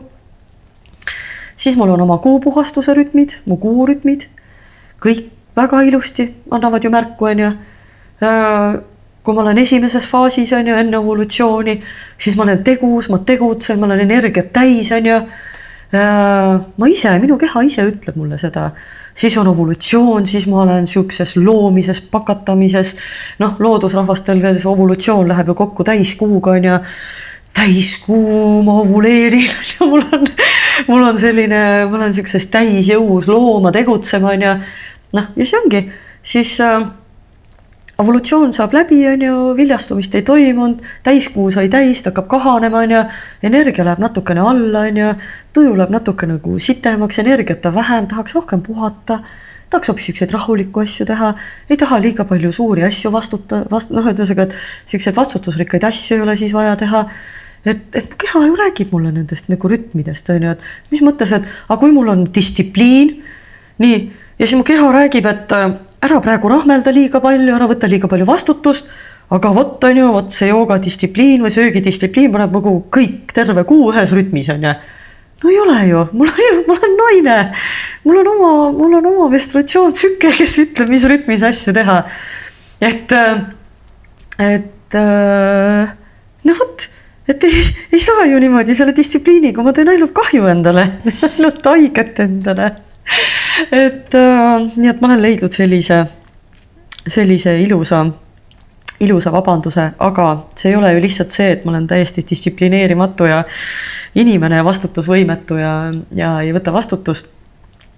siis 1.57 1.77
mul 1.77 1.91
on 1.95 2.01
oma 2.01 2.19
kuupuhastuse 2.19 2.95
rütmid, 2.95 3.39
mu 3.47 3.57
kuurütmid, 3.57 4.27
kõik 4.99 5.31
väga 5.57 5.83
ilusti 5.83 6.33
annavad 6.51 6.85
ju 6.85 6.91
märku, 6.91 7.25
on 7.25 7.39
ju. 7.39 7.53
Kui 9.23 9.35
ma 9.35 9.41
olen 9.41 9.59
esimeses 9.59 10.07
faasis, 10.11 10.51
on 10.53 10.67
ju, 10.67 10.75
enne 10.75 10.97
evolutsiooni, 10.99 11.79
siis 12.19 12.37
ma 12.37 12.43
olen 12.43 12.65
tegus, 12.65 13.07
ma 13.09 13.19
tegutsen, 13.19 13.79
ma 13.79 13.87
olen 13.87 14.01
energiat 14.01 14.51
täis, 14.53 14.91
on 14.93 15.07
ju. 15.07 15.15
Äh, 15.15 15.52
ma 15.93 16.89
ise, 16.89 17.13
minu 17.21 17.37
keha 17.41 17.63
ise 17.67 17.85
ütleb 17.85 18.17
mulle 18.17 18.39
seda, 18.41 18.71
siis 19.15 19.37
on 19.41 19.51
ovulutsioon, 19.51 20.27
siis 20.27 20.47
ma 20.49 20.63
olen 20.63 20.87
sihukeses 20.89 21.37
loomises, 21.37 22.01
pakatamises. 22.13 22.97
noh, 23.43 23.59
loodusrahvastel 23.61 24.41
veel 24.43 24.57
see 24.61 24.71
ovulutsioon 24.71 25.29
läheb 25.29 25.53
ju 25.53 25.59
kokku 25.59 25.85
täiskuuga 25.85 26.57
on 26.57 26.71
ju. 26.71 26.79
täiskuu, 27.53 28.63
ma 28.65 28.79
ovuleerin 28.81 29.51
mul 29.91 30.01
on, 30.01 30.25
mul 30.89 31.03
on 31.05 31.19
selline, 31.21 31.85
ma 31.85 31.99
olen 31.99 32.15
sihukeses 32.15 32.47
täisjõus 32.49 33.29
looma 33.29 33.73
tegutsema 33.73 34.33
on 34.33 34.47
ju. 34.47 34.55
noh, 35.19 35.29
ja 35.37 35.45
see 35.45 35.61
ongi 35.61 35.83
siis 36.23 36.55
äh, 36.65 36.89
evolutsioon 38.03 38.53
saab 38.55 38.75
läbi, 38.77 39.01
on 39.09 39.23
ju, 39.23 39.37
viljastumist 39.57 40.15
ei 40.19 40.25
toimunud, 40.27 40.83
täiskuu 41.07 41.51
sai 41.55 41.71
täis, 41.73 42.03
ta 42.03 42.11
hakkab 42.11 42.29
kahanema, 42.31 42.83
on 42.87 42.97
ju. 42.97 43.03
energia 43.49 43.85
läheb 43.87 44.03
natukene 44.03 44.43
alla, 44.45 44.87
on 44.91 45.01
ju, 45.01 45.13
tuju 45.57 45.77
läheb 45.79 45.95
natuke 45.95 46.29
nagu 46.29 46.59
sitemaks, 46.59 47.19
energiat 47.23 47.67
on 47.67 47.75
vähem, 47.75 48.09
tahaks 48.11 48.35
rohkem 48.39 48.63
puhata. 48.63 49.21
tahaks 49.71 49.89
hoopis 49.89 50.07
siukseid 50.11 50.33
rahulikku 50.35 50.81
asju 50.81 51.07
teha, 51.09 51.35
ei 51.71 51.77
taha 51.81 52.01
liiga 52.01 52.25
palju 52.29 52.51
suuri 52.53 52.83
asju 52.85 53.13
vastuta, 53.13 53.63
vast-, 53.71 53.95
noh, 53.97 54.05
ühesõnaga, 54.05 54.51
et 54.51 54.91
siukseid 54.91 55.17
vastutusrikkaid 55.17 55.85
asju 55.89 56.19
ei 56.19 56.27
ole 56.27 56.37
siis 56.37 56.53
vaja 56.53 56.75
teha 56.77 57.07
et, 57.65 57.87
et 57.97 58.15
keha 58.19 58.43
ju 58.47 58.57
räägib 58.59 58.93
mulle 58.93 59.13
nendest 59.15 59.49
nagu 59.53 59.71
rütmidest, 59.71 60.29
on 60.35 60.49
ju, 60.49 60.57
et 60.57 60.93
mis 60.93 61.03
mõttes, 61.05 61.33
et 61.33 61.47
aga 61.69 61.79
kui 61.81 61.95
mul 61.95 62.11
on 62.13 62.27
distsipliin, 62.27 63.15
nii, 63.83 64.03
ja 64.39 64.47
siis 64.47 64.59
mu 64.59 64.67
keha 64.67 64.93
räägib, 64.93 65.29
et 65.31 65.57
ära 66.03 66.21
praegu 66.23 66.51
rahmelda 66.51 66.93
liiga 66.95 67.21
palju, 67.23 67.55
ära 67.55 67.69
võta 67.71 67.91
liiga 67.91 68.11
palju 68.11 68.27
vastutust. 68.29 68.91
aga 69.33 69.49
vot 69.55 69.85
on 69.89 69.97
ju, 69.97 70.09
vot 70.13 70.35
see 70.35 70.51
joogadistsipliin 70.51 71.41
või 71.45 71.53
söögidistsipliin 71.55 72.33
paneb 72.35 72.53
nagu 72.53 72.73
kõik 72.93 73.31
terve 73.33 73.65
kuu 73.65 73.93
ühes 73.93 74.13
rütmis 74.13 74.51
on 74.53 74.67
ju. 74.67 74.73
no 75.43 75.51
ei 75.51 75.59
ole 75.63 75.79
ju, 75.89 76.05
mul 76.13 76.29
on, 76.29 76.63
ma 76.67 76.77
olen 76.77 76.97
naine, 77.01 77.37
mul 78.05 78.23
on 78.23 78.33
oma, 78.35 78.53
mul 78.77 78.99
on 78.99 79.11
oma 79.13 79.29
menstratsioontsükkel, 79.33 80.37
kes 80.37 80.59
ütleb, 80.67 80.91
mis 80.93 81.07
rütmis 81.09 81.45
asju 81.49 81.75
teha. 81.79 82.03
et, 82.83 83.17
et 84.51 84.99
no 86.45 86.59
vot 86.59 86.89
et 87.31 87.45
ei, 87.47 87.59
ei 87.95 88.01
saa 88.03 88.27
ju 88.27 88.41
niimoodi 88.43 88.75
selle 88.75 88.95
distsipliiniga, 88.97 89.63
ma 89.63 89.73
teen 89.73 89.89
ainult 89.95 90.13
kahju 90.17 90.49
endale 90.51 90.89
ainult 91.31 91.71
haiget 91.71 92.19
endale 92.27 92.73
et 93.73 94.15
äh, 94.15 94.67
nii, 94.77 94.89
et 94.91 95.01
ma 95.01 95.11
olen 95.11 95.23
leidnud 95.23 95.53
sellise, 95.55 96.03
sellise 97.07 97.55
ilusa, 97.63 98.05
ilusa 99.03 99.33
vabanduse, 99.35 99.89
aga 99.99 100.29
see 100.57 100.73
ei 100.73 100.79
ole 100.79 100.93
ju 100.95 101.03
lihtsalt 101.05 101.35
see, 101.35 101.51
et 101.57 101.65
ma 101.65 101.75
olen 101.75 101.87
täiesti 101.91 102.25
distsiplineerimatu 102.29 103.29
ja 103.31 103.43
inimene 104.19 104.61
ja 104.61 104.65
vastutusvõimetu 104.67 105.59
ja, 105.61 105.75
ja 106.17 106.35
ei 106.45 106.53
võta 106.55 106.75
vastutust. 106.75 107.33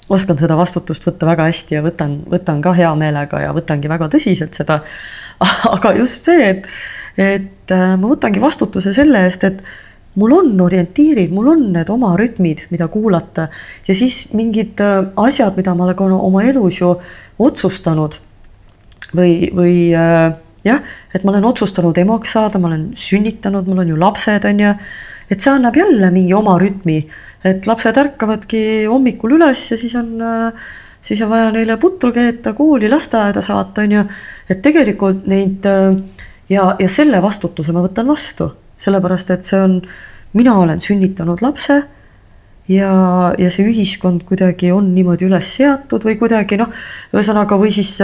oskan 0.08 0.38
seda 0.38 0.56
vastutust 0.56 1.06
võtta 1.06 1.26
väga 1.26 1.46
hästi 1.48 1.78
ja 1.78 1.82
võtan, 1.82 2.18
võtan 2.30 2.60
ka 2.62 2.74
hea 2.76 2.90
meelega 2.94 3.40
ja 3.40 3.54
võtangi 3.56 3.88
väga 3.88 4.08
tõsiselt 4.12 4.54
seda. 4.54 4.82
aga 5.74 5.94
just 5.96 6.28
see, 6.28 6.50
et, 6.50 6.68
et 7.16 7.72
äh, 7.72 7.96
ma 7.98 8.10
võtangi 8.10 8.40
vastutuse 8.40 8.92
selle 8.92 9.24
eest, 9.26 9.44
et 9.44 9.62
mul 10.14 10.32
on 10.32 10.60
orientiirid, 10.60 11.32
mul 11.34 11.50
on 11.54 11.64
need 11.74 11.90
oma 11.90 12.14
rütmid, 12.18 12.64
mida 12.70 12.86
kuulata 12.92 13.48
ja 13.88 13.96
siis 13.96 14.28
mingid 14.36 14.80
äh, 14.82 15.00
asjad, 15.16 15.56
mida 15.58 15.74
ma 15.74 15.88
olen 15.88 16.14
oma 16.14 16.44
elus 16.46 16.80
ju 16.80 16.92
otsustanud 17.42 18.20
või, 19.16 19.50
või 19.54 19.76
äh, 19.98 20.30
jah, 20.66 20.94
et 21.14 21.24
ma 21.24 21.34
olen 21.34 21.48
otsustanud 21.50 21.98
emaks 21.98 22.36
saada, 22.36 22.62
ma 22.62 22.70
olen 22.70 22.88
sünnitanud, 22.98 23.66
mul 23.66 23.82
on 23.84 23.92
ju 23.94 24.00
lapsed, 24.00 24.46
on 24.50 24.62
ju. 24.62 24.72
et 25.30 25.40
see 25.40 25.52
annab 25.52 25.76
jälle 25.76 26.10
mingi 26.14 26.34
oma 26.34 26.56
rütmi, 26.62 27.02
et 27.44 27.66
lapsed 27.66 27.98
ärkavadki 27.98 28.86
hommikul 28.90 29.38
üles 29.38 29.66
ja 29.72 29.78
siis 29.80 29.96
on, 29.98 30.14
äh, 30.22 30.66
siis 31.02 31.22
on 31.26 31.34
vaja 31.34 31.50
neile 31.54 31.78
putru 31.80 32.12
keeta, 32.14 32.54
kooli, 32.54 32.88
lasteaeda 32.92 33.42
saata, 33.42 33.82
on 33.82 33.98
ju. 33.98 34.08
et 34.48 34.62
tegelikult 34.62 35.26
neid 35.26 35.66
ja, 36.48 36.76
ja 36.78 36.88
selle 36.88 37.18
vastutuse 37.22 37.74
ma 37.74 37.82
võtan 37.82 38.06
vastu 38.06 38.52
sellepärast 38.84 39.34
et 39.34 39.48
see 39.48 39.60
on, 39.60 39.80
mina 40.36 40.56
olen 40.60 40.80
sünnitanud 40.82 41.42
lapse 41.44 41.82
ja, 42.68 42.90
ja 43.38 43.50
see 43.52 43.68
ühiskond 43.70 44.24
kuidagi 44.28 44.72
on 44.74 44.92
niimoodi 44.94 45.28
üles 45.28 45.50
seatud 45.58 46.04
või 46.06 46.16
kuidagi 46.20 46.58
noh, 46.60 46.72
ühesõnaga 47.14 47.58
või 47.60 47.72
siis, 47.74 47.96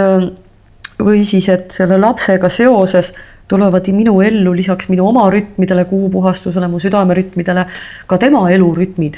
või 1.01 1.25
siis, 1.27 1.49
et 1.53 1.71
selle 1.75 1.99
lapsega 2.01 2.49
seoses 2.51 3.13
tulevad 3.51 3.87
minu 3.91 4.21
ellu 4.23 4.53
lisaks 4.55 4.87
minu 4.91 5.09
oma 5.09 5.25
rütmidele, 5.33 5.85
kuupuhastusele, 5.89 6.69
mu 6.71 6.79
südamerütmidele 6.79 7.65
ka 8.07 8.19
tema 8.21 8.45
elurütmid. 8.51 9.17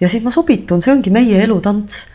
ja 0.00 0.08
siis 0.08 0.24
ma 0.24 0.32
sobitun, 0.32 0.82
see 0.82 0.92
ongi 0.92 1.12
meie 1.12 1.42
elutants. 1.44 2.08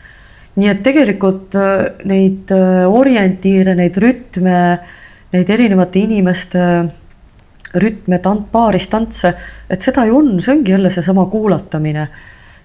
nii 0.56 0.68
et 0.72 0.82
tegelikult 0.82 1.56
äh, 1.58 2.04
neid 2.08 2.52
äh, 2.54 2.84
orientiire, 2.88 3.74
neid 3.76 3.98
rütme, 4.00 4.60
neid 5.32 5.50
erinevate 5.50 6.00
inimeste 6.00 6.62
rütme, 7.82 8.18
tant-, 8.24 8.48
paaris 8.52 8.88
tantse, 8.92 9.32
et 9.70 9.80
seda 9.82 10.06
ju 10.08 10.18
on, 10.18 10.34
see 10.40 10.54
ongi 10.54 10.74
jälle 10.74 10.90
seesama 10.90 11.26
kuulatamine. 11.32 12.08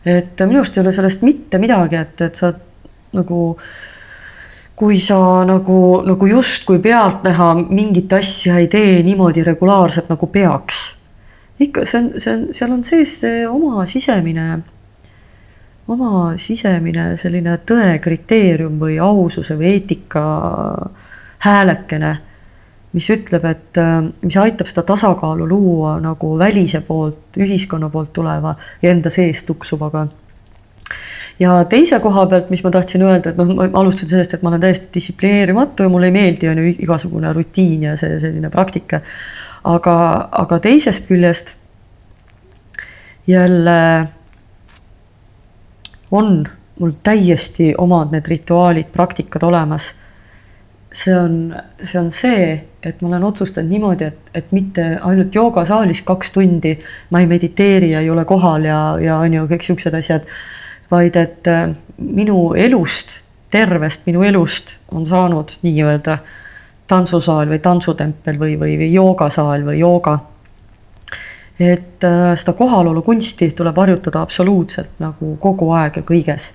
et 0.05 0.39
minu 0.47 0.59
arust 0.59 0.77
ei 0.77 0.81
ole 0.81 0.91
sellest 0.91 1.21
mitte 1.21 1.57
midagi, 1.61 1.95
et, 1.95 2.21
et 2.25 2.35
sa 2.35 2.53
nagu 3.13 3.41
kui 4.81 4.97
sa 4.97 5.43
nagu, 5.45 6.01
nagu 6.01 6.25
justkui 6.25 6.79
pealtnäha 6.81 7.53
mingit 7.69 8.13
asja 8.17 8.57
ei 8.57 8.67
tee 8.67 9.03
niimoodi 9.05 9.43
regulaarselt 9.45 10.09
nagu 10.09 10.27
peaks. 10.27 10.79
ikka 11.61 11.85
see 11.85 11.99
on, 11.99 12.07
see 12.17 12.33
on, 12.33 12.47
seal 12.49 12.71
on 12.73 12.81
sees 12.83 13.19
see 13.21 13.43
oma 13.45 13.85
sisemine, 13.85 14.47
oma 15.87 16.31
sisemine 16.41 17.11
selline 17.17 17.59
tõe 17.69 17.99
kriteerium 18.01 18.79
või 18.81 18.97
aususe 18.97 19.53
või 19.59 19.75
eetika 19.75 20.23
häälekene, 21.45 22.15
mis 22.93 23.07
ütleb, 23.13 23.45
et 23.47 23.77
mis 24.21 24.35
aitab 24.37 24.67
seda 24.67 24.83
tasakaalu 24.89 25.47
luua 25.47 25.95
nagu 26.03 26.33
välise 26.39 26.81
poolt, 26.83 27.37
ühiskonna 27.39 27.89
poolt 27.89 28.11
tuleva 28.13 28.55
ja 28.81 28.91
enda 28.91 29.09
sees 29.13 29.45
tuksuvaga 29.47 30.07
ja 31.41 31.57
teise 31.69 31.99
koha 32.03 32.25
pealt, 32.29 32.49
mis 32.53 32.63
ma 32.65 32.71
tahtsin 32.73 33.03
öelda, 33.05 33.31
et 33.31 33.39
noh, 33.39 33.53
ma 33.57 33.67
alustasin 33.81 34.13
sellest, 34.13 34.35
et 34.35 34.45
ma 34.45 34.51
olen 34.51 34.63
täiesti 34.63 34.91
distsiplineerimatu 34.93 35.87
ja 35.87 35.91
mulle 35.91 36.11
ei 36.11 36.15
meeldi 36.15 36.49
on 36.51 36.61
ju 36.61 36.73
igasugune 36.85 37.33
rutiin 37.33 37.87
ja 37.89 37.95
see 37.99 38.19
selline 38.21 38.51
praktika. 38.53 39.01
aga, 39.63 39.95
aga 40.31 40.59
teisest 40.59 41.07
küljest 41.07 41.55
jälle 43.29 44.07
on 46.11 46.47
mul 46.79 46.95
täiesti 47.03 47.73
omad 47.77 48.11
need 48.11 48.25
rituaalid, 48.27 48.89
praktikad 48.93 49.43
olemas. 49.43 49.93
See 50.91 51.15
on, 51.15 51.55
see 51.83 51.99
on 51.99 52.09
see, 52.11 52.47
et 52.83 53.01
ma 53.01 53.07
olen 53.07 53.23
otsustanud 53.23 53.71
niimoodi, 53.71 54.09
et, 54.11 54.31
et 54.33 54.51
mitte 54.51 54.83
ainult 55.01 55.35
joogasaalis 55.35 56.01
kaks 56.07 56.33
tundi 56.35 56.73
ma 57.09 57.21
ei 57.21 57.29
mediteeri 57.29 57.93
ja 57.93 58.01
ei 58.03 58.09
ole 58.09 58.25
kohal 58.25 58.65
ja, 58.67 58.79
ja 58.99 59.21
on 59.23 59.33
ju 59.33 59.45
kõik 59.53 59.63
siuksed 59.65 59.95
asjad 59.95 60.27
vaid 60.91 61.15
et 61.15 61.47
äh, 61.47 61.69
minu 61.97 62.53
elust, 62.59 63.21
tervest 63.51 64.05
minu 64.09 64.23
elust 64.27 64.75
on 64.91 65.05
saanud 65.07 65.55
nii-öelda 65.63 66.17
tantsusaal 66.91 67.47
või 67.47 67.61
tantsutempel 67.63 68.39
või, 68.39 68.57
või, 68.59 68.75
või 68.81 68.91
joogasaal 68.93 69.63
või 69.69 69.79
jooga. 69.79 70.17
et 71.59 72.03
äh, 72.03 72.33
seda 72.35 72.53
kohalolu 72.57 73.01
kunsti 73.01 73.51
tuleb 73.55 73.77
harjutada 73.77 74.21
absoluutselt 74.21 74.99
nagu 74.99 75.35
kogu 75.39 75.71
aeg 75.71 76.01
ja 76.01 76.03
kõiges 76.03 76.53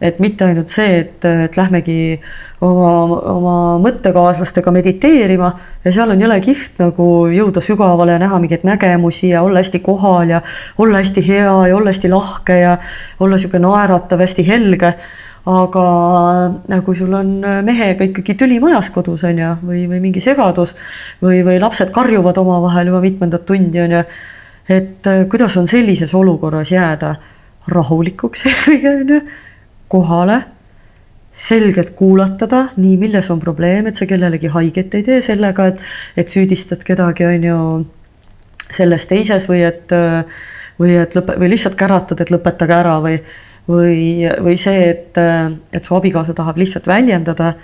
et 0.00 0.18
mitte 0.22 0.46
ainult 0.46 0.70
see, 0.70 1.00
et, 1.02 1.24
et 1.26 1.56
lähmegi 1.58 2.20
oma, 2.62 2.90
oma 3.32 3.54
mõttekaaslastega 3.82 4.72
mediteerima 4.74 5.50
ja 5.84 5.92
seal 5.94 6.14
on 6.14 6.20
jõle 6.22 6.38
kihvt 6.42 6.82
nagu 6.84 7.06
jõuda 7.34 7.62
sügavale 7.64 8.14
ja 8.14 8.22
näha 8.22 8.38
mingeid 8.42 8.66
nägemusi 8.66 9.32
ja 9.32 9.42
olla 9.46 9.62
hästi 9.62 9.80
kohal 9.82 10.34
ja 10.36 10.42
olla 10.78 11.02
hästi 11.02 11.24
hea 11.28 11.54
ja 11.70 11.76
olla 11.76 11.90
hästi 11.90 12.10
lahke 12.12 12.60
ja 12.60 12.76
olla 13.20 13.38
sihuke 13.38 13.58
naeratav, 13.62 14.22
hästi 14.22 14.46
helge 14.46 14.92
aga 15.48 15.84
nagu 16.68 16.94
sul 16.94 17.14
on 17.16 17.30
mehega 17.64 18.04
ikkagi 18.04 18.36
tüli 18.38 18.58
majas 18.60 18.90
kodus 18.92 19.24
on 19.24 19.38
ju, 19.40 19.52
või, 19.64 19.86
või 19.90 20.02
mingi 20.02 20.20
segadus 20.20 20.74
või, 21.22 21.40
või 21.46 21.58
lapsed 21.62 21.90
karjuvad 21.94 22.38
omavahel 22.38 22.92
juba 22.92 23.00
mitmendat 23.04 23.46
tundi 23.48 23.80
on 23.80 23.96
ju. 23.96 24.04
et 24.68 25.10
kuidas 25.30 25.56
on 25.56 25.66
sellises 25.66 26.14
olukorras 26.14 26.72
jääda 26.74 27.14
rahulikuks 27.68 28.46
eelkõige 28.50 28.94
on 28.94 29.14
ju 29.16 29.20
kohale, 29.88 30.42
selgelt 31.38 31.92
kuulatada, 31.96 32.68
nii, 32.76 32.96
milles 32.98 33.30
on 33.30 33.40
probleem, 33.40 33.86
et 33.86 33.98
sa 33.98 34.08
kellelegi 34.10 34.50
haiget 34.52 34.96
ei 34.98 35.04
tee 35.06 35.20
sellega, 35.22 35.68
et, 35.70 35.82
et 36.18 36.32
süüdistad 36.32 36.82
kedagi, 36.86 37.26
on 37.28 37.46
ju, 37.46 37.58
selles 38.74 39.06
teises 39.08 39.46
või 39.48 39.62
et, 39.66 39.92
või 40.80 40.96
et 40.98 41.14
lõpe- 41.16 41.38
või 41.40 41.52
lihtsalt 41.52 41.78
käratad, 41.78 42.20
et 42.20 42.32
lõpetage 42.34 42.74
ära 42.74 42.98
või, 43.04 43.20
või, 43.70 44.26
või 44.44 44.56
see, 44.60 44.90
et, 44.90 45.20
et 45.72 45.84
su 45.84 45.96
abikaasa 45.96 46.34
tahab 46.36 46.58
lihtsalt 46.60 46.88
väljendada, 46.90 47.54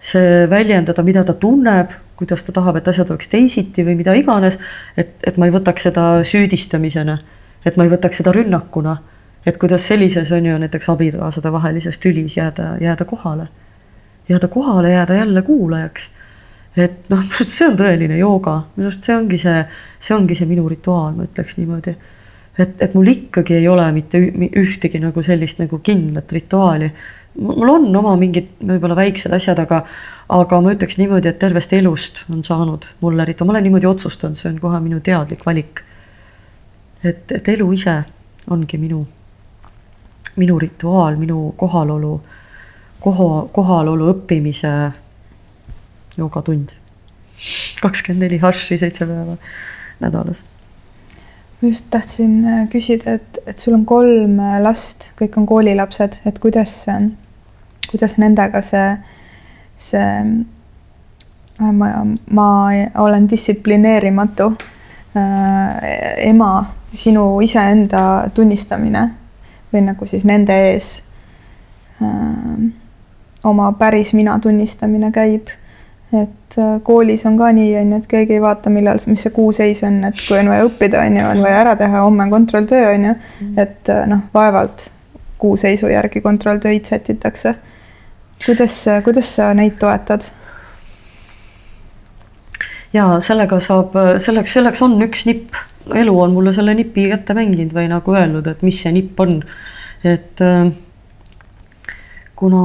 see 0.00 0.46
väljendada, 0.50 1.04
mida 1.06 1.24
ta 1.26 1.34
tunneb, 1.34 1.92
kuidas 2.18 2.46
ta 2.46 2.54
tahab, 2.54 2.80
et 2.80 2.88
asjad 2.90 3.10
oleks 3.12 3.30
teisiti 3.30 3.84
või 3.86 3.98
mida 4.00 4.14
iganes, 4.18 4.58
et, 4.96 5.14
et 5.26 5.38
ma 5.38 5.46
ei 5.46 5.54
võtaks 5.54 5.88
seda 5.90 6.08
süüdistamisena, 6.26 7.18
et 7.66 7.76
ma 7.76 7.86
ei 7.86 7.92
võtaks 7.92 8.22
seda 8.22 8.34
rünnakuna 8.34 8.96
et 9.46 9.58
kuidas 9.58 9.88
sellises 9.88 10.32
on 10.32 10.46
ju 10.46 10.58
näiteks 10.58 10.88
abikaasade 10.92 11.52
vahelises 11.52 11.98
tülis 11.98 12.36
jääda, 12.36 12.76
jääda 12.80 13.04
kohale. 13.04 13.48
jääda 14.28 14.48
kohale, 14.48 14.90
jääda 14.90 15.14
jälle 15.14 15.42
kuulajaks. 15.42 16.10
et 16.76 17.10
noh, 17.10 17.24
see 17.56 17.68
on 17.68 17.76
tõeline 17.76 18.18
jooga, 18.18 18.62
minu 18.76 18.90
arust 18.90 19.04
see 19.04 19.16
ongi 19.16 19.38
see, 19.38 19.64
see 19.98 20.16
ongi 20.16 20.34
see 20.34 20.46
minu 20.46 20.68
rituaal, 20.68 21.14
ma 21.16 21.24
ütleks 21.24 21.56
niimoodi. 21.58 21.96
et, 22.58 22.82
et 22.82 22.94
mul 22.94 23.06
ikkagi 23.14 23.54
ei 23.54 23.68
ole 23.68 23.86
mitte 23.92 24.20
ühtegi 24.48 25.00
nagu 25.00 25.22
sellist 25.22 25.62
nagu 25.62 25.78
kindlat 25.78 26.32
rituaali. 26.32 26.92
mul 27.38 27.68
on 27.68 27.96
oma 27.96 28.16
mingid 28.16 28.56
võib-olla 28.60 28.96
väiksed 28.96 29.32
asjad, 29.32 29.58
aga, 29.58 29.84
aga 30.28 30.60
ma 30.60 30.74
ütleks 30.74 30.98
niimoodi, 30.98 31.28
et 31.28 31.38
tervest 31.38 31.72
elust 31.72 32.24
on 32.30 32.44
saanud 32.44 32.92
mulle 33.00 33.24
rituaal, 33.24 33.46
ma 33.46 33.56
olen 33.56 33.70
niimoodi 33.70 33.86
otsustanud, 33.86 34.36
see 34.36 34.50
on 34.52 34.58
kohe 34.60 34.80
minu 34.80 35.00
teadlik 35.00 35.46
valik. 35.46 35.84
et, 37.04 37.32
et 37.32 37.48
elu 37.48 37.72
ise 37.72 38.02
ongi 38.50 38.78
minu 38.78 39.06
minu 40.38 40.58
rituaal, 40.58 41.16
minu 41.18 41.52
kohalolu, 41.58 42.20
koha, 43.02 43.46
kohalolu 43.52 44.12
õppimise 44.14 44.72
joogatund. 46.18 46.74
kakskümmend 47.78 48.24
neli 48.26 48.38
haši 48.42 48.78
seitse 48.78 49.06
päeva 49.06 49.36
nädalas. 50.02 50.44
ma 51.60 51.68
just 51.68 51.90
tahtsin 51.90 52.44
äh, 52.46 52.68
küsida, 52.70 53.18
et, 53.18 53.38
et 53.46 53.58
sul 53.58 53.74
on 53.74 53.84
kolm 53.86 54.38
äh, 54.40 54.58
last, 54.62 55.12
kõik 55.18 55.38
on 55.38 55.46
koolilapsed, 55.46 56.20
et 56.26 56.38
kuidas, 56.38 56.86
kuidas 57.90 58.18
nendega 58.18 58.62
see, 58.62 58.86
see 59.76 60.08
äh, 61.62 61.72
ma, 61.72 61.92
ma 62.30 62.48
olen 63.02 63.30
distsiplineerimatu 63.30 64.52
äh, 65.18 66.26
ema, 66.30 66.52
sinu 66.94 67.40
iseenda 67.44 68.30
tunnistamine 68.34 69.08
või 69.72 69.84
nagu 69.84 70.06
siis 70.06 70.24
nende 70.28 70.56
ees 70.70 70.90
äh, 72.02 72.68
oma 73.44 73.72
päris 73.78 74.14
mina 74.14 74.38
tunnistamine 74.38 75.10
käib. 75.12 75.48
et 76.12 76.58
äh, 76.58 76.80
koolis 76.82 77.26
on 77.26 77.36
ka 77.38 77.50
nii, 77.52 77.76
on 77.76 77.92
ju, 77.92 77.96
et 77.98 78.06
keegi 78.08 78.38
ei 78.38 78.40
vaata, 78.40 78.70
millal, 78.72 79.00
mis 79.06 79.22
see 79.26 79.32
kuu 79.34 79.52
seis 79.52 79.82
on, 79.84 80.00
et 80.08 80.16
kui 80.16 80.38
on 80.38 80.48
vaja 80.48 80.64
õppida, 80.64 81.02
on 81.04 81.18
ju, 81.18 81.24
on 81.34 81.42
vaja 81.44 81.58
ära 81.64 81.74
teha, 81.76 82.00
homme 82.06 82.24
on 82.24 82.30
kontrolltöö, 82.32 82.94
on 82.94 83.04
ju. 83.10 83.16
Mm. 83.40 83.58
et 83.58 83.92
äh, 83.92 84.06
noh, 84.08 84.24
vaevalt 84.34 84.88
kuu 85.38 85.56
seisu 85.56 85.86
järgi 85.92 86.20
kontrolltöid 86.20 86.84
sätitakse. 86.84 87.54
kuidas, 88.46 88.86
kuidas 89.04 89.36
sa 89.36 89.52
neid 89.54 89.76
toetad? 89.78 90.30
Ja 92.92 93.08
sellega 93.24 93.58
saab, 93.62 93.96
selleks, 94.22 94.52
selleks 94.56 94.82
on 94.86 94.96
üks 95.04 95.26
nipp 95.28 95.56
elu 95.94 96.20
on 96.20 96.32
mulle 96.32 96.52
selle 96.52 96.74
nipi 96.76 97.08
kätte 97.12 97.36
mänginud 97.36 97.72
või 97.74 97.88
nagu 97.90 98.14
öelnud, 98.14 98.46
et 98.50 98.62
mis 98.66 98.80
see 98.82 98.92
nipp 98.94 99.20
on. 99.20 99.40
et 100.04 100.40
äh, 100.44 100.68
kuna 102.38 102.62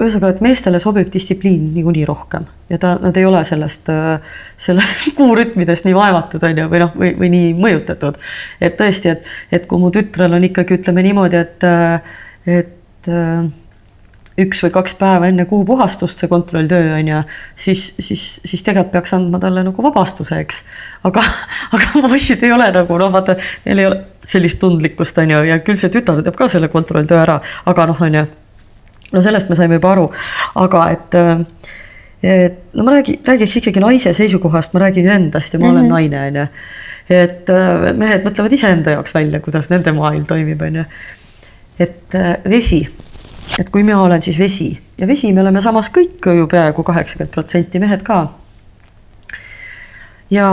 ühesõnaga, 0.00 0.32
et 0.32 0.40
meestele 0.42 0.80
sobib 0.82 1.12
distsipliin 1.12 1.68
niikuinii 1.74 2.06
rohkem 2.08 2.46
ja 2.72 2.78
ta, 2.80 2.94
nad 3.02 3.16
ei 3.16 3.26
ole 3.28 3.42
sellest, 3.44 3.90
äh, 3.92 4.36
sellest 4.58 5.12
kuurütmidest 5.18 5.86
nii 5.86 5.96
vaevatud, 5.96 6.42
on 6.46 6.64
ju, 6.64 6.68
või 6.72 6.82
noh, 6.82 6.94
või, 6.96 7.12
või 7.18 7.32
nii 7.36 7.54
mõjutatud. 7.60 8.20
et 8.60 8.78
tõesti, 8.80 9.14
et, 9.16 9.32
et 9.52 9.66
kui 9.70 9.82
mu 9.82 9.92
tütrel 9.94 10.38
on 10.38 10.48
ikkagi, 10.50 10.80
ütleme 10.80 11.04
niimoodi, 11.06 11.44
et, 11.44 11.68
äh, 11.68 12.00
et 12.60 13.12
üks 14.44 14.62
või 14.64 14.72
kaks 14.74 14.94
päeva 14.98 15.28
enne 15.28 15.44
kuupuhastust, 15.48 16.20
see 16.20 16.30
kontrolltöö 16.30 16.94
on 16.96 17.08
ju, 17.08 17.20
siis, 17.58 17.86
siis, 17.98 18.24
siis 18.44 18.62
tegelikult 18.66 18.92
peaks 18.94 19.14
andma 19.16 19.40
talle 19.42 19.64
nagu 19.66 19.84
vabastuse, 19.84 20.38
eks. 20.44 20.62
aga, 21.08 21.24
aga 21.76 22.04
poisid 22.06 22.44
ei 22.46 22.52
ole 22.54 22.70
nagu 22.74 23.00
noh, 23.00 23.12
vaata, 23.12 23.36
neil 23.66 23.82
ei 23.82 23.88
ole 23.90 24.00
sellist 24.24 24.60
tundlikkust, 24.62 25.18
on 25.22 25.34
ju, 25.34 25.42
ja 25.50 25.58
küll 25.64 25.80
see 25.80 25.92
tütar 25.92 26.22
teeb 26.24 26.38
ka 26.38 26.48
selle 26.52 26.70
kontrolltöö 26.72 27.20
ära, 27.22 27.40
aga 27.70 27.88
noh, 27.90 28.00
on 28.06 28.20
ju. 28.20 28.24
no 29.10 29.24
sellest 29.24 29.50
me 29.50 29.58
saime 29.58 29.80
juba 29.80 29.94
aru, 29.96 30.08
aga 30.64 30.86
et 30.94 31.20
et 32.20 32.74
no 32.76 32.84
ma 32.84 32.98
räägin, 32.98 33.16
räägiks 33.24 33.56
ikkagi 33.62 33.80
naise 33.80 34.12
seisukohast, 34.12 34.74
ma 34.76 34.82
räägin 34.82 35.08
endast 35.08 35.54
ja 35.54 35.60
ma 35.60 35.66
mm 35.66 35.70
-hmm. 35.70 35.72
olen 35.72 35.84
mhm. 35.84 35.92
naine, 35.92 36.26
on 36.26 36.36
ju. 36.36 36.46
et 37.10 37.46
mehed 37.96 38.26
mõtlevad 38.26 38.52
iseenda 38.52 38.90
jaoks 38.90 39.14
välja, 39.14 39.40
kuidas 39.40 39.70
nende 39.70 39.92
maailm 39.92 40.26
toimib, 40.26 40.62
on 40.62 40.76
ju. 40.76 40.84
et 41.78 42.18
vesi 42.44 42.84
et 43.58 43.70
kui 43.70 43.82
mina 43.84 44.00
olen 44.02 44.22
siis 44.22 44.38
vesi 44.38 44.70
ja 44.98 45.06
vesi, 45.06 45.32
me 45.32 45.42
oleme 45.42 45.60
samas 45.60 45.90
kõik 45.92 46.28
ju 46.36 46.46
peaaegu 46.50 46.84
kaheksakümmend 46.86 47.32
protsenti 47.34 47.80
mehed 47.82 48.02
ka. 48.06 48.20
ja 50.30 50.48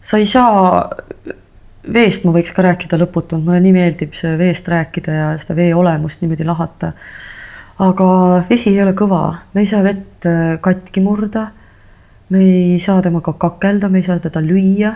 sa 0.00 0.18
ei 0.18 0.26
saa, 0.26 0.88
veest 1.92 2.24
ma 2.24 2.34
võiks 2.34 2.54
ka 2.54 2.64
rääkida 2.64 2.98
lõputult, 3.00 3.44
mulle 3.44 3.60
nii 3.64 3.74
meeldib 3.76 4.14
see 4.16 4.36
veest 4.40 4.68
rääkida 4.70 5.18
ja 5.18 5.28
seda 5.40 5.58
vee 5.58 5.74
olemust 5.74 6.22
niimoodi 6.22 6.46
lahata. 6.48 6.92
aga 7.78 8.08
vesi 8.48 8.74
ei 8.74 8.82
ole 8.82 8.94
kõva, 8.96 9.22
me 9.54 9.64
ei 9.64 9.68
saa 9.68 9.84
vett 9.84 10.26
äh, 10.26 10.56
katki 10.60 11.04
murda. 11.04 11.50
me 12.30 12.40
ei 12.40 12.78
saa 12.78 13.02
temaga 13.02 13.32
kakelda, 13.32 13.88
me 13.88 13.98
ei 13.98 14.02
saa 14.06 14.18
teda 14.18 14.40
lüüa. 14.40 14.94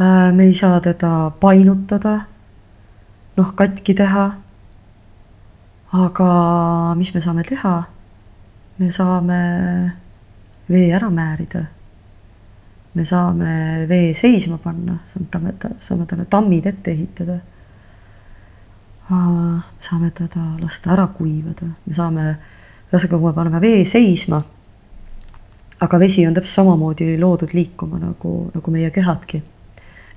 Äh, 0.00 0.32
me 0.32 0.44
ei 0.44 0.52
saa 0.52 0.80
teda 0.80 1.30
painutada 1.40 2.20
noh, 3.36 3.52
katki 3.54 3.94
teha. 3.94 4.26
aga 5.96 6.28
mis 6.96 7.14
me 7.14 7.20
saame 7.20 7.44
teha? 7.44 7.76
me 8.78 8.90
saame 8.90 9.40
vee 10.68 10.90
ära 10.92 11.10
määrida. 11.10 11.64
me 12.94 13.04
saame 13.04 13.86
vee 13.88 14.14
seisma 14.14 14.58
panna, 14.58 14.98
saame, 15.12 15.54
saame 15.78 16.06
talle 16.06 16.24
tammid 16.24 16.66
ette 16.66 16.90
ehitada. 16.90 17.38
saame 19.80 20.10
teda 20.10 20.44
lasta 20.60 20.92
ära 20.92 21.06
kuivada, 21.06 21.68
me 21.86 21.94
saame, 21.94 22.36
ühesõnaga, 22.90 23.18
kui 23.18 23.28
me 23.28 23.34
paneme 23.36 23.60
vee 23.60 23.84
seisma, 23.84 24.42
aga 25.80 25.98
vesi 26.00 26.26
on 26.26 26.34
täpselt 26.34 26.62
samamoodi 26.62 27.14
loodud 27.20 27.52
liikuma 27.54 28.00
nagu, 28.00 28.50
nagu 28.54 28.72
meie 28.72 28.90
kehadki. 28.90 29.42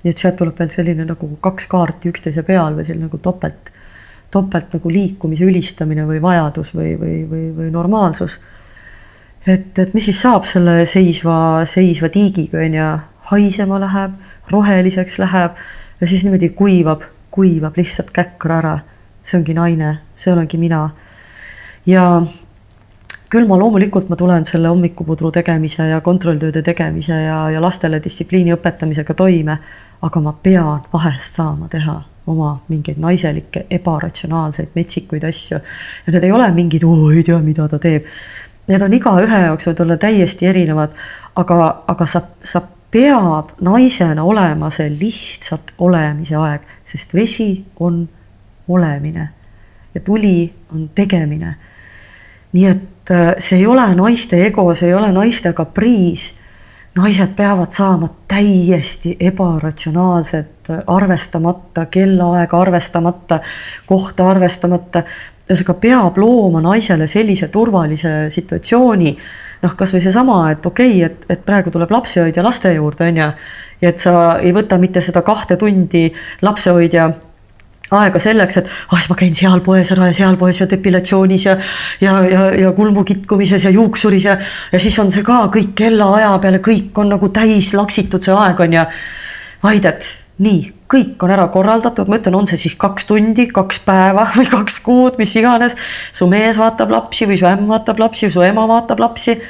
Nii 0.04 0.10
et 0.10 0.18
sealt 0.18 0.38
tuleb 0.40 0.56
veel 0.58 0.70
selline 0.72 1.04
nagu 1.04 1.28
kaks 1.44 1.66
kaarti 1.68 2.08
üksteise 2.12 2.42
peal 2.46 2.76
või 2.78 2.86
selline 2.88 3.08
nagu 3.10 3.18
topelt 3.20 3.72
topelt 4.30 4.72
nagu 4.74 4.90
liikumise 4.92 5.44
ülistamine 5.44 6.06
või 6.06 6.20
vajadus 6.22 6.74
või, 6.74 6.94
või, 6.98 7.14
või, 7.30 7.46
või 7.56 7.70
normaalsus. 7.74 8.38
et, 9.46 9.78
et 9.78 9.94
mis 9.94 10.04
siis 10.04 10.20
saab 10.22 10.46
selle 10.46 10.84
seisva, 10.86 11.64
seisva 11.66 12.08
tiigiga, 12.08 12.60
on 12.62 12.76
ju, 12.78 12.90
haisema 13.30 13.80
läheb, 13.82 14.14
roheliseks 14.50 15.18
läheb 15.22 15.58
ja 16.00 16.06
siis 16.06 16.24
niimoodi 16.24 16.52
kuivab, 16.58 17.02
kuivab 17.30 17.76
lihtsalt 17.76 18.10
käkra 18.14 18.58
ära. 18.58 18.78
see 19.22 19.36
ongi 19.38 19.54
naine, 19.54 19.98
see 20.16 20.32
olengi 20.32 20.58
mina. 20.58 20.90
ja 21.86 22.22
küll 23.30 23.46
ma 23.46 23.58
loomulikult, 23.58 24.08
ma 24.08 24.16
tulen 24.16 24.46
selle 24.46 24.68
hommikupudru 24.68 25.30
tegemise 25.30 25.86
ja 25.86 26.00
kontrolltööde 26.00 26.62
tegemise 26.62 27.14
ja, 27.14 27.50
ja 27.50 27.60
lastele 27.60 28.00
distsipliini 28.02 28.54
õpetamisega 28.54 29.14
toime, 29.14 29.58
aga 30.02 30.20
ma 30.20 30.32
pean 30.32 30.80
vahest 30.92 31.34
saama 31.34 31.68
teha 31.68 32.02
oma 32.26 32.50
mingeid 32.68 32.98
naiselikke 32.98 33.66
ebaratsionaalseid 33.70 34.74
metsikuid 34.74 35.24
asju. 35.24 35.58
ja 36.06 36.12
need 36.12 36.24
ei 36.24 36.32
ole 36.32 36.50
mingid, 36.50 36.84
oo 36.84 37.10
ei 37.10 37.22
tea, 37.22 37.38
mida 37.42 37.68
ta 37.68 37.78
teeb. 37.78 38.06
Need 38.68 38.82
on 38.82 38.92
igaühe 38.94 39.40
jaoks 39.46 39.66
võivad 39.66 39.82
olla 39.84 39.96
täiesti 39.96 40.46
erinevad, 40.46 40.94
aga, 41.36 41.56
aga 41.88 42.06
sa, 42.06 42.22
sa 42.42 42.62
peab 42.90 43.54
naisena 43.60 44.24
olema 44.24 44.70
see 44.70 44.90
lihtsalt 44.92 45.74
olemise 45.78 46.36
aeg, 46.38 46.66
sest 46.84 47.14
vesi 47.14 47.52
on 47.80 48.04
olemine 48.68 49.28
ja 49.94 50.00
tuli 50.00 50.52
on 50.74 50.88
tegemine. 50.94 51.54
nii 52.52 52.66
et 52.66 53.10
äh, 53.10 53.34
see 53.38 53.58
ei 53.58 53.66
ole 53.66 53.86
naiste 53.94 54.38
ego, 54.46 54.74
see 54.74 54.88
ei 54.88 54.94
ole 54.94 55.12
naiste 55.12 55.52
kapriis 55.52 56.40
naised 56.94 57.34
peavad 57.36 57.70
saama 57.70 58.08
täiesti 58.28 59.16
ebaratsionaalset, 59.20 60.70
arvestamata, 60.86 61.86
kellaaega 61.86 62.60
arvestamata, 62.60 63.40
kohta 63.86 64.30
arvestamata. 64.30 65.02
ühesõnaga 65.50 65.74
peab 65.82 66.18
looma 66.18 66.60
naisele 66.62 67.06
sellise 67.06 67.48
turvalise 67.48 68.30
situatsiooni. 68.30 69.16
noh, 69.62 69.74
kasvõi 69.76 70.00
seesama, 70.00 70.50
et 70.50 70.66
okei 70.66 71.04
okay,, 71.04 71.06
et, 71.06 71.24
et 71.28 71.42
praegu 71.44 71.70
tuleb 71.70 71.90
lapsehoidja 71.90 72.42
laste 72.42 72.72
juurde, 72.74 73.04
on 73.04 73.16
ju. 73.16 73.32
ja 73.80 73.88
et 73.88 73.98
sa 73.98 74.38
ei 74.38 74.52
võta 74.52 74.78
mitte 74.78 75.00
seda 75.00 75.22
kahte 75.22 75.56
tundi 75.56 76.12
lapsehoidja 76.42 77.10
aega 77.96 78.20
selleks, 78.22 78.60
et 78.60 78.70
ah 78.90 78.98
siis 78.98 79.10
ma 79.10 79.18
käin 79.18 79.34
seal 79.36 79.62
poes 79.64 79.90
ära 79.94 80.10
ja 80.10 80.16
seal 80.16 80.38
poes 80.40 80.60
ja 80.60 80.68
depilatsioonis 80.70 81.46
ja 81.46 81.56
ja, 82.00 82.16
ja, 82.26 82.46
ja 82.66 82.72
kulmu 82.76 83.04
kitkumises 83.04 83.64
ja 83.66 83.74
juuksuris 83.74 84.26
ja, 84.28 84.36
ja 84.72 84.80
siis 84.82 84.98
on 85.02 85.10
see 85.10 85.26
ka 85.26 85.42
kõik 85.52 85.74
kellaaja 85.78 86.32
peale, 86.42 86.62
kõik 86.64 86.98
on 87.02 87.14
nagu 87.16 87.30
täis 87.34 87.72
laksitud, 87.74 88.22
see 88.22 88.36
aeg 88.36 88.60
on 88.66 88.76
ja 88.78 88.86
vaid 89.62 89.88
et 89.90 90.10
nii, 90.40 90.60
kõik 90.90 91.22
on 91.24 91.32
ära 91.34 91.46
korraldatud, 91.52 92.08
ma 92.08 92.18
ütlen, 92.18 92.36
on 92.38 92.48
see 92.50 92.58
siis 92.60 92.76
kaks 92.80 93.06
tundi, 93.08 93.46
kaks 93.52 93.82
päeva 93.86 94.26
või 94.38 94.48
kaks 94.50 94.80
kuud, 94.84 95.18
mis 95.20 95.34
iganes. 95.36 95.76
su 96.12 96.28
mees 96.30 96.58
vaatab 96.60 96.92
lapsi 96.94 97.28
või 97.30 97.40
su 97.40 97.48
ämm 97.50 97.68
vaatab 97.70 98.00
lapsi 98.02 98.28
või 98.28 98.36
su 98.36 98.46
ema 98.46 98.68
vaatab 98.70 99.02
lapsi. 99.02 99.40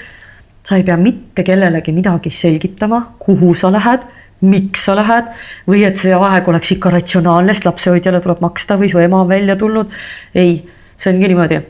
sa 0.62 0.76
ei 0.76 0.84
pea 0.84 0.96
mitte 1.00 1.42
kellelegi 1.42 1.92
midagi 1.92 2.30
selgitama, 2.30 3.14
kuhu 3.18 3.54
sa 3.54 3.70
lähed 3.72 4.04
miks 4.40 4.86
sa 4.88 4.94
lähed 4.96 5.28
või 5.68 5.84
et 5.84 6.00
see 6.00 6.14
aeg 6.16 6.48
oleks 6.48 6.72
ikka 6.76 6.92
ratsionaalne, 6.94 7.54
sest 7.54 7.68
lapsehoidjale 7.68 8.22
tuleb 8.24 8.40
maksta 8.44 8.78
või 8.80 8.88
su 8.92 9.00
ema 9.02 9.22
on 9.24 9.28
välja 9.28 9.56
tulnud. 9.56 9.92
ei, 10.34 10.66
see 10.96 11.12
ongi 11.12 11.28
niimoodi. 11.28 11.60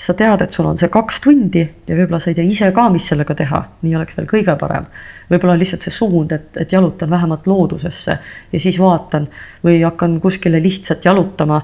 sa 0.00 0.14
tead, 0.16 0.40
et 0.40 0.52
sul 0.52 0.64
on 0.64 0.78
see 0.80 0.88
kaks 0.88 1.20
tundi 1.20 1.60
ja 1.60 1.96
võib-olla 1.96 2.20
sa 2.22 2.30
ei 2.30 2.34
tea 2.38 2.44
ise 2.44 2.70
ka, 2.72 2.86
mis 2.88 3.08
sellega 3.10 3.34
teha, 3.36 3.58
nii 3.82 3.96
oleks 3.96 4.16
veel 4.16 4.28
kõige 4.30 4.56
parem. 4.58 4.86
võib-olla 5.30 5.52
on 5.52 5.58
lihtsalt 5.58 5.82
see 5.82 5.94
suund, 5.94 6.32
et, 6.32 6.56
et 6.56 6.72
jalutan 6.72 7.10
vähemalt 7.10 7.46
loodusesse 7.46 8.18
ja 8.52 8.60
siis 8.60 8.78
vaatan 8.80 9.28
või 9.64 9.82
hakkan 9.82 10.20
kuskile 10.20 10.62
lihtsalt 10.62 11.04
jalutama. 11.04 11.62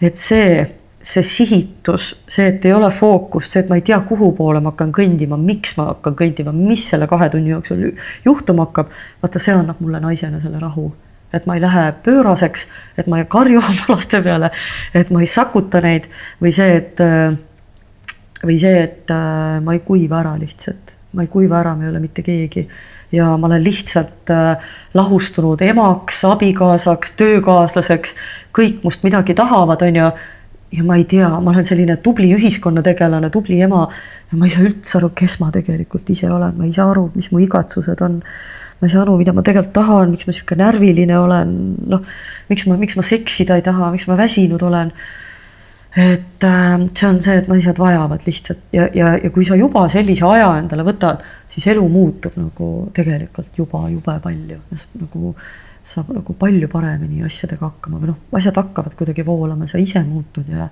et 0.00 0.16
see 0.16 0.66
see 1.06 1.22
sihitus, 1.22 2.08
see, 2.28 2.48
et 2.50 2.64
ei 2.66 2.72
ole 2.74 2.88
fookust, 2.90 3.52
see, 3.52 3.62
et 3.62 3.68
ma 3.70 3.78
ei 3.78 3.84
tea, 3.86 3.98
kuhu 4.08 4.32
poole 4.34 4.58
ma 4.62 4.72
hakkan 4.72 4.90
kõndima, 4.94 5.38
miks 5.38 5.76
ma 5.78 5.92
hakkan 5.92 6.16
kõndima, 6.18 6.54
mis 6.56 6.82
selle 6.90 7.06
kahe 7.10 7.28
tunni 7.30 7.52
jooksul 7.52 7.84
juhtuma 8.24 8.66
hakkab. 8.66 8.90
vaata, 9.22 9.42
see 9.42 9.54
annab 9.54 9.78
mulle 9.84 10.02
naisena 10.02 10.40
selle 10.42 10.58
rahu, 10.62 10.88
et 11.34 11.46
ma 11.46 11.54
ei 11.54 11.62
lähe 11.62 11.84
pööraseks, 12.02 12.66
et 12.98 13.06
ma 13.06 13.20
ei 13.22 13.28
karju 13.30 13.62
oma 13.68 13.94
laste 13.94 14.22
peale, 14.24 14.50
et 14.94 15.14
ma 15.14 15.22
ei 15.22 15.30
sakuta 15.30 15.84
neid 15.84 16.10
või 16.42 16.54
see, 16.56 16.74
et 16.80 17.04
või 18.44 18.58
see, 18.60 18.82
et 18.82 19.10
äh, 19.14 19.56
ma 19.64 19.76
ei 19.76 19.82
kuiva 19.86 20.20
ära 20.20 20.36
lihtsalt, 20.40 20.96
ma 21.16 21.24
ei 21.24 21.32
kuiva 21.32 21.60
ära, 21.62 21.74
ma 21.76 21.86
ei 21.86 21.94
ole 21.94 22.02
mitte 22.02 22.24
keegi. 22.26 22.66
Ja 23.14 23.28
ma 23.38 23.46
olen 23.46 23.62
lihtsalt 23.62 24.30
äh, 24.34 24.64
lahustunud 24.98 25.62
emaks, 25.62 26.24
abikaasaks, 26.26 27.14
töökaaslaseks, 27.20 28.16
kõik 28.56 28.82
must 28.82 29.06
midagi 29.06 29.36
tahavad, 29.38 29.84
on 29.86 30.00
ju 30.00 30.08
ja 30.76 30.84
ma 30.84 30.96
ei 30.96 31.06
tea, 31.08 31.28
ma 31.40 31.52
olen 31.52 31.64
selline 31.66 31.96
tubli 32.04 32.30
ühiskonnategelane, 32.36 33.30
tubli 33.32 33.60
ema 33.64 33.86
ja 34.30 34.38
ma 34.38 34.46
ei 34.46 34.52
saa 34.52 34.66
üldse 34.66 34.98
aru, 35.00 35.10
kes 35.16 35.38
ma 35.42 35.50
tegelikult 35.54 36.10
ise 36.12 36.30
olen, 36.32 36.56
ma 36.58 36.66
ei 36.68 36.74
saa 36.76 36.90
aru, 36.92 37.08
mis 37.16 37.30
mu 37.32 37.40
igatsused 37.44 38.02
on. 38.04 38.20
ma 38.76 38.84
ei 38.84 38.92
saa 38.92 39.06
aru, 39.06 39.14
mida 39.16 39.32
ma 39.32 39.44
tegelikult 39.44 39.72
tahan, 39.78 40.10
miks 40.12 40.26
ma 40.28 40.34
sihuke 40.36 40.58
närviline 40.60 41.14
olen, 41.16 41.52
noh, 41.88 42.02
miks 42.50 42.66
ma, 42.68 42.76
miks 42.76 42.98
ma 42.98 43.04
seksida 43.06 43.56
ei 43.56 43.64
taha, 43.64 43.88
miks 43.94 44.04
ma 44.10 44.18
väsinud 44.18 44.62
olen. 44.68 44.92
et 45.96 46.44
äh, 46.44 46.72
see 46.92 47.08
on 47.08 47.20
see, 47.24 47.38
et 47.40 47.46
naised 47.48 47.78
vajavad 47.80 48.26
lihtsalt 48.26 48.74
ja, 48.76 48.84
ja, 48.92 49.14
ja 49.16 49.30
kui 49.32 49.46
sa 49.48 49.56
juba 49.56 49.86
sellise 49.88 50.26
aja 50.28 50.50
endale 50.58 50.84
võtad, 50.84 51.22
siis 51.48 51.70
elu 51.72 51.86
muutub 51.88 52.36
nagu 52.36 52.90
tegelikult 52.92 53.56
juba 53.56 53.86
jube 53.88 54.18
palju, 54.26 54.60
nagu 55.00 55.32
saab 55.86 56.10
nagu 56.16 56.34
palju 56.34 56.68
paremini 56.68 57.22
asjadega 57.26 57.68
hakkama 57.68 58.00
või 58.02 58.10
noh, 58.10 58.18
asjad 58.34 58.58
hakkavad 58.58 58.96
kuidagi 58.98 59.24
voolama, 59.26 59.68
sa 59.70 59.78
ise 59.78 60.02
muutud 60.02 60.48
ja, 60.50 60.68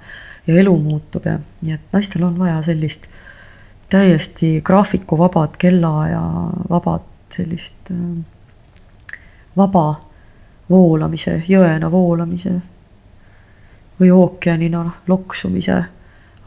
ja 0.46 0.56
elu 0.60 0.74
muutub 0.82 1.26
ja 1.28 1.36
nii 1.62 1.76
et 1.76 1.94
naistel 1.94 2.26
on 2.26 2.38
vaja 2.38 2.58
sellist 2.66 3.06
täiesti 3.94 4.58
graafikuvabad, 4.66 5.54
kellaaja 5.60 6.22
vabad 6.70 7.06
sellist 7.34 7.92
äh, 7.94 9.18
vaba 9.56 9.86
voolamise, 10.70 11.42
jõena 11.48 11.90
voolamise 11.90 12.58
või 14.00 14.10
ookeanina 14.10 14.84
loksumise 15.06 15.82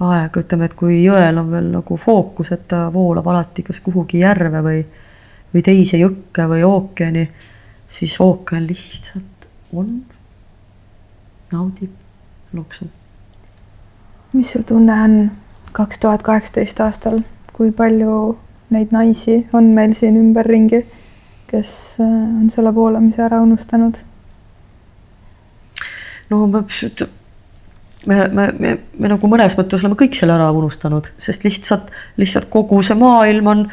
aeg, 0.04 0.38
ütleme, 0.38 0.68
et 0.68 0.76
kui 0.78 1.00
jõel 1.04 1.40
on 1.40 1.52
veel 1.52 1.70
nagu 1.80 1.98
fookus, 1.98 2.52
et 2.52 2.68
ta 2.68 2.88
voolab 2.94 3.28
alati 3.32 3.64
kas 3.66 3.80
kuhugi 3.86 4.22
järve 4.22 4.62
või, 4.66 4.82
või 5.54 5.64
teise 5.64 6.02
jõkke 6.02 6.50
või 6.52 6.66
ookeani 6.68 7.30
siis 7.90 8.20
ookean 8.22 8.68
lihtsalt 8.68 9.48
on, 9.74 10.06
naudib, 11.52 11.92
loksub. 12.54 12.88
mis 14.34 14.52
su 14.52 14.64
tunne 14.64 14.94
on 15.04 15.32
kaks 15.72 16.00
tuhat 16.00 16.24
kaheksateist 16.24 16.80
aastal, 16.84 17.20
kui 17.54 17.72
palju 17.72 18.38
neid 18.70 18.92
naisi 18.92 19.40
on 19.54 19.72
meil 19.76 19.94
siin 19.96 20.18
ümberringi, 20.20 20.84
kes 21.48 21.72
äh, 22.04 22.14
on 22.42 22.50
selle 22.52 22.76
voolamise 22.76 23.24
ära 23.24 23.42
unustanud? 23.42 24.04
no 26.30 26.48
me, 26.48 26.64
me, 28.06 28.28
me, 28.28 28.48
me, 28.60 28.78
me 29.00 29.12
nagu 29.12 29.30
mõnes 29.32 29.56
mõttes 29.58 29.84
oleme 29.84 30.00
kõik 30.00 30.18
selle 30.18 30.36
ära 30.36 30.50
unustanud, 30.52 31.08
sest 31.24 31.48
lihtsalt, 31.48 31.92
lihtsalt 32.20 32.50
kogu 32.52 32.82
see 32.84 32.98
maailm 33.00 33.48
on 33.54 33.64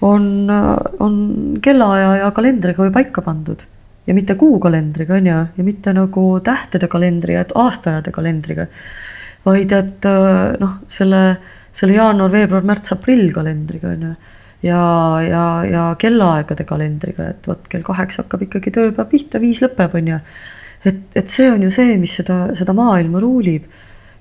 on, 0.00 0.50
on 0.98 1.14
kellaaja 1.62 2.16
ja 2.16 2.30
kalendriga 2.30 2.84
ju 2.84 2.92
paika 2.92 3.22
pandud. 3.22 3.66
ja 4.06 4.14
mitte 4.14 4.34
kuukalendriga, 4.34 5.14
on 5.14 5.26
ju, 5.26 5.38
ja 5.56 5.64
mitte 5.64 5.92
nagu 5.94 6.40
tähtede 6.44 6.88
kalendri 6.88 7.34
ja 7.34 7.44
aastaajade 7.54 8.10
kalendriga. 8.10 8.66
vaid 9.44 9.72
et 9.72 10.08
noh, 10.60 10.78
selle, 10.88 11.36
selle 11.72 11.94
jaanuar, 11.94 12.32
veebruar, 12.32 12.64
märts, 12.64 12.92
aprill 12.92 13.32
kalendriga, 13.32 13.88
on 13.88 14.02
ju. 14.02 14.14
ja, 14.62 14.84
ja, 15.24 15.44
ja 15.64 15.84
kellaaegade 15.98 16.64
kalendriga, 16.64 17.28
et 17.34 17.48
vot 17.48 17.68
kell 17.68 17.84
kaheksa 17.86 18.24
hakkab 18.24 18.48
ikkagi 18.48 18.72
tööpäev 18.76 19.08
pihta, 19.12 19.40
viis 19.40 19.62
lõpeb, 19.64 19.94
on 20.00 20.10
ju. 20.14 20.18
et, 20.84 21.04
et 21.14 21.28
see 21.28 21.50
on 21.52 21.62
ju 21.62 21.70
see, 21.70 21.96
mis 22.00 22.16
seda, 22.22 22.42
seda 22.56 22.76
maailma 22.76 23.20
ruulib 23.20 23.68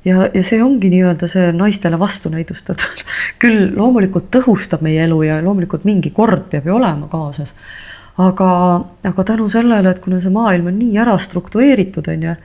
ja, 0.10 0.28
ja 0.34 0.43
see 0.45 0.60
ongi 0.64 0.89
nii-öelda 0.91 1.30
see 1.32 1.51
naistele 1.55 1.99
vastu 1.99 2.32
näidustatud 2.34 3.05
küll 3.41 3.70
loomulikult 3.78 4.30
tõhustab 4.34 4.84
meie 4.86 5.05
elu 5.05 5.22
ja 5.28 5.39
loomulikult 5.45 5.88
mingi 5.88 6.14
kord 6.16 6.49
peab 6.51 6.68
ju 6.68 6.76
olema 6.80 7.10
kaasas. 7.12 7.55
aga, 8.20 8.51
aga 9.07 9.24
tänu 9.24 9.47
sellele, 9.49 9.93
et 9.93 10.03
kuna 10.03 10.20
see 10.20 10.34
maailm 10.34 10.72
on 10.72 10.80
nii 10.80 10.97
ära 10.99 11.16
struktureeritud, 11.22 12.10
on 12.12 12.28
ju, 12.28 12.36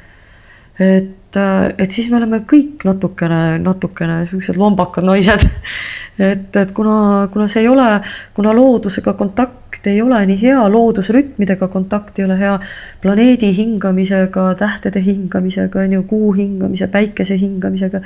et, 0.79 1.13
et, 1.37 1.75
et 1.79 1.91
siis 1.91 2.11
me 2.11 2.19
oleme 2.21 2.41
kõik 2.49 2.85
natukene, 2.87 3.59
natukene 3.63 4.23
siuksed 4.31 4.59
lombakad 4.61 5.07
naised. 5.07 5.45
et, 6.31 6.57
et 6.57 6.73
kuna, 6.77 7.29
kuna 7.33 7.49
see 7.51 7.65
ei 7.65 7.69
ole, 7.69 7.89
kuna 8.37 8.55
loodusega 8.57 9.17
kontakt 9.19 9.87
ei 9.91 10.01
ole 10.03 10.21
nii 10.31 10.39
hea, 10.41 10.63
loodusrütmidega 10.71 11.69
kontakt 11.69 12.19
ei 12.19 12.25
ole 12.29 12.39
hea, 12.41 12.55
planeedi 13.03 13.51
hingamisega, 13.57 14.47
tähtede 14.59 15.03
hingamisega, 15.05 15.83
on 15.85 15.99
ju, 15.99 16.07
kuu 16.09 16.33
hingamise, 16.39 16.89
päikese 16.93 17.37
hingamisega. 17.41 18.01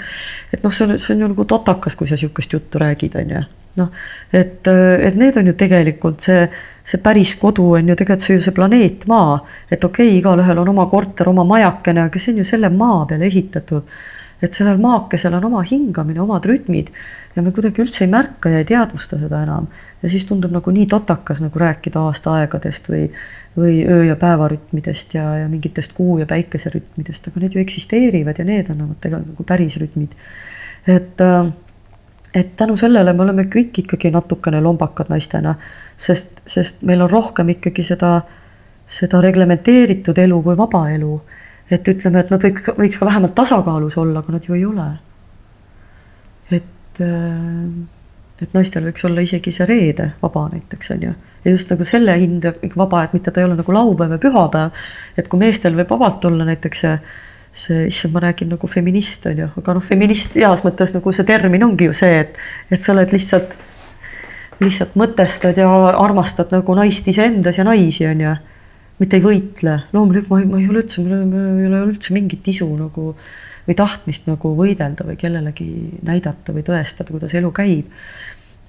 et 0.53 0.65
noh, 0.65 0.75
see 0.75 0.89
on, 0.89 0.99
see 0.99 1.15
on 1.15 1.27
ju 1.27 1.33
nagu 1.35 1.49
totakas, 1.49 1.97
kui 1.97 2.11
sa 2.11 2.19
sihukest 2.19 2.57
juttu 2.57 2.83
räägid, 2.83 3.17
on 3.21 3.37
ju 3.37 3.47
noh, 3.79 3.89
et, 4.33 4.69
et 4.69 5.17
need 5.17 5.37
on 5.41 5.51
ju 5.51 5.55
tegelikult 5.59 6.25
see, 6.25 6.45
see 6.85 7.01
päris 7.05 7.35
kodu 7.41 7.71
on 7.79 7.89
ju 7.89 7.97
tegelikult 7.97 8.27
see 8.27 8.39
ju 8.39 8.45
see 8.45 8.57
planeet 8.57 9.07
Maa. 9.11 9.39
et 9.71 9.85
okei 9.85 10.09
okay,, 10.09 10.19
igalühel 10.21 10.63
on 10.65 10.75
oma 10.75 10.87
korter, 10.91 11.29
oma 11.29 11.45
majakene, 11.49 12.09
aga 12.09 12.19
see 12.19 12.35
on 12.35 12.43
ju 12.43 12.49
selle 12.49 12.71
maa 12.75 13.05
peale 13.07 13.29
ehitatud. 13.31 13.99
et 14.43 14.53
sellel 14.55 14.79
maakesel 14.79 15.35
on 15.35 15.49
oma 15.49 15.65
hingamine, 15.67 16.21
omad 16.23 16.45
rütmid 16.47 16.93
ja 17.39 17.43
me 17.43 17.53
kuidagi 17.55 17.83
üldse 17.83 18.05
ei 18.05 18.11
märka 18.11 18.51
ja 18.51 18.63
ei 18.63 18.67
teadvusta 18.67 19.19
seda 19.19 19.43
enam. 19.47 19.69
ja 20.03 20.09
siis 20.09 20.27
tundub 20.27 20.53
nagu 20.55 20.71
nii 20.75 20.87
totakas 20.91 21.43
nagu 21.43 21.59
rääkida 21.59 22.01
aastaaegadest 22.09 22.91
või, 22.91 23.05
või 23.59 23.81
öö 23.87 24.05
ja 24.09 24.17
päevarütmidest 24.19 25.15
ja, 25.15 25.25
ja 25.43 25.49
mingitest 25.51 25.95
kuu 25.95 26.19
ja 26.19 26.27
päikeserütmidest, 26.27 27.31
aga 27.31 27.43
need 27.43 27.55
ju 27.55 27.63
eksisteerivad 27.63 28.39
ja 28.39 28.47
need 28.47 28.71
on 28.75 28.85
tegelikult 29.01 29.33
nagu 29.35 29.47
päris 29.47 29.79
rütmid. 29.83 30.15
et 30.87 31.21
äh, 31.21 31.53
et 32.35 32.57
tänu 32.57 32.77
sellele 32.77 33.13
me 33.13 33.23
oleme 33.23 33.45
kõik 33.53 33.83
ikkagi 33.85 34.11
natukene 34.13 34.61
lombakad 34.61 35.11
naistena, 35.13 35.55
sest, 35.97 36.43
sest 36.47 36.83
meil 36.87 37.03
on 37.03 37.11
rohkem 37.11 37.55
ikkagi 37.57 37.85
seda, 37.87 38.21
seda 38.87 39.21
reglementeeritud 39.25 40.19
elu 40.19 40.41
kui 40.43 40.57
vaba 40.57 40.89
elu. 40.91 41.21
et 41.71 41.89
ütleme, 41.89 42.21
et 42.21 42.31
nad 42.33 42.41
võiks, 42.41 42.71
võiks 42.79 42.97
ka 42.97 43.05
vähemalt 43.05 43.35
tasakaalus 43.37 43.99
olla, 44.01 44.23
aga 44.23 44.33
nad 44.33 44.45
ju 44.49 44.55
ei 44.55 44.65
ole. 44.65 44.89
et, 46.51 47.01
äh, 47.01 48.43
et 48.43 48.55
naistel 48.55 48.85
võiks 48.85 49.05
olla 49.05 49.21
isegi 49.21 49.53
see 49.53 49.67
reede 49.67 50.13
vaba 50.23 50.49
näiteks 50.53 50.91
on 50.91 51.03
ju. 51.03 51.15
ja 51.45 51.51
just 51.51 51.71
nagu 51.71 51.85
selle 51.85 52.19
hind 52.21 52.45
vaba, 52.77 53.05
et 53.05 53.13
mitte 53.13 53.31
ta 53.31 53.41
ei 53.41 53.45
ole 53.45 53.57
nagu 53.57 53.73
laupäev 53.73 54.13
ja 54.13 54.19
pühapäev. 54.19 54.71
et 55.17 55.29
kui 55.29 55.39
meestel 55.39 55.77
võib 55.77 55.91
vabalt 55.91 56.25
olla 56.25 56.45
näiteks 56.45 56.81
see 56.81 56.99
see, 57.59 57.87
issand, 57.87 58.15
ma 58.15 58.23
räägin 58.23 58.53
nagu 58.53 58.67
feminist 58.71 59.27
on 59.27 59.43
ju, 59.43 59.49
aga 59.61 59.75
noh, 59.77 59.85
feminist 59.85 60.37
heas 60.39 60.63
mõttes 60.67 60.95
nagu 60.95 61.13
see 61.15 61.27
termin 61.29 61.65
ongi 61.67 61.89
ju 61.89 61.97
see, 61.97 62.23
et, 62.23 62.39
et 62.71 62.81
sa 62.81 62.93
oled 62.95 63.13
lihtsalt, 63.15 63.57
lihtsalt 64.63 64.95
mõtestad 64.99 65.59
ja 65.59 65.69
armastad 65.91 66.55
nagu 66.55 66.79
naist 66.79 67.09
iseendas 67.11 67.59
ja 67.59 67.67
naisi 67.67 68.07
on 68.11 68.25
ju. 68.27 68.37
mitte 68.99 69.19
ei 69.19 69.23
võitle, 69.23 69.77
loomulikult 69.95 70.31
ma 70.31 70.41
ma 70.55 70.59
ei 70.59 70.71
ole 70.71 70.83
üldse, 70.83 71.03
mul 71.03 71.37
ei 71.63 71.69
ole 71.69 71.85
üldse 71.93 72.15
mingit 72.15 72.49
isu 72.51 72.67
nagu 72.79 73.13
või 73.69 73.77
tahtmist 73.79 74.27
nagu 74.27 74.55
võidelda 74.59 75.05
või 75.07 75.19
kellelegi 75.21 75.69
näidata 76.03 76.55
või 76.57 76.65
tõestada, 76.67 77.13
kuidas 77.13 77.35
elu 77.37 77.53
käib. 77.55 77.93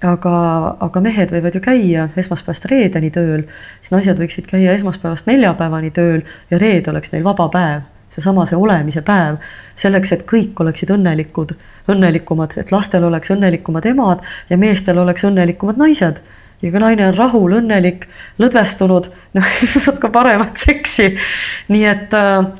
Aga, 0.00 0.34
aga 0.80 1.00
mehed 1.04 1.32
võivad 1.34 1.56
ju 1.56 1.60
käia 1.60 2.06
esmaspäevast 2.16 2.70
reedeni 2.70 3.10
tööl, 3.12 3.42
siis 3.82 3.92
naised 3.92 4.22
võiksid 4.22 4.46
käia 4.48 4.72
esmaspäevast 4.72 5.26
neljapäevani 5.28 5.90
tööl 5.92 6.22
ja 6.48 6.60
reede 6.62 6.94
oleks 6.94 7.12
neil 7.12 7.26
vaba 7.26 7.50
päev 7.52 7.82
seesama, 8.10 8.46
see 8.46 8.58
olemise 8.58 9.02
päev, 9.06 9.38
selleks, 9.78 10.12
et 10.14 10.24
kõik 10.28 10.58
oleksid 10.60 10.90
õnnelikud, 10.94 11.54
õnnelikumad, 11.90 12.56
et 12.60 12.72
lastel 12.74 13.06
oleks 13.06 13.30
õnnelikumad 13.34 13.86
emad 13.90 14.24
ja 14.50 14.58
meestel 14.60 14.98
oleks 14.98 15.24
õnnelikumad 15.28 15.80
naised. 15.80 16.22
ja 16.62 16.70
kui 16.70 16.80
naine 16.80 17.06
on 17.08 17.14
rahul, 17.16 17.54
õnnelik, 17.56 18.08
lõdvestunud, 18.38 19.10
noh 19.36 19.52
siis 19.54 19.76
sa 19.76 19.84
saad 19.86 20.00
ka 20.02 20.10
paremat 20.12 20.56
seksi. 20.56 21.14
nii 21.68 21.84
et, 21.86 22.14
äh, 22.14 22.50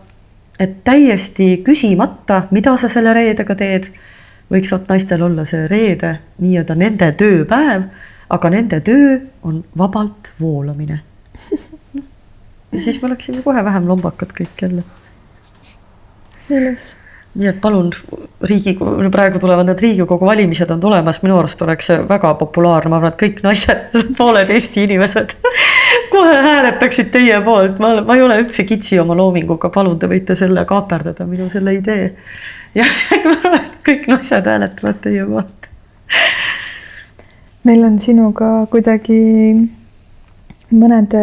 et 0.59 0.79
täiesti 0.85 1.57
küsimata, 1.67 2.45
mida 2.51 2.77
sa 2.77 2.89
selle 2.89 3.15
reedega 3.17 3.55
teed, 3.55 3.91
võiks 4.51 4.73
vot 4.73 4.89
naistel 4.89 5.23
olla 5.23 5.45
see 5.45 5.67
reede 5.71 6.19
nii-öelda 6.39 6.75
nende 6.79 7.11
tööpäev, 7.19 7.91
aga 8.31 8.51
nende 8.51 8.81
töö 8.87 9.19
on 9.43 9.65
vabalt 9.79 10.31
voolamine. 10.41 11.03
ja 12.73 12.81
siis 12.81 13.03
me 13.03 13.11
oleksime 13.11 13.43
kohe 13.43 13.65
vähem 13.65 13.89
lombakad 13.91 14.33
kõik 14.39 14.63
jälle 14.63 14.87
ilus. 16.55 16.95
Nii 17.39 17.47
et 17.47 17.61
palun, 17.63 17.93
Riigikogu, 18.43 19.11
praegu 19.15 19.39
tulevad 19.39 19.69
need 19.69 19.83
Riigikogu 19.85 20.27
valimised 20.27 20.71
on 20.75 20.81
tulemas, 20.83 21.21
minu 21.23 21.37
arust 21.39 21.61
oleks 21.63 21.87
see 21.87 21.99
väga 22.09 22.33
populaarne, 22.41 22.91
ma 22.91 22.99
arvan, 22.99 23.13
et 23.15 23.21
kõik 23.21 23.39
naised, 23.45 23.85
pooled 24.19 24.51
Eesti 24.51 24.83
inimesed 24.89 25.37
kohe 26.15 26.41
hääletaksid 26.43 27.13
teie 27.15 27.39
poolt, 27.47 27.79
ma, 27.79 27.93
ma 28.03 28.17
ei 28.19 28.25
ole 28.27 28.41
üldse 28.43 28.65
kitsi 28.67 28.99
oma 28.99 29.15
loominguga, 29.15 29.71
palun, 29.71 29.99
te 29.99 30.11
võite 30.11 30.35
selle 30.39 30.65
kaaperdada, 30.67 31.27
minu 31.31 31.47
selle 31.53 31.77
idee. 31.79 32.09
ja 32.79 32.89
ma 33.25 33.37
arvan, 33.37 33.61
et 33.61 33.79
kõik 33.87 34.11
naised 34.11 34.51
hääletavad 34.51 34.99
teie 35.07 35.27
poolt. 35.31 35.71
meil 37.65 37.85
on 37.87 37.99
sinuga 38.03 38.51
kuidagi 38.73 39.21
mõned, 40.75 41.15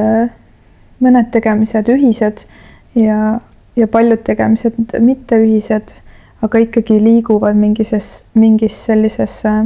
mõned 1.03 1.29
tegemised 1.35 1.91
ühised 1.91 2.47
ja 2.95 3.39
ja 3.77 3.87
paljud 3.87 4.23
tegemised 4.25 4.97
mitte 4.99 5.37
ühised, 5.41 5.93
aga 6.41 6.61
ikkagi 6.65 6.97
liiguvad 7.03 7.57
mingises, 7.57 8.27
mingis 8.33 8.77
sellises 8.85 9.39
äh, 9.45 9.65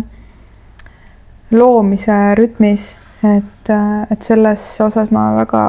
loomise 1.52 2.36
rütmis, 2.36 2.96
et, 3.24 3.70
äh, 3.70 4.04
et 4.12 4.22
selles 4.24 4.66
osas 4.84 5.12
ma 5.12 5.32
väga, 5.40 5.64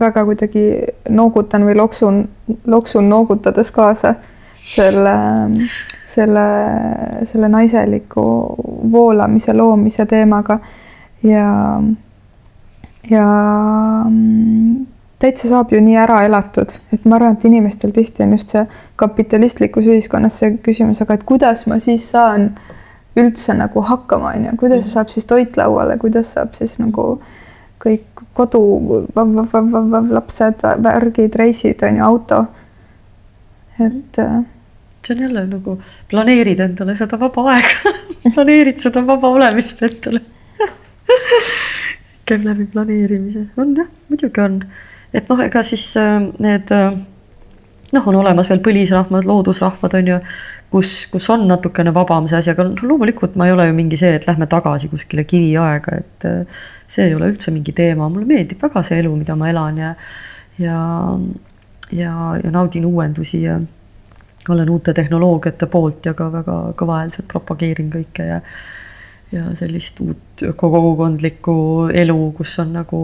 väga 0.00 0.24
kuidagi 0.28 0.64
noogutan 1.10 1.66
või 1.66 1.76
loksun, 1.78 2.24
loksun 2.66 3.08
noogutades 3.10 3.70
kaasa 3.74 4.16
selle, 4.66 5.14
selle, 6.04 6.46
selle 7.24 7.48
naiseliku 7.48 8.24
voolamise, 8.92 9.54
loomise 9.54 10.06
teemaga. 10.06 10.58
Ja, 11.22 11.80
ja 13.10 13.26
mm, 14.08 14.86
täitsa 15.20 15.48
saab 15.48 15.72
ju 15.72 15.80
nii 15.80 15.96
ära 15.96 16.22
elatud, 16.26 16.76
et 16.92 17.04
ma 17.08 17.16
arvan, 17.16 17.36
et 17.36 17.44
inimestel 17.48 17.92
tihti 17.96 18.24
on 18.26 18.34
just 18.36 18.52
see 18.52 18.64
kapitalistlikus 19.00 19.88
ühiskonnas 19.88 20.40
see 20.42 20.56
küsimus, 20.64 21.00
aga 21.04 21.16
et 21.16 21.24
kuidas 21.28 21.66
ma 21.70 21.78
siis 21.82 22.10
saan 22.12 22.50
üldse 23.16 23.56
nagu 23.56 23.80
hakkama, 23.80 24.34
on 24.36 24.50
ju, 24.50 24.56
kuidas 24.60 24.90
saab 24.92 25.12
siis 25.12 25.28
toit 25.28 25.56
lauale, 25.56 25.96
kuidas 26.00 26.34
saab 26.36 26.56
siis 26.58 26.76
nagu 26.82 27.16
kõik 27.80 28.24
kodu, 28.36 28.60
lapsed, 29.16 30.66
värgid, 30.84 31.38
reisid, 31.40 31.82
on 31.86 31.96
ju, 31.96 32.04
auto. 32.04 32.44
et. 33.80 34.18
Äh, 34.18 34.44
see 35.06 35.14
on 35.14 35.22
jälle 35.22 35.46
nagu 35.46 35.76
planeerid 36.10 36.60
endale 36.60 36.96
seda 36.98 37.18
vaba 37.20 37.44
aega. 37.52 37.92
Planeerid 38.34 38.80
seda 38.82 39.04
vaba 39.06 39.28
olemist 39.28 39.82
endale. 39.86 40.20
Käib 42.26 42.44
läbi 42.44 42.66
planeerimise, 42.72 43.46
on 43.56 43.76
jah, 43.78 43.86
muidugi 44.10 44.42
on 44.42 44.58
et 45.16 45.30
noh, 45.30 45.40
ega 45.42 45.62
siis 45.64 45.88
äh, 46.00 46.18
need 46.42 46.72
äh, 46.74 46.96
noh, 47.94 48.08
on 48.10 48.20
olemas 48.20 48.50
veel 48.52 48.62
põlisrahvad, 48.64 49.26
loodusrahvad 49.28 49.96
on 50.00 50.12
ju, 50.12 50.20
kus, 50.72 50.92
kus 51.12 51.28
on 51.32 51.46
natukene 51.48 51.94
vabam 51.94 52.28
see 52.30 52.40
asi, 52.40 52.52
aga 52.52 52.66
noh, 52.68 52.84
loomulikult 52.90 53.36
ma 53.38 53.48
ei 53.48 53.54
ole 53.54 53.68
ju 53.70 53.76
mingi 53.76 53.98
see, 54.00 54.16
et 54.18 54.26
lähme 54.28 54.48
tagasi 54.50 54.90
kuskile 54.92 55.26
kiviaega, 55.28 56.00
et 56.02 56.28
äh, 56.28 56.62
see 56.90 57.08
ei 57.08 57.16
ole 57.16 57.30
üldse 57.32 57.54
mingi 57.54 57.74
teema, 57.76 58.10
mulle 58.12 58.28
meeldib 58.28 58.62
väga 58.62 58.82
see 58.86 59.00
elu, 59.02 59.14
mida 59.18 59.38
ma 59.38 59.50
elan 59.52 59.82
ja 59.82 59.94
ja, 60.58 60.78
ja, 61.92 62.12
ja 62.40 62.50
naudin 62.50 62.86
uuendusi 62.88 63.42
ja 63.42 63.58
olen 64.48 64.70
uute 64.70 64.94
tehnoloogiate 64.94 65.66
poolt 65.68 66.06
ja 66.06 66.14
ka 66.16 66.30
väga 66.32 66.56
kõvahäälselt 66.78 67.28
propageerin 67.28 67.92
kõike 67.92 68.28
ja 68.30 68.40
ja 69.34 69.48
sellist 69.58 69.98
uut 70.00 70.42
ökokogukondlikku 70.42 71.56
elu, 71.94 72.18
kus 72.36 72.52
on 72.62 72.76
nagu, 72.76 73.00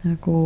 nagu 0.00 0.36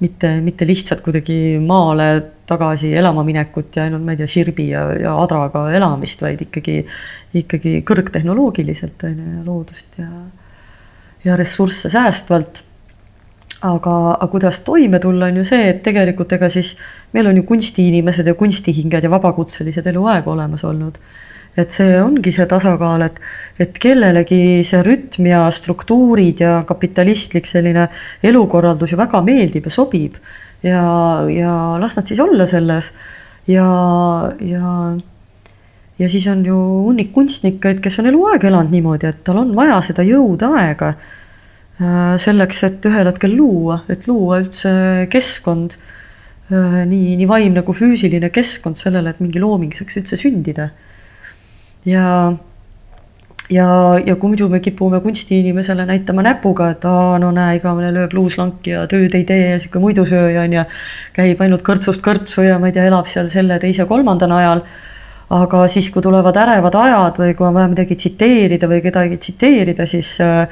mitte, 0.00 0.32
mitte 0.40 0.66
lihtsalt 0.66 1.02
kuidagi 1.04 1.58
maale 1.64 2.08
tagasi 2.48 2.94
elama 2.96 3.24
minekut 3.26 3.76
ja 3.76 3.84
ainult, 3.86 4.04
ma 4.04 4.14
ei 4.14 4.20
tea, 4.20 4.30
sirbi 4.30 4.70
ja, 4.72 4.86
ja 4.98 5.14
adraga 5.22 5.66
elamist, 5.76 6.22
vaid 6.24 6.40
ikkagi, 6.46 6.80
ikkagi 7.40 7.76
kõrgtehnoloogiliselt 7.86 9.06
on 9.08 9.20
ju 9.20 9.36
ja 9.36 9.44
loodust 9.46 10.00
ja, 10.00 10.10
ja 11.24 11.38
ressursse 11.38 11.92
säästvalt. 11.92 12.64
aga, 13.62 13.94
aga 14.14 14.26
kuidas 14.32 14.62
toime 14.64 14.98
tulla, 14.98 15.26
on 15.26 15.42
ju 15.42 15.44
see, 15.44 15.68
et 15.68 15.82
tegelikult 15.84 16.32
ega 16.32 16.48
siis 16.48 16.76
meil 17.12 17.26
on 17.28 17.36
ju 17.36 17.42
kunstiinimesed 17.48 18.26
ja 18.26 18.34
kunstihinged 18.34 19.04
ja 19.04 19.10
vabakutselised 19.10 19.86
eluaeg 19.86 20.28
olemas 20.28 20.64
olnud 20.64 20.96
et 21.58 21.72
see 21.74 21.96
ongi 22.00 22.32
see 22.34 22.46
tasakaal, 22.48 23.02
et, 23.06 23.20
et 23.60 23.78
kellelegi 23.82 24.62
see 24.66 24.82
rütm 24.86 25.26
ja 25.30 25.44
struktuurid 25.52 26.42
ja 26.44 26.60
kapitalistlik 26.66 27.48
selline 27.48 27.88
elukorraldus 28.22 28.94
ju 28.94 28.98
väga 29.00 29.22
meeldib 29.26 29.66
ja 29.66 29.74
sobib. 29.74 30.18
ja, 30.62 30.82
ja 31.32 31.54
las 31.80 31.96
nad 31.96 32.06
siis 32.06 32.20
olla 32.20 32.46
selles 32.46 32.92
ja, 33.48 33.68
ja, 34.40 34.96
ja 35.98 36.08
siis 36.08 36.26
on 36.28 36.44
ju 36.44 36.56
hunnik 36.56 37.12
kunstnikke, 37.12 37.74
kes 37.82 37.98
on 37.98 38.10
eluaeg 38.12 38.44
elanud 38.44 38.74
niimoodi, 38.74 39.08
et 39.08 39.24
tal 39.24 39.40
on 39.40 39.54
vaja 39.56 39.80
seda 39.84 40.04
jõuda 40.06 40.52
aega 40.60 40.92
äh, 40.94 42.14
selleks, 42.20 42.64
et 42.68 42.90
ühel 42.90 43.08
hetkel 43.08 43.34
luua, 43.36 43.82
et 43.88 44.06
luua 44.08 44.42
üldse 44.44 45.08
keskkond 45.10 45.80
nii, 46.50 47.16
nii 47.16 47.28
vaimne 47.30 47.62
kui 47.62 47.76
füüsiline 47.78 48.30
keskkond 48.34 48.78
sellele, 48.80 49.12
et 49.12 49.20
mingi 49.22 49.42
looming 49.42 49.74
saaks 49.76 50.00
üldse 50.00 50.18
sündida. 50.18 50.70
Ja 51.84 52.06
ja, 53.50 53.66
ja 54.06 54.16
kui 54.16 54.32
muidu 54.32 54.48
me 54.48 54.60
kipume 54.62 55.00
kunstiinimesele 55.00 55.86
näitama 55.86 56.22
näpuga, 56.22 56.70
et 56.74 56.84
aa, 56.88 57.18
no 57.22 57.30
näe, 57.34 57.56
igavene 57.58 57.90
lööb 57.94 58.14
luuslanki 58.16 58.74
ja 58.74 58.84
tööd 58.90 59.14
ei 59.16 59.24
tee 59.28 59.50
ja 59.52 59.58
sihuke 59.58 59.82
muidusööja 59.82 60.44
on 60.46 60.54
ja 60.60 60.66
käib 61.16 61.42
ainult 61.42 61.64
kõrtsust 61.66 62.04
kõrtsu 62.04 62.46
ja 62.46 62.60
ma 62.62 62.70
ei 62.70 62.76
tea, 62.76 62.86
elab 62.90 63.10
seal 63.10 63.30
selle, 63.32 63.58
teise, 63.62 63.86
kolmanda 63.90 64.30
najal. 64.30 64.64
aga 65.30 65.66
siis, 65.70 65.86
kui 65.94 66.02
tulevad 66.02 66.36
ärevad 66.42 66.74
ajad 66.74 67.18
või 67.22 67.34
kui 67.38 67.46
on 67.46 67.54
vaja 67.54 67.68
midagi 67.70 67.94
tsiteerida 67.94 68.66
või 68.66 68.80
kedagi 68.82 69.16
tsiteerida, 69.16 69.86
siis 69.86 70.16
äh, 70.20 70.48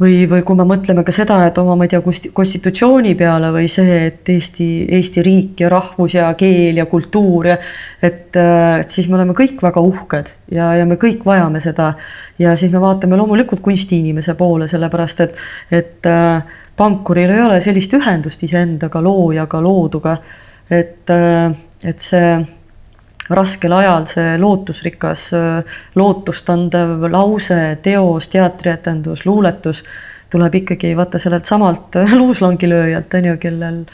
või, 0.00 0.24
või 0.30 0.42
kui 0.46 0.56
me 0.56 0.64
mõtleme 0.68 1.04
ka 1.04 1.12
seda, 1.14 1.38
et 1.46 1.58
oma, 1.60 1.76
ma 1.78 1.86
ei 1.86 1.92
tea, 1.92 2.00
konstitutsiooni 2.34 3.14
peale 3.18 3.50
või 3.54 3.68
see, 3.70 3.98
et 4.08 4.28
Eesti, 4.32 4.68
Eesti 4.96 5.24
riik 5.24 5.60
ja 5.64 5.70
rahvus 5.72 6.16
ja 6.16 6.30
keel 6.38 6.80
ja 6.80 6.86
kultuur 6.90 7.50
ja 7.52 7.58
et, 8.02 8.36
äh, 8.36 8.80
et 8.80 8.90
siis 8.90 9.10
me 9.10 9.18
oleme 9.18 9.36
kõik 9.36 9.60
väga 9.62 9.82
uhked 9.84 10.32
ja, 10.56 10.72
ja 10.80 10.86
me 10.88 10.96
kõik 11.00 11.26
vajame 11.26 11.60
seda. 11.60 11.92
ja 12.38 12.56
siis 12.56 12.72
me 12.72 12.80
vaatame 12.80 13.18
loomulikult 13.20 13.60
kunstiinimese 13.60 14.34
poole, 14.34 14.68
sellepärast 14.70 15.26
et, 15.26 15.36
et 15.70 16.08
äh, 16.08 16.56
pankuril 16.76 17.34
ei 17.34 17.42
ole 17.44 17.60
sellist 17.60 17.92
ühendust 17.94 18.42
iseendaga, 18.42 19.02
loojaga, 19.04 19.60
looduga. 19.60 20.16
et, 20.70 21.10
äh, 21.10 21.52
et 21.84 22.00
see 22.00 22.59
raskel 23.30 23.72
ajal 23.72 24.06
see 24.10 24.36
lootusrikas, 24.40 25.30
lootust 25.98 26.50
andev 26.50 27.04
lause, 27.10 27.58
teos, 27.82 28.28
teatrietendus, 28.32 29.24
luuletus 29.26 29.84
tuleb 30.30 30.54
ikkagi 30.62 30.92
vaata 30.96 31.18
sellelt 31.18 31.46
samalt 31.48 31.98
luuslangilööjalt 32.20 33.14
on 33.18 33.30
ju, 33.32 33.36
kellel, 33.42 33.84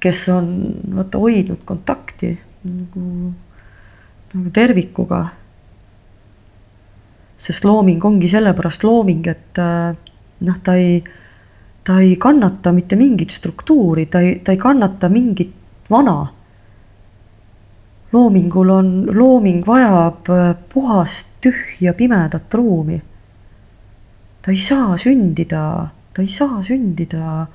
kes 0.00 0.24
on 0.32 0.48
vaata 0.96 1.20
hoidnud 1.20 1.62
kontakti 1.68 2.34
nagu, 2.64 3.32
nagu 4.34 4.50
tervikuga. 4.54 5.26
sest 7.40 7.64
looming 7.64 8.04
ongi 8.04 8.28
sellepärast 8.28 8.84
looming, 8.84 9.26
et 9.26 9.60
noh, 10.44 10.58
ta 10.62 10.74
ei, 10.76 10.98
ta 11.84 12.00
ei 12.00 12.16
kannata 12.20 12.72
mitte 12.72 12.96
mingit 12.96 13.30
struktuuri, 13.32 14.06
ta 14.06 14.20
ei, 14.20 14.34
ta 14.44 14.52
ei 14.52 14.58
kannata 14.60 15.08
mingit 15.08 15.54
vana 15.90 16.18
loomingul 18.12 18.70
on, 18.70 19.06
looming 19.12 19.66
vajab 19.66 20.28
äh, 20.28 20.56
puhast, 20.72 21.28
tühja, 21.40 21.94
pimedat 21.94 22.54
ruumi. 22.54 23.02
ta 24.42 24.50
ei 24.50 24.56
saa 24.56 24.96
sündida, 24.96 25.88
ta 26.12 26.22
ei 26.22 26.28
saa 26.28 26.62
sündida 26.62 27.46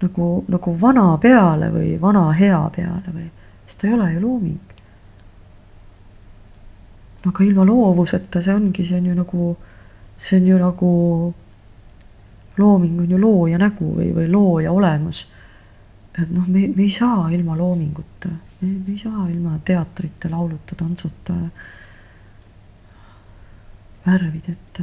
nagu, 0.00 0.44
nagu 0.48 0.76
vana 0.80 1.16
peale 1.18 1.72
või 1.74 1.96
vana 2.00 2.28
hea 2.32 2.60
peale 2.76 3.14
või, 3.14 3.26
sest 3.66 3.80
ta 3.80 3.88
ei 3.88 3.94
ole 3.94 4.12
ju 4.12 4.20
looming. 4.22 4.60
aga 7.24 7.44
ilma 7.44 7.64
loovuseta 7.64 8.40
see 8.40 8.54
ongi, 8.54 8.84
see 8.84 8.98
on 9.00 9.06
ju 9.06 9.14
nagu, 9.16 9.56
see 10.18 10.40
on 10.40 10.48
ju 10.48 10.58
nagu, 10.60 10.90
looming 12.56 13.00
on 13.00 13.10
ju 13.10 13.18
looja 13.18 13.58
nägu 13.58 13.94
või, 13.96 14.12
või 14.14 14.28
looja 14.30 14.72
olemus. 14.72 15.26
et 16.14 16.30
noh, 16.30 16.46
me, 16.46 16.68
me 16.76 16.82
ei 16.82 16.90
saa 16.90 17.30
ilma 17.34 17.56
loominguta 17.58 18.30
ei 18.64 18.98
saa 18.98 19.28
ilma 19.28 19.58
teatrita, 19.64 20.30
lauluta, 20.30 20.74
tantsuta, 20.74 21.34
värvideta. 24.06 24.82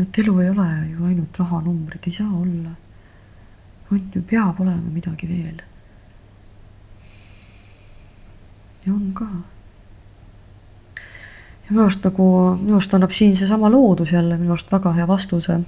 et 0.00 0.18
elu 0.18 0.38
ei 0.40 0.50
ole 0.50 0.66
ju 0.90 1.04
ainult 1.04 1.38
rahanumbrid, 1.38 2.06
ei 2.06 2.12
saa 2.12 2.30
olla. 2.32 2.70
on 3.92 4.00
ju, 4.14 4.22
peab 4.22 4.60
olema 4.60 4.90
midagi 4.92 5.28
veel. 5.28 5.62
ja 8.86 8.92
on 8.92 9.12
ka. 9.14 9.26
ja 11.64 11.70
minu 11.70 11.82
arust 11.82 12.04
nagu, 12.04 12.56
minu 12.62 12.78
arust 12.78 12.94
annab 12.94 13.10
siin 13.10 13.36
seesama 13.36 13.70
loodus 13.70 14.12
jälle 14.12 14.36
minu 14.36 14.56
arust 14.56 14.72
väga 14.72 14.92
hea 14.92 15.08
vastuse 15.08 15.60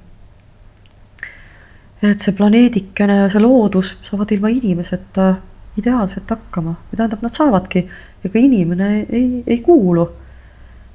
et 2.03 2.21
see 2.21 2.35
planeedikene 2.35 3.17
ja 3.23 3.29
see 3.31 3.43
loodus 3.43 3.97
saavad 4.03 4.33
ilma 4.35 4.51
inimeseta 4.51 5.35
ideaalselt 5.79 6.31
hakkama 6.31 6.75
või 6.89 6.99
tähendab, 6.99 7.23
nad 7.23 7.35
saavadki, 7.37 7.87
ega 8.27 8.39
inimene 8.39 8.89
ei, 9.09 9.43
ei 9.47 9.61
kuulu 9.65 10.09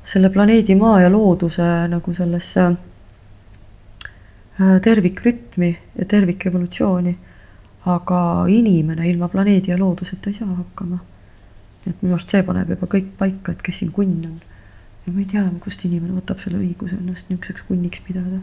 selle 0.08 0.30
planeedi 0.30 0.76
Maa 0.76 1.02
ja 1.02 1.10
looduse 1.12 1.64
nagu 1.92 2.14
sellesse 2.14 2.66
äh, 2.68 2.76
tervikrütmi 4.84 5.78
ja 5.96 6.06
tervikevolutsiooni. 6.06 7.18
aga 7.88 8.46
inimene 8.52 9.10
ilma 9.10 9.28
planeedi 9.32 9.72
ja 9.72 9.78
looduseta 9.80 10.30
ei 10.30 10.34
saa 10.34 10.56
hakkama. 10.56 10.98
et 11.88 12.02
minu 12.02 12.14
arust 12.14 12.30
see 12.30 12.44
paneb 12.44 12.70
juba 12.70 12.88
kõik 12.92 13.14
paika, 13.18 13.52
et 13.52 13.62
kes 13.62 13.80
siin 13.80 13.92
kunn 13.92 14.26
on. 14.26 14.40
ja 15.06 15.14
ma 15.14 15.20
ei 15.20 15.26
tea, 15.26 15.46
kust 15.64 15.86
inimene 15.86 16.20
võtab 16.20 16.44
selle 16.44 16.58
õiguse 16.60 17.00
ennast 17.00 17.30
niisuguseks 17.30 17.64
kunniks 17.68 18.02
pidada 18.04 18.40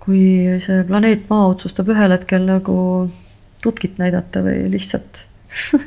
kui 0.00 0.58
see 0.62 0.84
planeet 0.88 1.28
Maa 1.30 1.50
otsustab 1.52 1.90
ühel 1.92 2.14
hetkel 2.14 2.46
nagu 2.48 2.76
tutkit 3.60 3.98
näidata 4.00 4.42
või 4.44 4.64
lihtsalt 4.72 5.26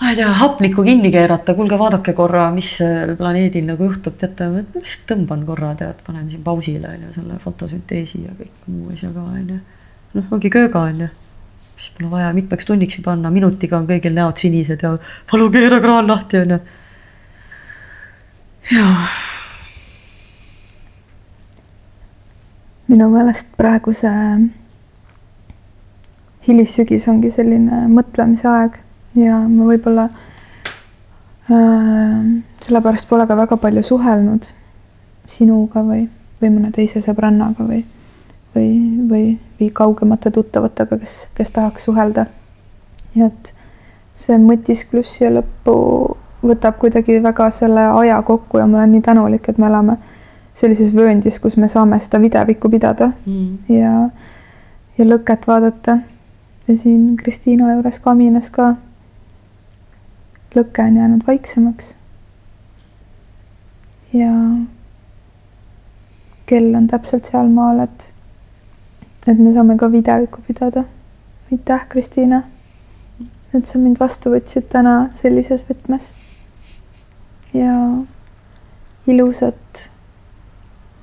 ma 0.00 0.10
ei 0.10 0.18
tea, 0.18 0.28
hapnikku 0.40 0.84
kinni 0.84 1.10
keerata, 1.12 1.54
kuulge, 1.56 1.78
vaadake 1.80 2.14
korra, 2.16 2.48
mis 2.54 2.72
sellel 2.80 3.16
planeedil 3.18 3.66
nagu 3.68 3.88
juhtub, 3.88 4.16
teate, 4.20 4.48
ma 4.52 4.62
lihtsalt 4.64 5.06
tõmban 5.12 5.46
korra, 5.48 5.72
tead, 5.80 6.00
panen 6.06 6.28
siin 6.32 6.44
pausile 6.44 6.92
on 6.92 7.06
ju 7.06 7.16
selle 7.16 7.40
fotosünteesi 7.42 8.22
ja 8.24 8.36
kõik 8.36 8.68
muu 8.68 8.92
asja 8.94 9.12
ka 9.14 9.24
on 9.24 9.54
ju. 9.54 9.58
noh, 10.18 10.30
ongi 10.36 10.52
kööga 10.52 10.84
on 10.90 11.04
ju, 11.06 11.10
siis 11.76 11.96
pole 11.96 12.12
vaja 12.12 12.32
mitmeks 12.36 12.68
tunniks 12.68 13.00
panna, 13.04 13.32
minutiga 13.32 13.80
on 13.80 13.88
kõigil 13.88 14.16
näod 14.16 14.40
sinised 14.40 14.84
ja 14.84 14.96
palun 15.30 15.52
keera 15.52 15.82
kraan 15.84 16.08
lahti 16.12 16.44
on 16.44 16.56
ju. 16.56 16.62
jah 18.76 19.20
minu 22.90 23.06
meelest 23.12 23.54
praegu 23.58 23.92
see 23.94 24.50
hilissügis 26.48 27.06
ongi 27.12 27.30
selline 27.30 27.84
mõtlemise 27.92 28.48
aeg 28.50 28.78
ja 29.18 29.38
ma 29.44 29.68
võib-olla 29.68 30.08
äh, 31.50 32.16
sellepärast 32.64 33.08
pole 33.10 33.26
ka 33.28 33.36
väga 33.38 33.60
palju 33.60 33.84
suhelnud 33.86 34.48
sinuga 35.30 35.84
või, 35.86 36.08
või 36.42 36.52
mõne 36.56 36.72
teise 36.74 37.02
sõbrannaga 37.04 37.66
või, 37.66 37.84
või, 38.56 38.68
või, 39.10 39.24
või 39.60 39.70
kaugemate 39.74 40.32
tuttavatega, 40.34 40.98
kes, 40.98 41.16
kes 41.36 41.54
tahaks 41.54 41.86
suhelda. 41.86 42.26
nii 43.14 43.26
et 43.26 43.52
see 44.18 44.38
mõtisklus 44.38 45.16
siia 45.16 45.30
lõppu 45.34 45.74
võtab 46.42 46.78
kuidagi 46.80 47.20
väga 47.22 47.50
selle 47.54 47.86
aja 48.00 48.22
kokku 48.26 48.58
ja 48.58 48.66
ma 48.66 48.80
olen 48.80 48.96
nii 48.96 49.04
tänulik, 49.06 49.48
et 49.48 49.58
me 49.58 49.68
elame 49.68 49.96
sellises 50.54 50.94
vööndis, 50.94 51.38
kus 51.40 51.56
me 51.56 51.68
saame 51.68 51.98
seda 52.02 52.20
videvikku 52.20 52.70
pidada 52.70 53.12
mm. 53.26 53.58
ja, 53.68 53.94
ja 54.98 55.06
lõket 55.06 55.46
vaadata. 55.48 55.98
ja 56.68 56.76
siin 56.76 57.16
Kristiina 57.16 57.74
juures 57.74 58.00
kaminas 58.02 58.50
ka 58.50 58.74
lõke 60.54 60.82
on 60.82 60.96
jäänud 60.96 61.26
vaiksemaks. 61.26 61.96
ja 64.12 64.30
kell 66.46 66.74
on 66.74 66.86
täpselt 66.90 67.24
sealmaal, 67.24 67.84
et, 67.84 68.12
et 69.26 69.38
me 69.38 69.52
saame 69.54 69.76
ka 69.78 69.92
videvikku 69.92 70.42
pidada. 70.46 70.84
aitäh, 71.52 71.86
Kristiina, 71.88 72.42
et 73.54 73.66
sa 73.66 73.78
mind 73.78 74.00
vastu 74.00 74.34
võtsid 74.34 74.66
täna 74.72 74.96
sellises 75.12 75.64
võtmes. 75.68 76.12
ja 77.54 77.76
ilusat 79.06 79.89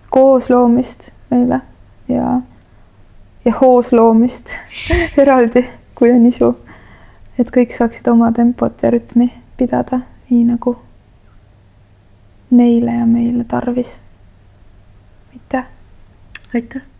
koosloomist 0.09 1.11
meile 1.29 1.61
ja, 2.07 2.41
ja 3.45 3.53
hoosloomist 3.61 4.57
eraldi, 5.23 5.65
kui 5.95 6.11
on 6.11 6.25
isu. 6.25 6.55
et 7.39 7.51
kõik 7.53 7.73
saaksid 7.75 8.07
oma 8.07 8.31
tempot 8.31 8.83
ja 8.83 8.91
rütmi 8.91 9.29
pidada, 9.57 10.01
nii 10.29 10.43
nagu 10.49 10.75
neile 12.49 12.99
ja 12.99 13.05
meile 13.05 13.43
tarvis. 13.43 13.99
aitäh. 15.33 15.65
aitäh 16.53 16.96